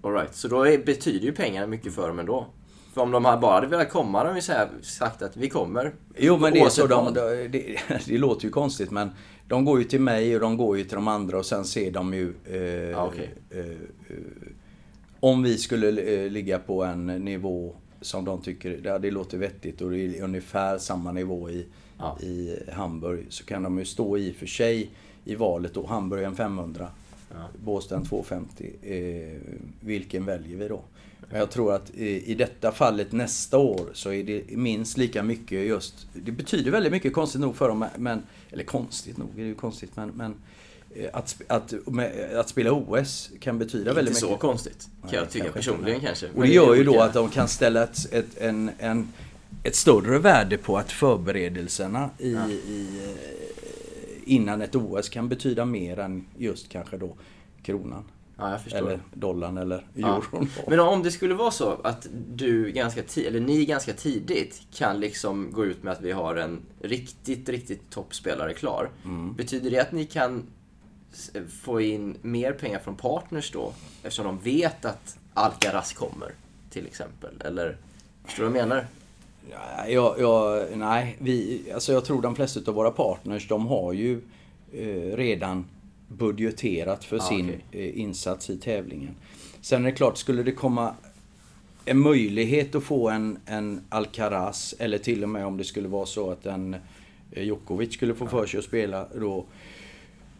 [0.02, 0.36] alright.
[0.36, 2.48] Så då är, betyder ju pengarna mycket för dem ändå.
[2.94, 5.38] För om de här bara hade velat komma hade de ju så här sagt att
[5.38, 5.94] vi kommer.
[6.18, 7.14] Jo men det är så, de, vad.
[7.14, 9.10] det, det, det låter ju konstigt men
[9.48, 11.92] de går ju till mig och de går ju till de andra och sen ser
[11.92, 12.56] de ju eh,
[12.90, 13.36] Ja, okej.
[13.50, 13.66] eh, eh,
[15.20, 17.76] Om vi skulle eh, ligga på en nivå
[18.06, 21.66] som de tycker, ja, det låter vettigt och det är ungefär samma nivå i,
[21.98, 22.20] Ja.
[22.20, 24.90] i Hamburg så kan de ju stå i för sig
[25.26, 26.88] i valet då, Hamburg en 500
[27.30, 27.36] Ja.
[27.64, 28.72] Båstad en 250.
[28.82, 29.42] Eh,
[29.80, 30.82] vilken väljer vi då?
[31.30, 35.24] Men jag tror att i, i detta fallet nästa år så är det minst lika
[35.24, 36.08] mycket just...
[36.14, 38.24] Det betyder väldigt mycket konstigt nog för dem, men...
[38.52, 40.10] Eller konstigt nog är det ju konstigt, men...
[40.10, 40.36] men
[41.14, 44.40] att, sp- att, med, att spela OS kan betyda Inte väldigt så mycket.
[44.42, 46.06] konstigt, kan jag tycka kanske personligen inte.
[46.08, 46.28] kanske.
[46.36, 49.14] Och det gör ju då att de kan ställa ett, ett, en, en,
[49.64, 52.48] ett större värde på att förberedelserna i, Ja.
[52.50, 57.16] i, eh, innan ett OS kan betyda mer än just kanske då
[57.64, 58.04] kronan.
[58.38, 58.78] Ja, jag förstår.
[58.80, 60.22] Eller dollarn eller Ja.
[60.32, 60.50] euron.
[60.68, 65.52] Men om det skulle vara så att du ganska eller ni ganska tidigt kan liksom
[65.52, 68.90] gå ut med att vi har en riktigt, riktigt toppspelare klar.
[69.38, 70.44] Betyder det att ni kan
[71.62, 73.74] få in mer pengar från partners då?
[74.04, 76.32] Eftersom de vet att Alcaraz kommer,
[76.70, 77.42] till exempel.
[77.46, 77.78] Eller,
[78.26, 78.88] förstår du vad jag menar?
[79.52, 83.94] Ja, jag, jag, nej, vi, alltså jag tror de flesta av våra partners de har
[83.94, 84.22] ju
[84.74, 85.66] eh, redan
[86.08, 87.90] budgeterat för Ah, sin okej.
[87.90, 89.16] eh, insats i tävlingen.
[89.62, 90.96] Sen är det klart, skulle det komma
[91.86, 96.06] en möjlighet att få en, en Alcaraz eller till och med om det skulle vara
[96.06, 96.76] så att en
[97.32, 99.46] eh, Djokovic skulle få för sig att spela då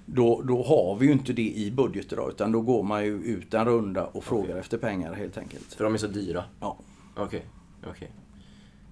[0.06, 3.14] då, då har vi ju inte det i budgeten då, utan då går man ju
[3.14, 5.74] ut en runda och frågar efter pengar helt enkelt.
[5.74, 6.44] För de är så dyra.
[6.60, 6.78] Ja.
[7.16, 7.46] Okej,
[7.88, 8.12] okej.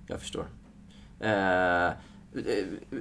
[0.07, 0.45] Jag förstår.
[1.19, 1.93] Eh, eh,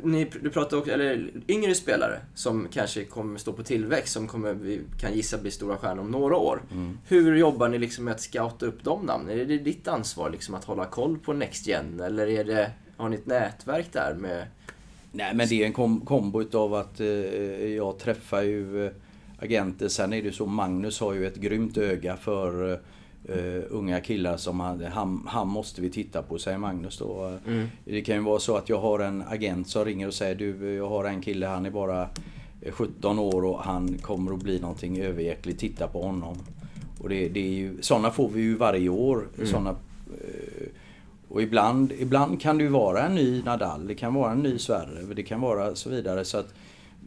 [0.02, 4.54] ni, du pratar också, eller yngre spelare som kanske kommer stå på tillväxt, som kommer,
[4.54, 6.62] vi kan gissa bli stora stjärnor om några år.
[7.06, 9.40] Hur jobbar ni liksom med att scouta upp de namnen?
[9.40, 12.00] Är det ditt ansvar liksom att hålla koll på Next Gen?
[12.00, 14.46] Eller är det, har ni ett nätverk där med...
[15.12, 17.06] Nej men det är en kom kombo utav att eh,
[17.74, 18.92] jag träffar ju eh,
[19.38, 19.88] agenter.
[19.88, 22.72] Sen är det så, Magnus har ju ett grymt öga för
[23.28, 27.38] eh, unga killar som han, han, han måste vi titta på, säger Magnus då.
[27.84, 30.74] Det kan ju vara så att jag har en agent som ringer och säger du,
[30.74, 32.08] jag har en kille, han är bara
[32.60, 36.36] eh, 17 år och han kommer att bli någonting överjäkligt, titta på honom.
[37.00, 39.28] Och det, det är ju, sådana får vi ju varje år.
[39.44, 40.66] Såna, eh,
[41.32, 44.58] och ibland, ibland kan det ju vara en ny Nadal, det kan vara en ny
[44.58, 46.24] Sverre, det kan vara så vidare.
[46.24, 46.54] Så att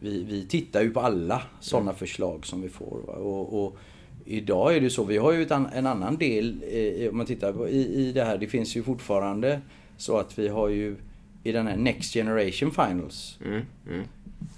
[0.00, 3.10] vi, vi tittar ju på alla sådana förslag som vi får.
[3.10, 3.78] Och, och
[4.24, 7.52] idag är det så, vi har ju ett en annan del, eh, om man tittar
[7.52, 9.60] på, i, i det här, det finns ju fortfarande
[9.96, 10.96] så att vi har ju
[11.44, 13.38] i den här Next Generation Finals.
[13.44, 14.04] Mm, mm.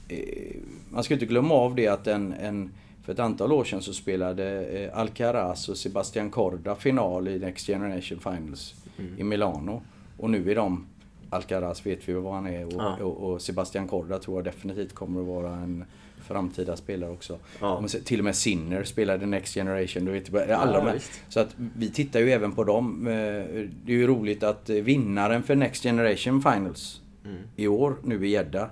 [0.09, 0.57] Eh,
[0.91, 2.71] man ska inte glömma av det att en, en
[3.09, 7.67] för ett antal år sedan så spelade eh, Alcaraz och Sebastian Corda final i Next
[7.67, 8.75] Generation Finals
[9.19, 9.83] i Milano.
[10.17, 10.87] Och nu är de,
[11.31, 12.97] Alcaraz vet vi vad han är och, Ja.
[12.97, 15.85] och, och Sebastian Corda tror jag definitivt kommer att vara en
[16.27, 17.39] framtida spelare också.
[17.61, 17.85] Ja.
[18.05, 20.05] Till och med Sinner spelade Next Generation.
[20.05, 21.01] Du vet, alla Ja.
[21.29, 23.07] Så att vi tittar ju även på dem.
[23.07, 27.39] Eh, Det är ju roligt att eh, vinnaren för Next Generation Finals Mm.
[27.57, 28.71] i år, nu i Gädda.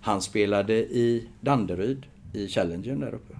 [0.00, 3.34] Han spelade i Danderyd, i Challengern där uppe.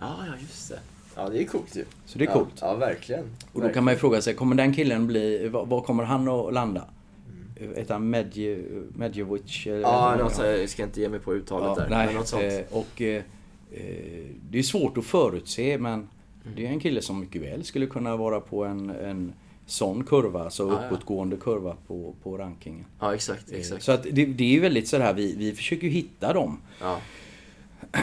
[0.00, 0.78] Ja, just det.
[1.16, 1.84] Ja, det är coolt ju.
[2.06, 2.54] Så det är ja, coolt.
[2.60, 3.24] Ja, verkligen.
[3.52, 6.52] Och då kan man ju fråga sig, kommer den killen bli, var, kommer han att
[6.54, 6.84] landa?
[7.76, 8.58] Heter han Medje,
[8.96, 9.66] Medjevic?
[9.66, 9.80] Mm.
[9.80, 11.90] Ja, något så här, jag ska inte ge mig på uttalet Ja, där.
[11.90, 12.42] nej, men något sånt.
[12.42, 13.22] eh, och eh,
[13.72, 16.08] eh, det är svårt att förutse men
[16.56, 19.32] det är en kille som mycket väl skulle kunna vara på en, en
[19.66, 20.86] sån kurva, alltså Ja, ja.
[20.86, 22.84] uppåtgående kurva på, på rankingen.
[23.00, 23.82] Ja, exakt, Eh, exakt.
[23.82, 26.60] Så att det, det är ju väldigt sådär, vi, vi försöker ju hitta dem.
[26.80, 26.98] Ja.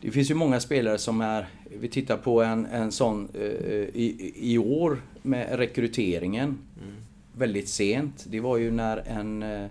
[0.00, 1.48] Det finns ju många spelare som är,
[1.80, 3.42] vi tittar på en, en sån eh,
[3.94, 6.58] i, i år med rekryteringen.
[7.36, 8.26] Väldigt sent.
[8.28, 9.66] Det var ju när en eh,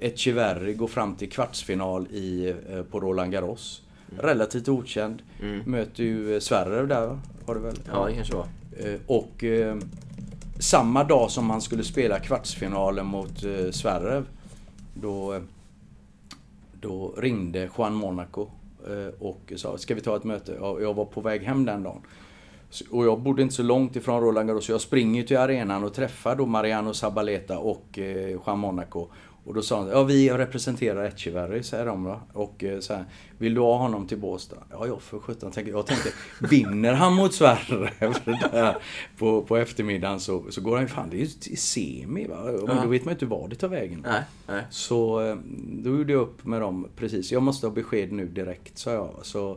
[0.00, 3.82] Echeverri går fram till kvartsfinal i, eh, på Roland Garros.
[4.18, 5.22] Relativt okänd.
[5.42, 5.60] Mm.
[5.66, 7.20] Möter ju eh, Sverre där va?
[7.46, 7.76] Har det väl?
[7.92, 8.46] ja, det kanske var.
[8.78, 9.76] Eh, Och eh,
[10.58, 14.24] samma dag som han skulle spela kvartsfinalen mot eh, Sverre
[14.94, 15.40] då, eh,
[16.80, 18.48] då ringde Juan Monaco eh,
[18.86, 20.58] Eh, och sa ska vi ta ett möte?
[20.60, 22.02] Jag var på väg hem den dagen.
[22.90, 25.94] Och jag bodde inte så långt ifrån Roland Garros så jag springer till arenan och
[25.94, 29.08] träffar då Mariano Zabaleta och eh, Juan Monaco.
[29.44, 32.20] Och då sa han, ja vi representerar Echeverry, säger de då.
[32.32, 33.04] Och eh, så här,
[33.38, 34.56] vill du ha honom till Båstad?
[34.70, 35.50] Ja, jag för sjutton.
[35.52, 36.08] tänkte- Jag tänkte,
[36.50, 37.90] vinner han mot Sverige
[38.52, 38.76] där
[39.18, 42.36] på, på eftermiddagen så, så går han ju, fan det är ju till semi va?
[42.44, 42.82] Men Ja.
[42.82, 44.06] då vet man ju inte var det tar vägen.
[44.08, 44.62] Nej, nej.
[44.70, 45.36] Så eh,
[45.68, 47.32] då gjorde jag upp med dem precis.
[47.32, 49.10] Jag måste ha besked nu direkt, sa jag.
[49.22, 49.56] Så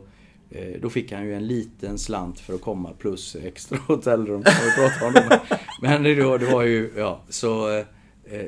[0.50, 4.44] eh, då fick han ju en liten slant för att komma plus extra hotellrum.
[5.82, 7.82] Men det var, det var ju, ja, så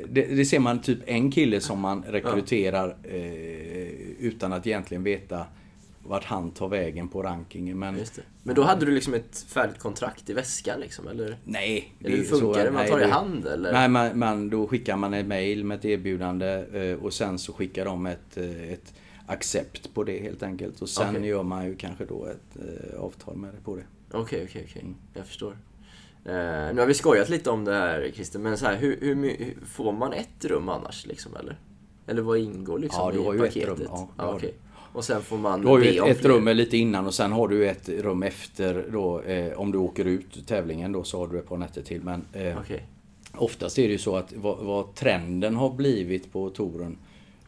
[0.08, 3.18] det, det ser man typ en kille som man rekryterar eh,
[4.18, 5.46] utan att egentligen veta
[6.02, 7.78] vart han tar vägen på rankingen.
[7.78, 7.98] Men.
[8.42, 11.36] Men då hade du liksom ett färdigt kontrakt i väskan liksom, eller?
[11.44, 11.94] nej.
[12.00, 12.70] Eller hur är så- funkar det?
[12.70, 13.72] Man nej, tar i hand eller?
[13.72, 17.52] Nej, man, man, då skickar man ett mail med ett erbjudande eh, och sen så
[17.52, 18.94] skickar de ett, eh, ett
[19.26, 20.82] accept på det helt enkelt.
[20.82, 21.28] Och sen Okej.
[21.28, 23.84] gör man ju kanske då ett eh, avtal med det på det.
[24.10, 24.84] Okej, okej, okej.
[25.14, 25.56] Jag förstår.
[26.24, 29.54] Eh, nu har vi skojat lite om det här Christer, men så här, hur, hur,
[29.66, 31.58] får man ett rum annars liksom, eller?
[32.06, 33.78] Eller vad ingår liksom Ja, du i har ju ett paketet?
[33.78, 34.54] rum, ja, har okej.
[34.92, 37.48] Och sen får man Du har ju ett, ett rum lite innan och sen har
[37.48, 39.20] du ett rum efter då.
[39.20, 42.02] Eh, om du åker ut tävlingen då så har du ett par nätter till.
[42.02, 42.86] Men eh, Okej.
[43.34, 46.98] Oftast är det ju så att vad, vad trenden har blivit på touren,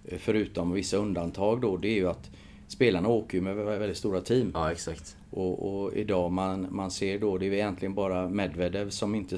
[0.05, 2.31] eh, förutom vissa undantag då, det är ju att
[2.69, 4.51] spelarna åker ju med väldigt stora team.
[4.55, 5.17] Ja, exakt.
[5.31, 9.37] Och, och, idag man, man ser då, det är egentligen bara Medvedev som inte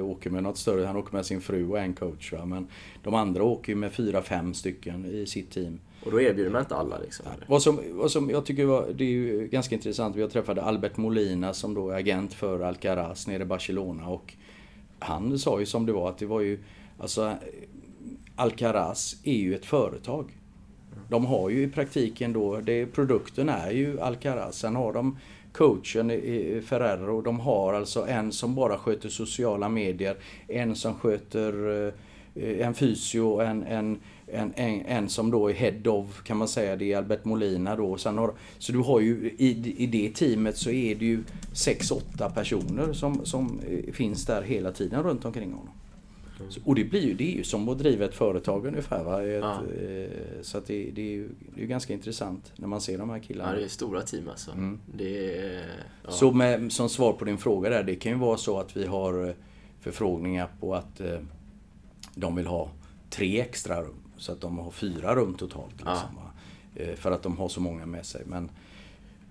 [0.00, 0.86] åker med något större.
[0.86, 2.32] Han åker med sin fru och en coach.
[2.32, 2.44] Va?
[2.44, 2.66] Men
[3.02, 5.80] de andra åker ju med fyra, fem stycken i sitt team.
[6.04, 7.26] Och då erbjuder man inte alla liksom?
[7.46, 10.16] Vad som, vad som jag tycker var, det är ju ganska intressant.
[10.16, 14.08] Vi har träffat Albert Molina som då är agent för Alcaraz nere i Barcelona.
[14.08, 14.34] Och
[14.98, 16.58] han sa ju som det var att det var ju,
[16.98, 17.34] alltså
[18.36, 20.30] Alcaraz är ju ett företag.
[21.12, 24.56] De har ju i praktiken då, det, produkten är ju Alcaraz.
[24.58, 25.18] Sen har de
[25.52, 27.20] coachen i Ferrero.
[27.20, 30.16] De har alltså en som bara sköter sociala medier,
[30.48, 31.86] en som sköter
[32.34, 36.48] eh, en fysio, en, en, en, en, en som då är head of kan man
[36.48, 37.96] säga, det är Albert Molina då.
[37.96, 41.22] Sen har, så du har ju i, i det teamet så är det ju
[41.54, 45.81] 6-8 personer som, som eh, finns där hela tiden runt omkring honom.
[46.48, 49.04] Så, och det blir ju, det är ju som att driva ett företag ungefär.
[49.04, 49.22] Va?
[49.22, 49.62] Ett, ja.
[49.84, 53.10] eh, så att det, det, är ju, det är ganska intressant när man ser de
[53.10, 53.52] här killarna.
[53.52, 54.50] Ja, det är stora team alltså.
[54.50, 54.80] Mm.
[54.98, 55.64] Är,
[56.04, 56.10] ja.
[56.10, 58.86] Så med, som svar på din fråga där, det kan ju vara så att vi
[58.86, 59.34] har eh,
[59.80, 61.18] förfrågningar på att eh,
[62.14, 62.70] de vill ha
[63.10, 63.94] tre extra rum.
[64.16, 65.76] Så att de har fyra rum totalt.
[65.76, 66.18] Liksom,
[66.74, 68.22] eh, för att de har så många med sig.
[68.26, 68.50] Men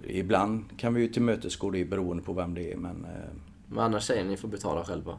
[0.07, 2.77] ibland kan vi ju tillmötesgå det beroende på vem det är.
[2.77, 3.05] Men,
[3.67, 5.17] men annars säger ni får betala själva?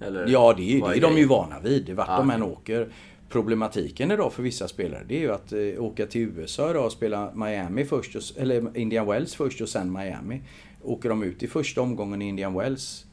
[0.00, 1.90] Eller, ja, det är, det är de ju vana vid.
[1.90, 2.16] Vart ja.
[2.16, 2.88] de än åker.
[3.28, 6.92] Problematiken idag för vissa spelare det är ju att eh, åka till USA idag och
[6.92, 10.40] spela Miami först, och, eller Indian Wells först och sen Miami.
[10.82, 13.04] Åker de ut i första omgången i Indian Wells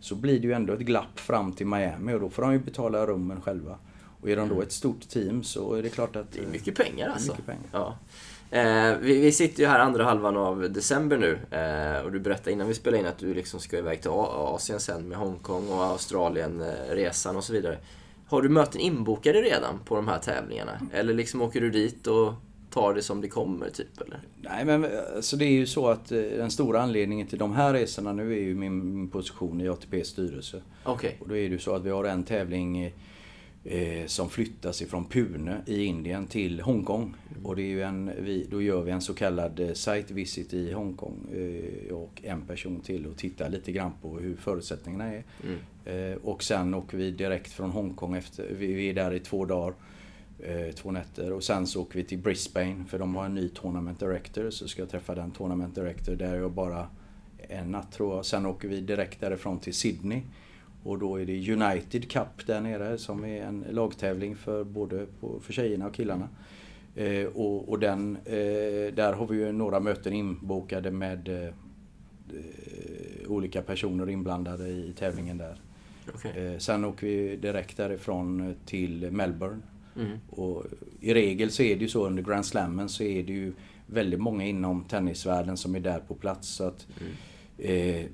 [0.00, 2.58] så blir det ju ändå ett glapp fram till Miami och då får de ju
[2.58, 3.78] betala rummen själva.
[4.20, 4.66] Och är de då mm.
[4.66, 6.32] ett stort team så är det klart att...
[6.32, 7.32] Det är mycket pengar alltså.
[7.32, 7.66] Mycket pengar.
[7.72, 7.98] Ja.
[8.54, 12.52] Eh, vi, vi, sitter ju här andra halvan av december nu eh, och du berättade
[12.52, 15.84] innan vi spelade in att du liksom ska iväg till Asien sen med Hongkong och
[15.84, 17.78] Australien-resan och så vidare.
[18.28, 20.80] Har du möten inbokade redan på de här tävlingarna?
[20.92, 22.32] Eller liksom åker du dit och
[22.70, 24.00] tar det som det kommer, typ?
[24.00, 24.20] Eller?
[24.40, 24.86] Nej, men
[25.16, 28.32] alltså det är ju så att eh, den stora anledningen till de här resorna nu
[28.32, 30.62] är ju min, min position i ATPs styrelse.
[30.84, 31.08] Okej.
[31.08, 31.20] Okay.
[31.20, 32.92] Och då är det ju så att vi har en tävling
[33.64, 37.02] eh, som flyttas ifrån Pune i Indien till Hongkong.
[37.02, 37.46] Mm.
[37.46, 40.54] Och det är ju en, vi, då gör vi en så kallad eh, site visit
[40.54, 45.24] i Hongkong eh, och en person till och tittar lite grann på hur förutsättningarna är.
[45.44, 45.58] Mm.
[45.84, 49.44] Eh, och sen åker vi direkt från Hongkong efter, vi, vi är där i två
[49.44, 49.74] dagar
[50.38, 53.48] eh, två nätter och sen så åker vi till Brisbane för de har en ny
[53.48, 56.86] Tournament Director så ska jag träffa den Tournament Director där jag bara
[57.48, 58.24] en natt tror jag.
[58.24, 60.22] Sen åker vi direkt därifrån till Sydney
[60.84, 65.06] och då är det United Cup där nere som är en lagtävling för både
[65.40, 66.28] för tjejerna och killarna.
[66.94, 71.54] Eh, och, och den, eh, där har vi ju några möten inbokade med eh,
[73.28, 75.60] olika personer inblandade i tävlingen där.
[76.14, 76.46] Okay.
[76.46, 79.62] Eh, sen åker vi direkt därifrån till Melbourne.
[79.96, 80.18] Mm.
[80.30, 80.64] Och
[81.00, 83.52] I regel så är det ju så under Grand Slammen så är det ju
[83.86, 86.48] väldigt många inom tennisvärlden som är där på plats.
[86.48, 88.08] Så att, mm.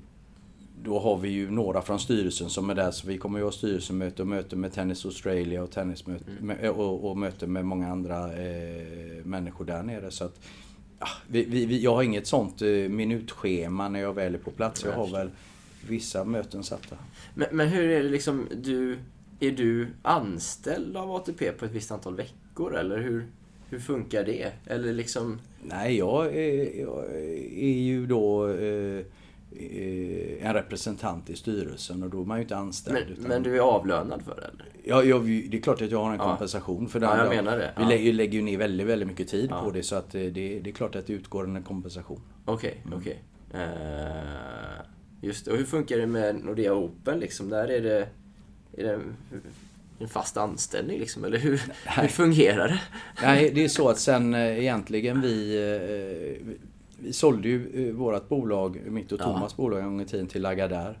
[0.81, 3.45] Eh, då har vi ju några från styrelsen som är där, så vi kommer ju
[3.45, 6.71] ha styrelsemöte och möte med Tennis Australia och, tennismöte, mm.
[6.75, 10.11] och, och möte med många andra eh, människor där nere.
[10.11, 10.39] Så att,
[10.99, 14.83] ja, vi, vi, jag har inget sånt eh, minutschema när jag väl är på plats.
[14.85, 15.29] Jag har väl
[15.87, 16.95] vissa möten satta.
[17.33, 18.99] Men, men hur är det liksom, du,
[19.39, 23.27] är du anställd av ATP på ett visst antal veckor eller hur,
[23.69, 24.51] hur funkar det?
[24.65, 25.39] Eller liksom...
[25.63, 27.05] Nej, jag är, jag
[27.55, 29.05] är ju då eh, Eh,
[30.41, 32.97] en representant i styrelsen och då är man ju inte anställd.
[32.99, 33.27] Men, utan...
[33.27, 34.65] men du är avlönad för det eller?
[34.83, 36.23] Ja, jag, det är klart att jag har en ja.
[36.23, 37.05] kompensation för det.
[37.05, 37.73] Ja, jag menar det.
[37.77, 39.63] Vi lägger, lägger ju ner väldigt, väldigt mycket tid ja.
[39.63, 42.21] på det så att eh, det, det är klart att det utgår en kompensation.
[42.45, 42.99] Okej, okay, mm.
[42.99, 43.23] okej.
[43.49, 43.61] Okay.
[43.61, 44.81] Uh,
[45.21, 45.51] just det.
[45.51, 47.49] Och hur funkar det med Nordea Open liksom?
[47.49, 48.07] Där är det,
[48.77, 48.99] är det
[49.99, 51.23] en fast anställning liksom?
[51.23, 52.81] Eller hur, hur fungerar det?
[53.21, 56.57] Nej, det är så att sen egentligen vi
[57.01, 59.63] vi sålde ju eh, vårt bolag, mitt och Thomas ja.
[59.63, 60.95] bolag en gång i tiden till Lagardère.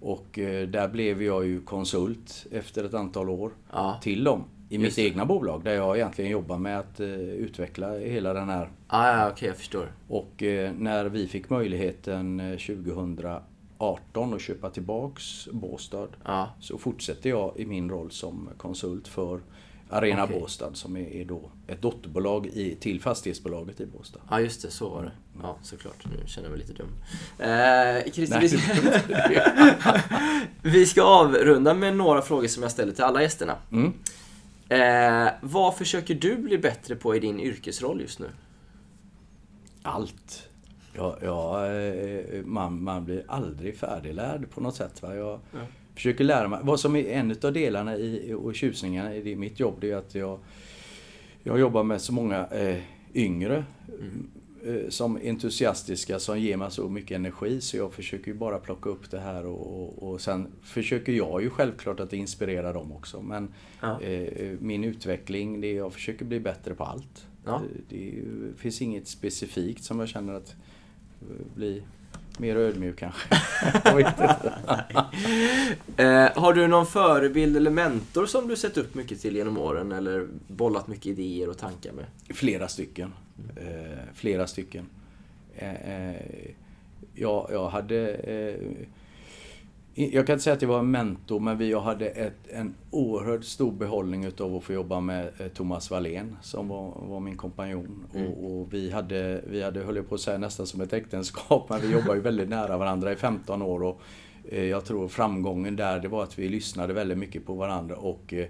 [0.00, 3.98] Och eh, där blev jag ju konsult efter ett antal år ja.
[4.02, 4.44] till dem.
[4.68, 8.70] I mitt egna bolag där jag egentligen jobbar med att uh, utveckla hela den här...
[8.86, 9.92] Ah, ja, okej, okay, jag förstår.
[10.08, 10.32] Och
[10.78, 16.48] när vi fick möjligheten 2018 att köpa tillbaks Båstad ja.
[16.60, 19.40] så fortsätter jag i min roll som konsult för
[19.90, 20.40] Arena okay.
[20.40, 24.20] Båstad som är, är, då ett dotterbolag i, till fastighetsbolaget i Båstad.
[24.30, 25.12] Ja just det, så var det.
[25.42, 26.88] Ja såklart, nu känner jag mig lite dum.
[27.48, 28.58] Eh, Christer, vi, ska...
[30.70, 33.56] vi ska avrunda med några frågor som jag ställer till alla gästerna.
[33.72, 33.92] Mm.
[34.68, 38.30] Eh, vad försöker du bli bättre på i din yrkesroll just nu?
[39.82, 40.48] Allt.
[40.92, 45.02] Ja, ja, eh, man, man blir aldrig färdiglärd på något sätt.
[45.02, 45.14] Va?
[45.14, 45.58] Jag, ja
[45.96, 46.60] försöker lära mig.
[46.62, 50.14] Vad som är en av delarna i, och tjusningarna i mitt jobb, det är att
[50.14, 50.38] jag,
[51.42, 52.78] jag jobbar med så många eh,
[53.14, 53.64] yngre
[54.66, 58.90] eh, som entusiastiska som ger mig så mycket energi så jag försöker ju bara plocka
[58.90, 63.22] upp det här och, och, och sen försöker jag ju självklart att inspirera dem också.
[63.22, 63.48] Men
[63.80, 64.00] Ja.
[64.02, 67.26] eh, min utveckling, det är jag försöker bli bättre på allt.
[67.44, 67.54] Ja.
[67.54, 70.56] Eh, Det ju- finns inget specifikt som jag känner att
[71.20, 71.82] eh, bli
[72.38, 73.28] mer ödmjuk kanske.
[75.96, 79.92] Eh, har du någon förebild eller mentor som du sett upp mycket till genom åren
[79.92, 82.04] eller bollat mycket idéer och tankar med?
[82.28, 83.12] Flera stycken.
[83.56, 84.86] Eh, flera stycken.
[85.56, 86.16] Eh, eh,
[87.14, 88.16] jag, jag hade...
[89.98, 92.74] Jag kan inte säga att det var en mentor, men vi, jag hade ett, en
[92.90, 97.36] oerhört stor behållning utav att få jobba med eh, Thomas Wallén som var, var min
[97.36, 98.06] kompanjon.
[98.12, 101.68] Och, och vi hade, vi hade, höll jag på att säga, nästan som ett äktenskap,
[101.68, 103.82] men vi jobbade ju väldigt nära varandra i 15 år.
[103.82, 104.00] Och,
[104.48, 108.34] eh, jag tror framgången där, det var att vi lyssnade väldigt mycket på varandra och
[108.34, 108.48] eh,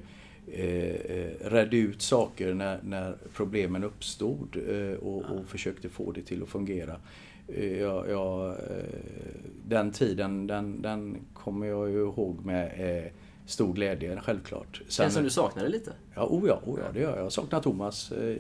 [0.53, 6.43] eh, redde ut saker när, när problemen uppstod eh, och, och försökte få det till
[6.43, 6.97] att fungera.
[7.81, 8.55] Jag, jag, eh,
[9.65, 13.13] den tiden, den, den kommer jag ju ihåg med eh,
[13.47, 14.83] stor glädje, självklart.
[14.89, 15.93] Känns som du saknade lite?
[16.15, 17.25] Ja, oh ja, oh ja, det gör jag.
[17.25, 18.13] Jag saknar Thomas.
[18.13, 18.37] Eh,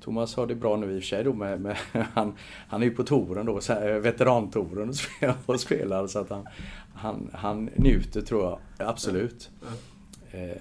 [0.00, 1.76] Thomas har det bra nu i och för sig då med, med
[2.14, 2.34] han,
[2.68, 3.60] han är ju på touren då,
[4.00, 4.92] veterantouren
[5.46, 6.48] och spelar, så att han,
[6.94, 8.58] han, han njuter tror jag,
[8.88, 9.50] absolut.
[9.62, 9.68] Eh,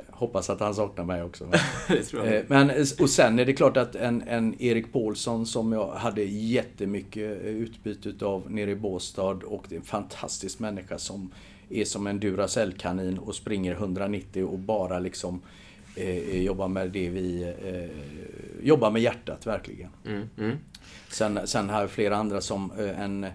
[0.09, 1.45] hoppas att han saknar mig också.
[2.25, 6.23] Eh, Men, och sen är det klart att en, en Erik Paulsson som jag hade
[6.23, 11.31] jättemycket utbyte utav nere i Båstad och det är en fantastisk människa som
[11.69, 15.41] är som en Duracell-kanin och springer 190 och bara liksom
[15.95, 19.89] eh, jobbar med det vi eh, jobbar med hjärtat verkligen.
[20.05, 20.57] Mm, mm.
[21.09, 23.25] Sen, sen har jag flera andra som eh, en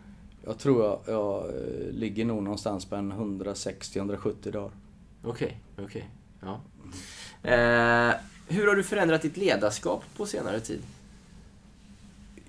[0.46, 4.72] Jag tror jag, jag eh, ligger nog någonstans på en 160-170 dagar.
[5.24, 6.10] Okej, okej.
[6.42, 6.62] Ja.
[7.50, 8.16] Eh,
[8.48, 10.82] hur har du förändrat ditt ledarskap på senare tid?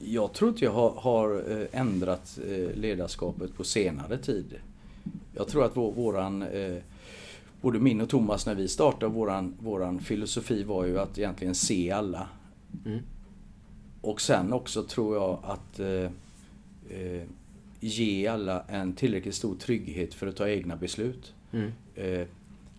[0.04, 4.54] Jag tror inte jag har, har eh, ändrat eh, ledarskapet på senare tid.
[5.34, 6.76] Jag tror att vår, våran, eh,
[7.60, 11.90] både min och Thomas när vi startade, våran, våran filosofi var ju att egentligen se
[11.90, 12.28] alla.
[12.86, 13.00] Mm.
[14.00, 16.10] Och sen också tror jag att eh,
[17.80, 21.34] ge alla en tillräckligt stor trygghet för att ta egna beslut.
[21.52, 21.72] Mm.
[21.94, 22.26] Eh,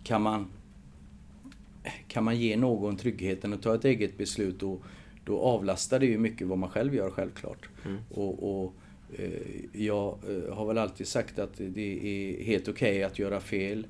[0.03, 0.47] kan, man,
[2.07, 4.79] kan man ge någon tryggheten att ta ett eget beslut då,
[5.25, 7.69] då avlastar det ju mycket vad man själv gör självklart.
[7.85, 7.97] Mm.
[8.09, 8.73] Och, och
[9.17, 9.31] eh,
[9.73, 13.87] jag eh, har väl alltid sagt att det är helt okej att göra fel.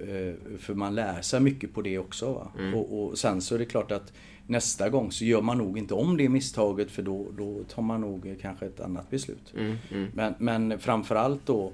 [0.00, 2.48] eh, För man lär sig mycket på det också.
[2.58, 2.74] Mm.
[2.74, 4.12] Och, och sen så är det klart att
[4.46, 8.00] nästa gång så gör man nog inte om det misstaget för då, då tar man
[8.00, 9.54] nog eh, kanske ett annat beslut.
[9.56, 9.76] Mm.
[9.90, 10.10] Mm.
[10.14, 11.72] Men, men framförallt då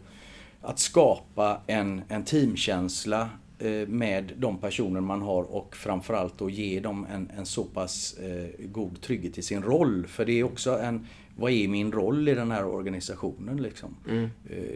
[0.61, 6.81] att skapa en, en teamkänsla eh, med de personer man har och framförallt då ge
[6.81, 10.07] dem en, en så pass eh, god trygghet i sin roll.
[10.07, 11.07] För det är också en,
[11.37, 13.97] vad är min roll i den här organisationen liksom?
[14.09, 14.29] Mm.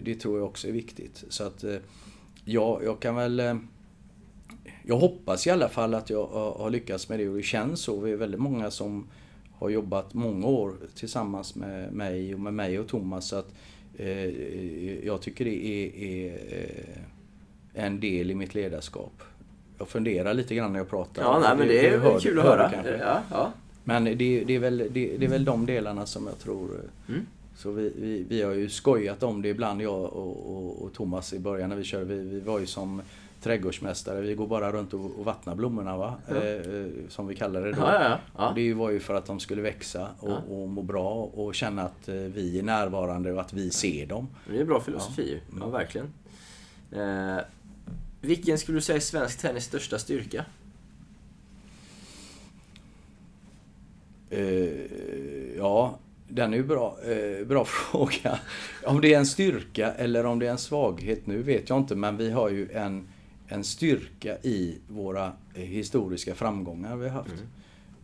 [0.02, 1.24] Det tror jag också är viktigt.
[1.28, 1.64] Så att
[2.44, 3.58] ja, jag kan väl...
[4.86, 8.00] Jag hoppas i alla fall att jag har lyckats med det och det känns så.
[8.00, 9.06] Vi är väldigt många som
[9.52, 13.26] har jobbat många år tillsammans med mig och med mig och Thomas.
[13.28, 13.48] Så att
[13.98, 19.22] eh, jag tycker det är, är eh, en del i mitt ledarskap.
[19.78, 21.22] Jag funderar lite grann när jag pratar.
[21.22, 22.70] Ja, nej, men det är hör- kul att höra.
[22.70, 22.96] kanske.
[22.98, 23.52] Ja, ja.
[23.84, 26.68] Men det, det, är väl, det, det är väl de delarna som jag tror...
[26.74, 27.26] eh, Mm.
[27.56, 31.32] Så vi, vi, vi har ju skojat om det ibland, jag och, och, och Thomas
[31.32, 32.04] i början när vi körde.
[32.04, 33.02] Vi, vi var ju som
[33.44, 34.20] trädgårdsmästare.
[34.20, 36.14] Vi går bara runt och, och vattnar blommorna, va?
[36.28, 36.34] Ja.
[36.34, 37.80] Eh, eh, som vi kallar det då.
[37.80, 41.54] Ja, ja, det var ju för att de skulle växa och, och må bra och
[41.54, 44.28] känna att eh, vi är närvarande och att vi ser dem.
[44.50, 45.40] Det är bra filosofi.
[45.50, 45.56] Ja.
[45.60, 46.12] Ja, verkligen.
[46.92, 47.44] Eh,
[48.20, 50.44] vilken skulle du säga är svensk tennis största styrka?
[54.30, 55.98] Eh, ja,
[56.28, 58.38] den är ju bra, eh, bra fråga.
[58.84, 61.94] Om det är en styrka eller om det är en svaghet, nu vet jag inte.
[61.94, 63.08] Men vi har ju en,
[63.48, 67.30] en styrka i våra historiska framgångar vi har haft.
[67.32, 67.46] Mm.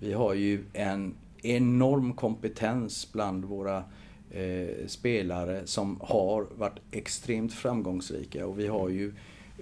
[0.01, 3.85] Vi har ju en enorm kompetens bland våra
[4.31, 9.13] eh, spelare som har varit extremt framgångsrika och vi har ju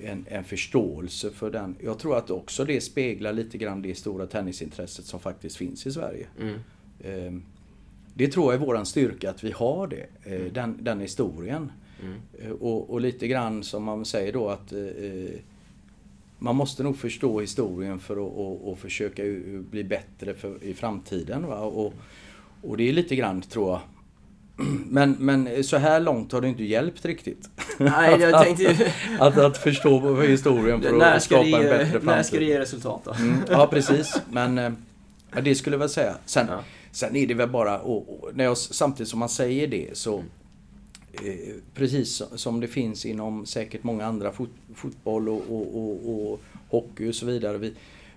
[0.02, 1.76] en, en förståelse för den.
[1.80, 5.92] Jag tror att också det speglar lite grann det stora tennisintresset som faktiskt finns i
[5.92, 6.26] Sverige.
[6.40, 6.55] Mm.
[7.00, 7.40] Eh,
[8.14, 10.06] Det tror jag är våran styrka, att vi har det.
[10.34, 11.72] eh, Den, den historien.
[12.02, 12.14] Mm.
[12.38, 15.30] Eh, Och, och lite grann som man säger då att eh, eh,
[16.39, 19.23] man måste nog förstå historien för att och, och försöka
[19.70, 21.47] bli bättre för, i framtiden.
[21.47, 21.59] Va?
[21.59, 21.94] Och,
[22.62, 23.81] och det är lite grann, tror jag.
[24.86, 27.51] Men, men så här långt har det inte hjälpt riktigt.
[27.78, 28.77] Nej, jag tänkte ju...
[29.19, 32.39] Att, att förstå historien för att ska skapa det en ge, bättre när ska det
[32.39, 32.43] framtid.
[32.43, 33.12] ge resultat då?
[33.12, 34.20] Mm, ja, precis.
[34.31, 34.73] Men eh,
[35.35, 36.15] ja, det skulle jag väl säga.
[36.27, 36.60] Sen, Ja.
[36.90, 40.19] sen är det väl bara, och, och, när jag, samtidigt som man säger det så
[40.19, 40.24] eh,
[41.74, 46.40] Precis som- som det finns inom säkert många andra fot, fotboll och, och, och, och
[46.68, 47.58] hockey och så vidare.
[47.58, 47.74] Vi,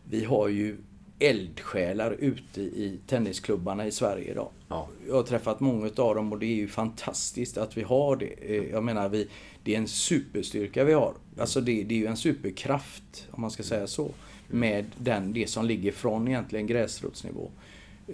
[0.09, 0.77] vi har ju
[1.19, 4.49] eldsjälar ute i tennisklubbarna i Sverige idag.
[4.69, 4.87] Ja.
[5.07, 8.55] Jag har träffat många av dem och det är ju fantastiskt att vi har det.
[8.57, 9.27] Eh, Jag menar, vi,
[9.63, 11.13] det är en superstyrka vi har.
[11.39, 14.11] Alltså det, det är ju en superkraft, om man ska säga så.
[14.47, 17.51] Med den, det som ligger från egentligen gräsrotsnivå.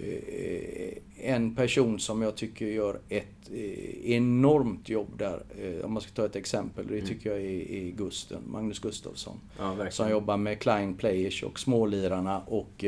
[0.02, 6.02] Eh, En person som jag tycker gör ett eh, enormt jobb där, eh, om man
[6.02, 9.40] ska ta ett exempel, det tycker jag är, Gusten, Magnus Gustafsson.
[9.58, 9.90] Ja.
[9.90, 12.84] Som jobbar med Klein Players och smålirarna och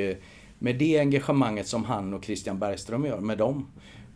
[0.59, 3.67] med det engagemanget som han och Christian Bergström gör med dem.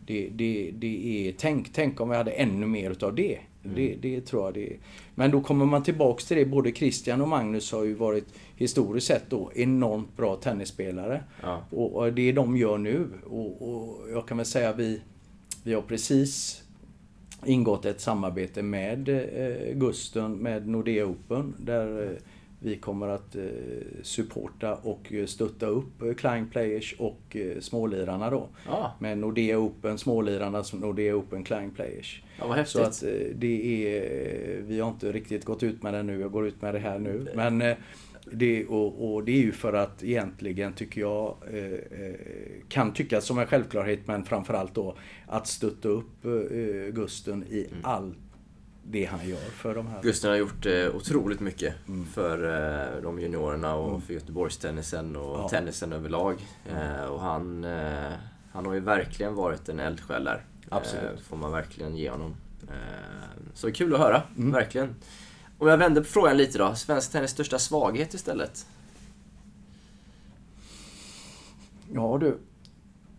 [0.05, 3.39] Det, det, det är, tänk, tänk om vi hade ännu mer utav det.
[3.75, 4.77] Det, det tror jag det är.
[5.15, 8.25] Men då kommer man tillbaks till det, både Christian och Magnus har ju varit
[8.55, 11.23] historiskt sett då enormt bra tennisspelare.
[11.41, 11.61] Ja.
[11.69, 15.01] Och, och det de gör nu, och, och jag kan väl säga vi,
[15.63, 16.63] vi har precis
[17.45, 22.17] ingått ett samarbete med eh, Gusten, med Nordea Open, där eh,
[22.65, 23.43] vi kommer att eh,
[24.03, 28.49] supporta och eh, stötta upp eh, Klein Players och eh, smålirarna då.
[28.65, 28.91] Ja.
[28.99, 32.23] Med Nordea Open, smålirarna som Nordea Open Klein Players.
[32.39, 32.71] Ja, vad häftigt.
[32.81, 36.31] Så att eh, det är, vi har inte riktigt gått ut med det nu, jag
[36.31, 37.27] går ut med det här nu.
[37.35, 37.75] Men eh,
[38.31, 42.15] det, och, och det är ju för att egentligen tycker jag, eh, eh,
[42.69, 44.97] kan tyckas som en självklarhet, men framförallt då
[45.27, 46.31] att stötta upp eh,
[46.93, 47.79] Gusten i Mm.
[47.83, 48.17] allt
[48.87, 50.01] det han gör för de här.
[50.01, 52.05] Gusten har gjort eh, otroligt mycket Mm.
[52.05, 52.43] för
[52.95, 55.49] eh, de juniorerna och för Göteborgstennisen och Ja.
[55.49, 56.35] tennisen överlag.
[56.65, 58.11] Eh, och han, eh,
[58.51, 60.43] han har ju verkligen varit en eldsjäl där.
[60.69, 61.03] Absolut.
[61.03, 62.35] Eh, får man verkligen ge honom.
[62.69, 62.73] Eh,
[63.53, 64.51] så kul att höra, Mm.
[64.51, 64.95] verkligen.
[65.57, 66.75] Om jag vänder på frågan lite då.
[66.75, 68.65] Svensk tennis största svaghet istället?
[71.93, 72.37] Ja du.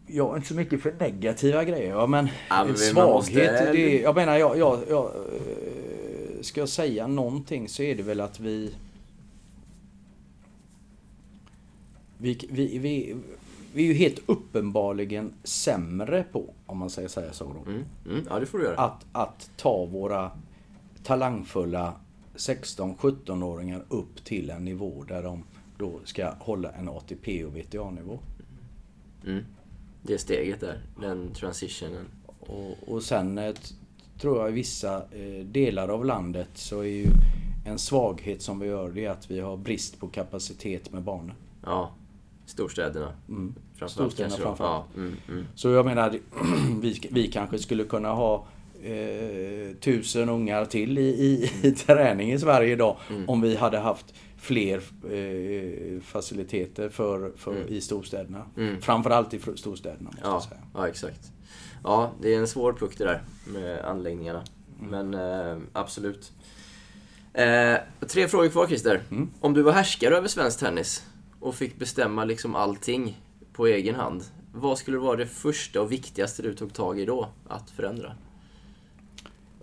[0.07, 1.91] Jag är inte så mycket för negativa grejer.
[1.91, 3.53] Ja, men Ja, men svaghet.
[3.53, 8.03] måste- Det, jag menar, jag, jag, jag, eh, ska jag säga någonting så är det
[8.03, 8.75] väl att vi...
[12.19, 13.17] Vi, vi, vi,
[13.75, 17.85] vi är ju helt uppenbarligen sämre på, om man säger, säger så då, Mm.
[18.11, 18.27] Mm.
[18.31, 18.77] Ja, det får du göra.
[18.81, 20.31] att, att ta våra
[21.03, 21.93] talangfulla
[22.37, 25.45] 16-17-åringar upp till en nivå där de
[25.79, 28.19] då ska hålla en ATP och VTA-nivå.
[29.27, 29.45] Mm.
[30.07, 32.05] Det steget där, den transitionen.
[32.39, 33.55] Och, och sen eh,
[34.21, 37.07] tror jag i vissa eh, delar av landet så är ju
[37.67, 41.33] en svaghet som vi gör det är att vi har brist på kapacitet med barnen.
[41.65, 41.91] Ja,
[42.47, 43.13] storstäderna.
[43.29, 43.55] Mm.
[43.75, 44.85] Framförallt Storstäderna framförallt.
[44.95, 45.47] Ja, mm, mm.
[45.55, 46.19] Så jag menar,
[46.81, 48.47] vi, vi kanske skulle kunna ha
[48.83, 53.29] eh, tusen ungar till i, i, i träning i Sverige idag Mm.
[53.29, 54.15] om vi hade haft
[54.47, 54.77] fler
[55.13, 57.69] eh, faciliteter för, för, Mm.
[57.69, 58.43] i storstäderna.
[58.57, 58.81] Mm.
[58.81, 60.61] Framförallt i storstäderna måste Ja, jag säga.
[60.75, 61.21] ja, exakt.
[61.85, 64.43] Ja, det är en svår puck det där med anläggningarna.
[64.81, 66.33] Men eh, absolut.
[67.33, 67.77] Eh,
[68.09, 69.03] tre frågor kvar Christer.
[69.11, 69.31] Mm.
[69.41, 71.05] Om du var härskare över svensk tennis
[71.41, 73.21] och fick bestämma liksom allting
[73.53, 74.25] på egen hand.
[74.53, 78.13] Vad skulle vara det första och viktigaste du tog tag i då att förändra?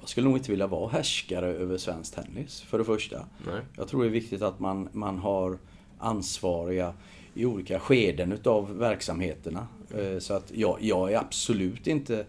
[0.03, 3.25] Jag skulle nog inte vilja vara härskare över svensk tennis, för det första.
[3.45, 3.61] Nej.
[3.77, 5.57] Jag tror det är viktigt att man, man har
[5.99, 6.93] ansvariga
[7.33, 9.67] i olika skeden utav verksamheterna.
[9.97, 12.25] Eh, Så att jag, jag är absolut inte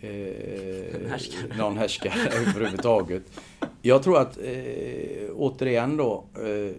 [0.00, 1.56] eh, härskare.
[1.58, 3.22] någon härskare överhuvudtaget.
[3.82, 6.72] Jag tror att, eh, återigen då, eh,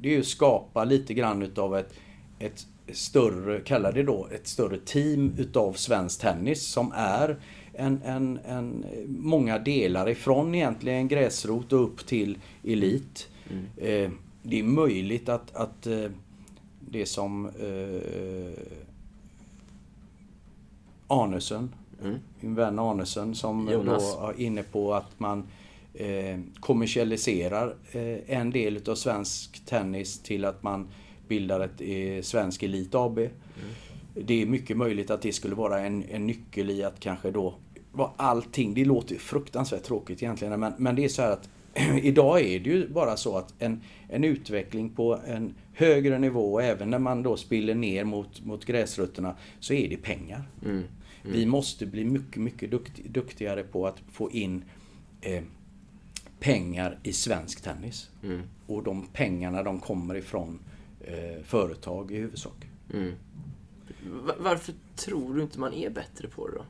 [0.00, 1.94] det är ju att skapa lite grann utav ett,
[2.38, 7.36] ett större, kalla det då, ett större team utav svensk tennis som är
[7.76, 13.28] en, en, en, många delar ifrån egentligen gräsrot och upp till elit.
[13.76, 14.10] Eh,
[14.42, 16.10] det är möjligt att, att eh,
[16.80, 18.62] det som eh,
[21.06, 21.70] Arnesen,
[22.02, 22.18] Mm.
[22.40, 24.16] min vän Arnesen som Jonas.
[24.16, 25.46] då är inne på att man
[25.94, 30.88] eh, kommersialiserar eh, en del utav svensk tennis till att man
[31.28, 33.18] bildar ett eh, Svensk Elit AB.
[34.14, 37.54] Det är mycket möjligt att det skulle vara en, en nyckel i att kanske då
[37.94, 41.48] vara allting, det låter fruktansvärt tråkigt egentligen, men, men det är så här att
[42.02, 46.90] idag är det ju bara så att en, en utveckling på en högre nivå, även
[46.90, 50.42] när man då spiller ner mot, mot gräsrötterna, så är det pengar.
[50.64, 50.82] Mm.
[51.22, 54.64] Vi måste bli mycket, mycket dukt, duktigare på att få in
[55.20, 55.42] eh,
[56.40, 58.10] pengar i svensk tennis.
[58.22, 58.42] Mm.
[58.66, 60.58] Och de pengarna de kommer ifrån
[61.00, 62.68] eh, företag i huvudsak.
[62.94, 63.12] Mm.
[64.26, 66.64] Va- Varför tror du inte man är bättre på det då?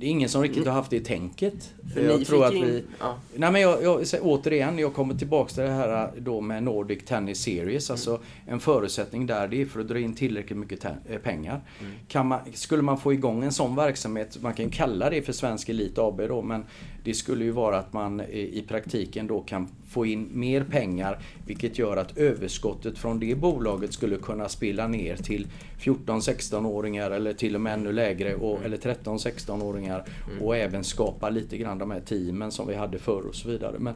[0.00, 1.74] Det är ingen som riktigt har haft det tänket.
[1.94, 2.84] För jag tror att vi...
[3.00, 3.16] ja.
[3.36, 7.42] Nej men jag, jag, återigen, jag kommer tillbaks till det här då med Nordic Tennis
[7.42, 7.90] Series.
[7.90, 11.60] Alltså en förutsättning där det är för att dra in tillräckligt mycket eh, pengar.
[12.08, 15.68] Kan man, skulle man få igång en sån verksamhet, man kan kalla det för Svensk
[15.68, 16.64] Elit AB då, men
[17.04, 21.18] det skulle ju vara att man i, i praktiken då kan få in mer pengar,
[21.46, 25.46] vilket gör att överskottet från det bolaget skulle kunna spilla ner till
[25.78, 30.04] 14-16-åringar eller till och med ännu lägre, och, eller 13-16-åringar
[30.40, 33.78] och även skapa lite grann de här teamen som vi hade förr och så vidare.
[33.78, 33.94] Men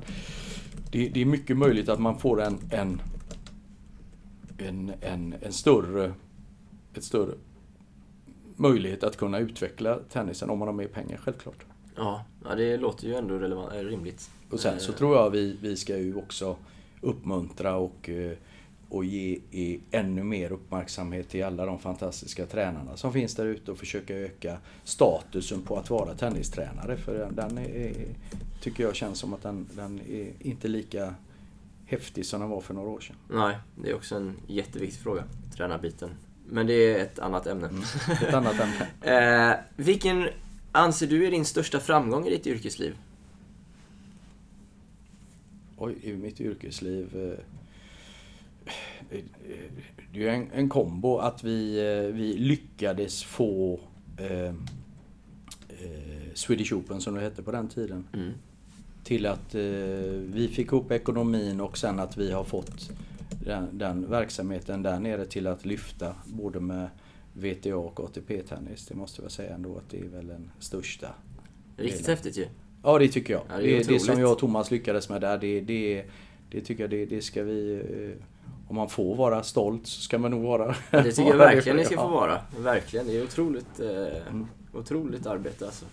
[0.91, 3.01] det, det är mycket möjligt att man får en, en,
[4.59, 6.13] en, en, en större,
[6.95, 7.35] ett större
[8.57, 11.65] möjlighet att kunna utveckla tennisen om man har mer pengar, självklart.
[11.97, 12.25] Ja,
[12.57, 14.31] det låter ju ändå relevant, eh, rimligt.
[14.51, 16.57] Och sen så Eh, tror jag vi, vi ska ju också
[17.01, 18.33] uppmuntra och, eh,
[18.89, 23.71] och ge i ännu mer uppmärksamhet till alla de fantastiska tränarna som finns där ute
[23.71, 26.97] och försöka öka statusen på att vara tennistränare.
[26.97, 27.93] För den, är,
[28.61, 31.15] tycker jag känns som att den, den är inte lika
[31.87, 33.17] häftig som den var för några år sedan.
[33.31, 35.25] Nej, det är också en jätteviktig fråga,
[35.57, 36.11] tränarbiten.
[36.49, 37.71] Men det är ett annat ämne.
[38.23, 38.89] Ett annat ämne.
[39.51, 40.29] eh, vilken
[40.75, 42.97] anser du är din största framgång i ditt yrkesliv?
[45.79, 47.17] Oj, i mitt yrkesliv.
[49.11, 49.19] eh,
[50.13, 53.81] Det är en, en kombo att vi, eh, vi lyckades få
[54.17, 54.55] eh, eh,
[56.35, 58.05] Swedish Open som det hette på den tiden.
[58.13, 58.33] Mm.
[59.05, 59.61] Till att eh,
[60.33, 62.91] vi fick ihop ekonomin och sen att vi har fått
[63.45, 66.89] den, den verksamheten där nere till att lyfta både med
[67.35, 68.87] VTA och ATP-tennis.
[68.87, 71.09] Det måste jag säga ändå att det är väl den största.
[71.77, 72.17] Riktigt Delen.
[72.17, 72.47] häftigt ju.
[72.83, 73.43] Ja, det tycker jag.
[73.49, 76.05] Ja, det det, det, som jag och Thomas lyckades med där, det, det,
[76.51, 77.75] det tycker jag det, det ska vi...
[78.19, 78.25] eh,
[78.69, 81.77] Om man får vara stolt så ska man nog vara Ja, Det tycker jag verkligen
[81.77, 82.41] ni ska få vara.
[82.59, 83.07] Verkligen.
[83.07, 84.47] Det är otroligt, eh, Mm.
[84.73, 85.85] otroligt arbete alltså.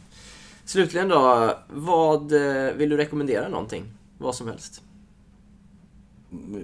[0.66, 3.84] Slutligen då, vad eh, vill du rekommendera någonting?
[4.18, 4.82] Vad som helst.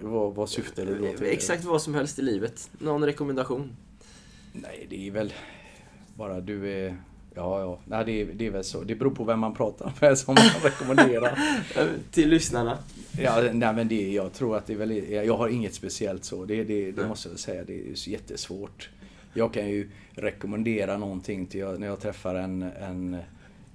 [0.03, 1.25] Vad, vad syftar det då till?
[1.27, 2.69] Exakt vad som helst i livet.
[2.79, 3.75] Någon rekommendation?
[4.61, 5.33] Nej, det är väl
[6.15, 6.97] bara du är...
[7.35, 7.79] Ja, ja.
[7.85, 8.81] Nej, det, är, det är väl så.
[8.83, 11.39] Det beror på vem man pratar med som man rekommenderar.
[12.11, 12.77] Till lyssnarna.
[13.19, 15.11] Ja, nej, men det, jag tror att det är väl...
[15.11, 16.45] Jag har inget speciellt så.
[16.45, 17.63] Det, det, det måste jag säga.
[17.63, 18.89] Det är jättesvårt.
[19.33, 23.13] Jag kan ju rekommendera någonting till jag, när jag träffar en, en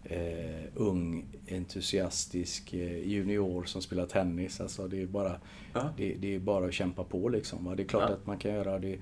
[0.04, 4.60] eh, ung entusiastisk eh, junior som spelar tennis.
[4.60, 5.32] Alltså det är bara,
[5.72, 5.90] Ja.
[5.96, 7.64] det, det är bara att kämpa på liksom.
[7.64, 7.74] va.
[7.74, 8.14] Det är klart Ja.
[8.14, 8.98] att man kan göra det.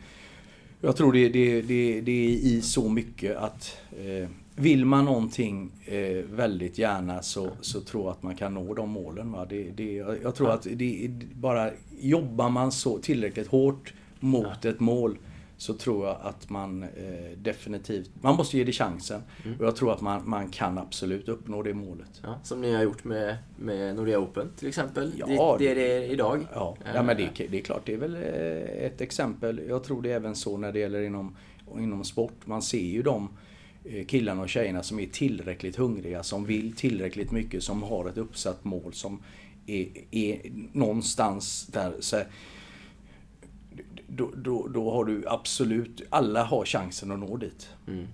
[0.81, 5.71] Jag tror det, det, det, det är i så mycket att eh, vill man någonting
[5.85, 9.33] eh, väldigt gärna så, så tror jag att man kan nå de målen.
[9.33, 9.45] Va?
[9.45, 9.93] Det, det,
[10.23, 11.71] jag tror att det bara
[12.01, 15.19] jobbar man så tillräckligt hårt mot ett mål
[15.61, 16.89] så tror jag att man eh,
[17.37, 19.23] definitivt, man måste ge det chansen.
[19.45, 19.59] Mm.
[19.59, 22.21] Och jag tror att man, man kan absolut uppnå det målet.
[22.23, 25.13] Ja, som ni har gjort med, med Nordea Open till exempel.
[25.17, 26.47] Ja, det, det är det idag.
[26.55, 29.61] Ja, ja men det, det är klart, det är väl eh, ett exempel.
[29.69, 31.37] Jag tror det är även så när det gäller inom
[31.79, 32.47] inom sport.
[32.47, 33.29] Man ser ju de
[33.85, 38.19] eh, killarna och tjejerna som är tillräckligt hungriga, som vill tillräckligt mycket, som har ett
[38.19, 39.23] uppsatt mål som
[39.67, 40.41] är, är
[40.73, 41.93] någonstans där.
[42.01, 42.17] Så
[44.11, 47.69] då, då, då har du absolut, alla har chansen att nå dit.
[47.89, 48.07] Mm.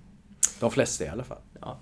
[0.59, 1.37] De flesta i alla fall.
[1.61, 1.77] Ja.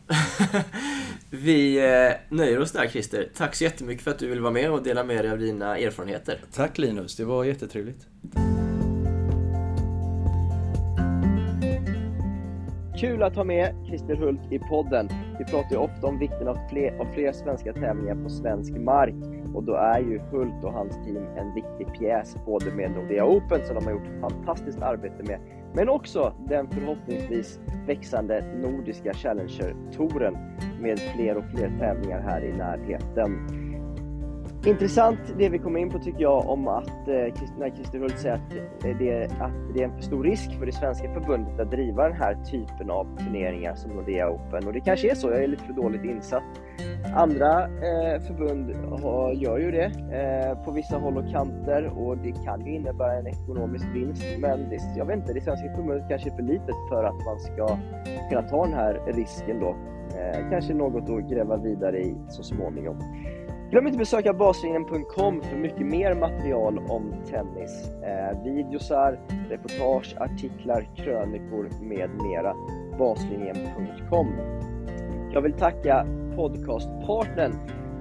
[1.29, 3.29] Vi eh, nöjer oss där Christer.
[3.35, 5.77] Tack så jättemycket för att du vill vara med och dela med dig av dina
[5.77, 6.41] erfarenheter.
[6.53, 8.07] Tack Linus, det var jättetrevligt.
[12.99, 15.09] Kul att ha med Christer Hult i podden.
[15.39, 19.44] Vi pratar ju ofta om vikten av fler, av fler svenska tävlingar på svensk mark
[19.55, 23.65] och då är ju Hult och hans team en viktig pjäs både med Nordea Open
[23.65, 25.39] som de har gjort fantastiskt arbete med
[25.73, 30.37] men också den förhoppningsvis växande nordiska Challenger-touren
[30.81, 33.31] med fler och fler tävlingar här i närheten.
[34.65, 38.35] Intressant det vi kom in på tycker jag om att eh, när Christer Hult säger
[38.35, 38.53] att
[38.85, 42.03] eh, det, att det är en för stor risk för det svenska förbundet att driva
[42.03, 44.67] den här typen av turneringar som Nordea Open.
[44.67, 46.43] Och det kanske är så, jag är lite för dåligt insatt.
[47.15, 52.31] Andra eh, förbund har, gör ju det eh, på vissa håll och kanter och det
[52.31, 54.23] kan ju innebära en ekonomisk vinst.
[54.39, 57.39] Men det, jag vet inte, det svenska förbundet kanske är för litet för att man
[57.39, 57.77] ska
[58.29, 59.75] kunna ta den här risken då.
[60.19, 62.97] Eh, kanske något att gräva vidare i så småningom.
[63.75, 67.89] Glöm inte besöka baslinjen.com för mycket mer material om tennis.
[68.03, 69.19] Eh, videosar,
[69.49, 72.55] reportage, artiklar, krönikor med mera.
[72.99, 74.27] Baslinjen.com.
[75.33, 77.53] Jag vill tacka podcastpartnern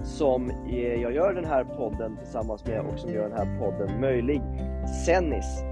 [0.03, 4.01] som eh, jag gör den här podden tillsammans med och som gör den här podden
[4.01, 4.43] möjlig.
[5.07, 5.63] Sennis.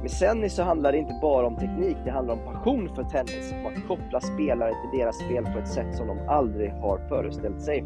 [0.00, 3.54] Med Sennis så handlar det inte bara om teknik, det handlar om passion för tennis
[3.64, 7.62] och att koppla spelare till deras spel på ett sätt som de aldrig har föreställt
[7.62, 7.84] sig.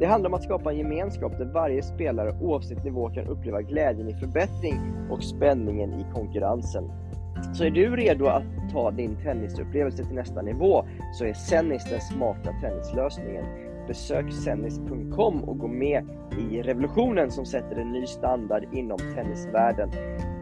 [0.00, 4.08] Det handlar om att skapa en gemenskap där varje spelare oavsett nivå kan uppleva glädjen
[4.08, 6.84] i förbättring och spänningen i konkurrensen.
[7.54, 12.00] Så är du redo att ta din tennisupplevelse till nästa nivå så är Sennis den
[12.00, 13.44] smarta tennislösningen.
[13.88, 16.04] Besök sennis.com och gå med
[16.38, 19.90] i revolutionen som sätter en ny standard inom tennisvärlden.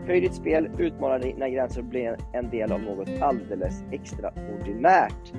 [0.07, 5.33] Höj ditt spel, utmana dina gränser och bli en del av något alldeles extraordinärt.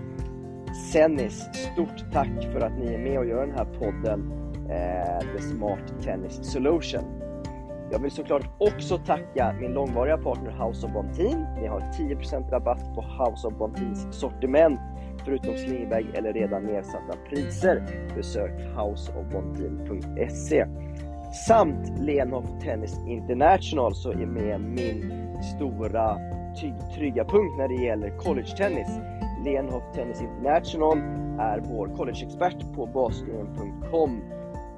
[0.80, 4.32] Sennis, stort tack för att ni är med och gör den här podden
[4.70, 7.04] eh, The Smart Tennis Solution.
[7.92, 11.46] Jag vill såklart också tacka min långvariga partner House of Bontin.
[11.62, 14.80] Ni har 10% rabatt på House of Bontins sortiment
[15.26, 17.84] förutom slingbag eller redan nedsatta priser.
[18.16, 20.66] Besök houseofbontin.se.
[21.48, 25.14] Samt Lenhoff Tennis International så är med min
[25.56, 26.18] stora
[26.96, 28.90] trygga punkt när det gäller college-tennis.
[29.46, 30.98] Lenhoff Tennis International
[31.40, 34.22] är vår collegeexpert på baslinjen.com.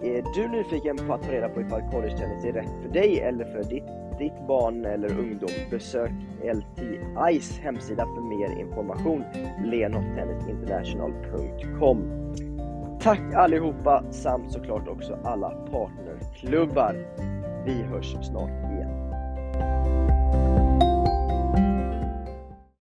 [0.03, 3.19] Är du nyfiken på att ta reda på ifall college tennis är rätt för dig
[3.19, 3.87] eller för ditt,
[4.19, 5.49] ditt barn eller ungdom?
[5.69, 6.11] Besök
[6.43, 9.23] LTI's hemsida för mer information.
[9.65, 12.21] lenhofftennisinternational.com
[13.01, 16.95] Tack allihopa samt såklart också alla partnerklubbar.
[17.65, 18.89] Vi hörs snart igen.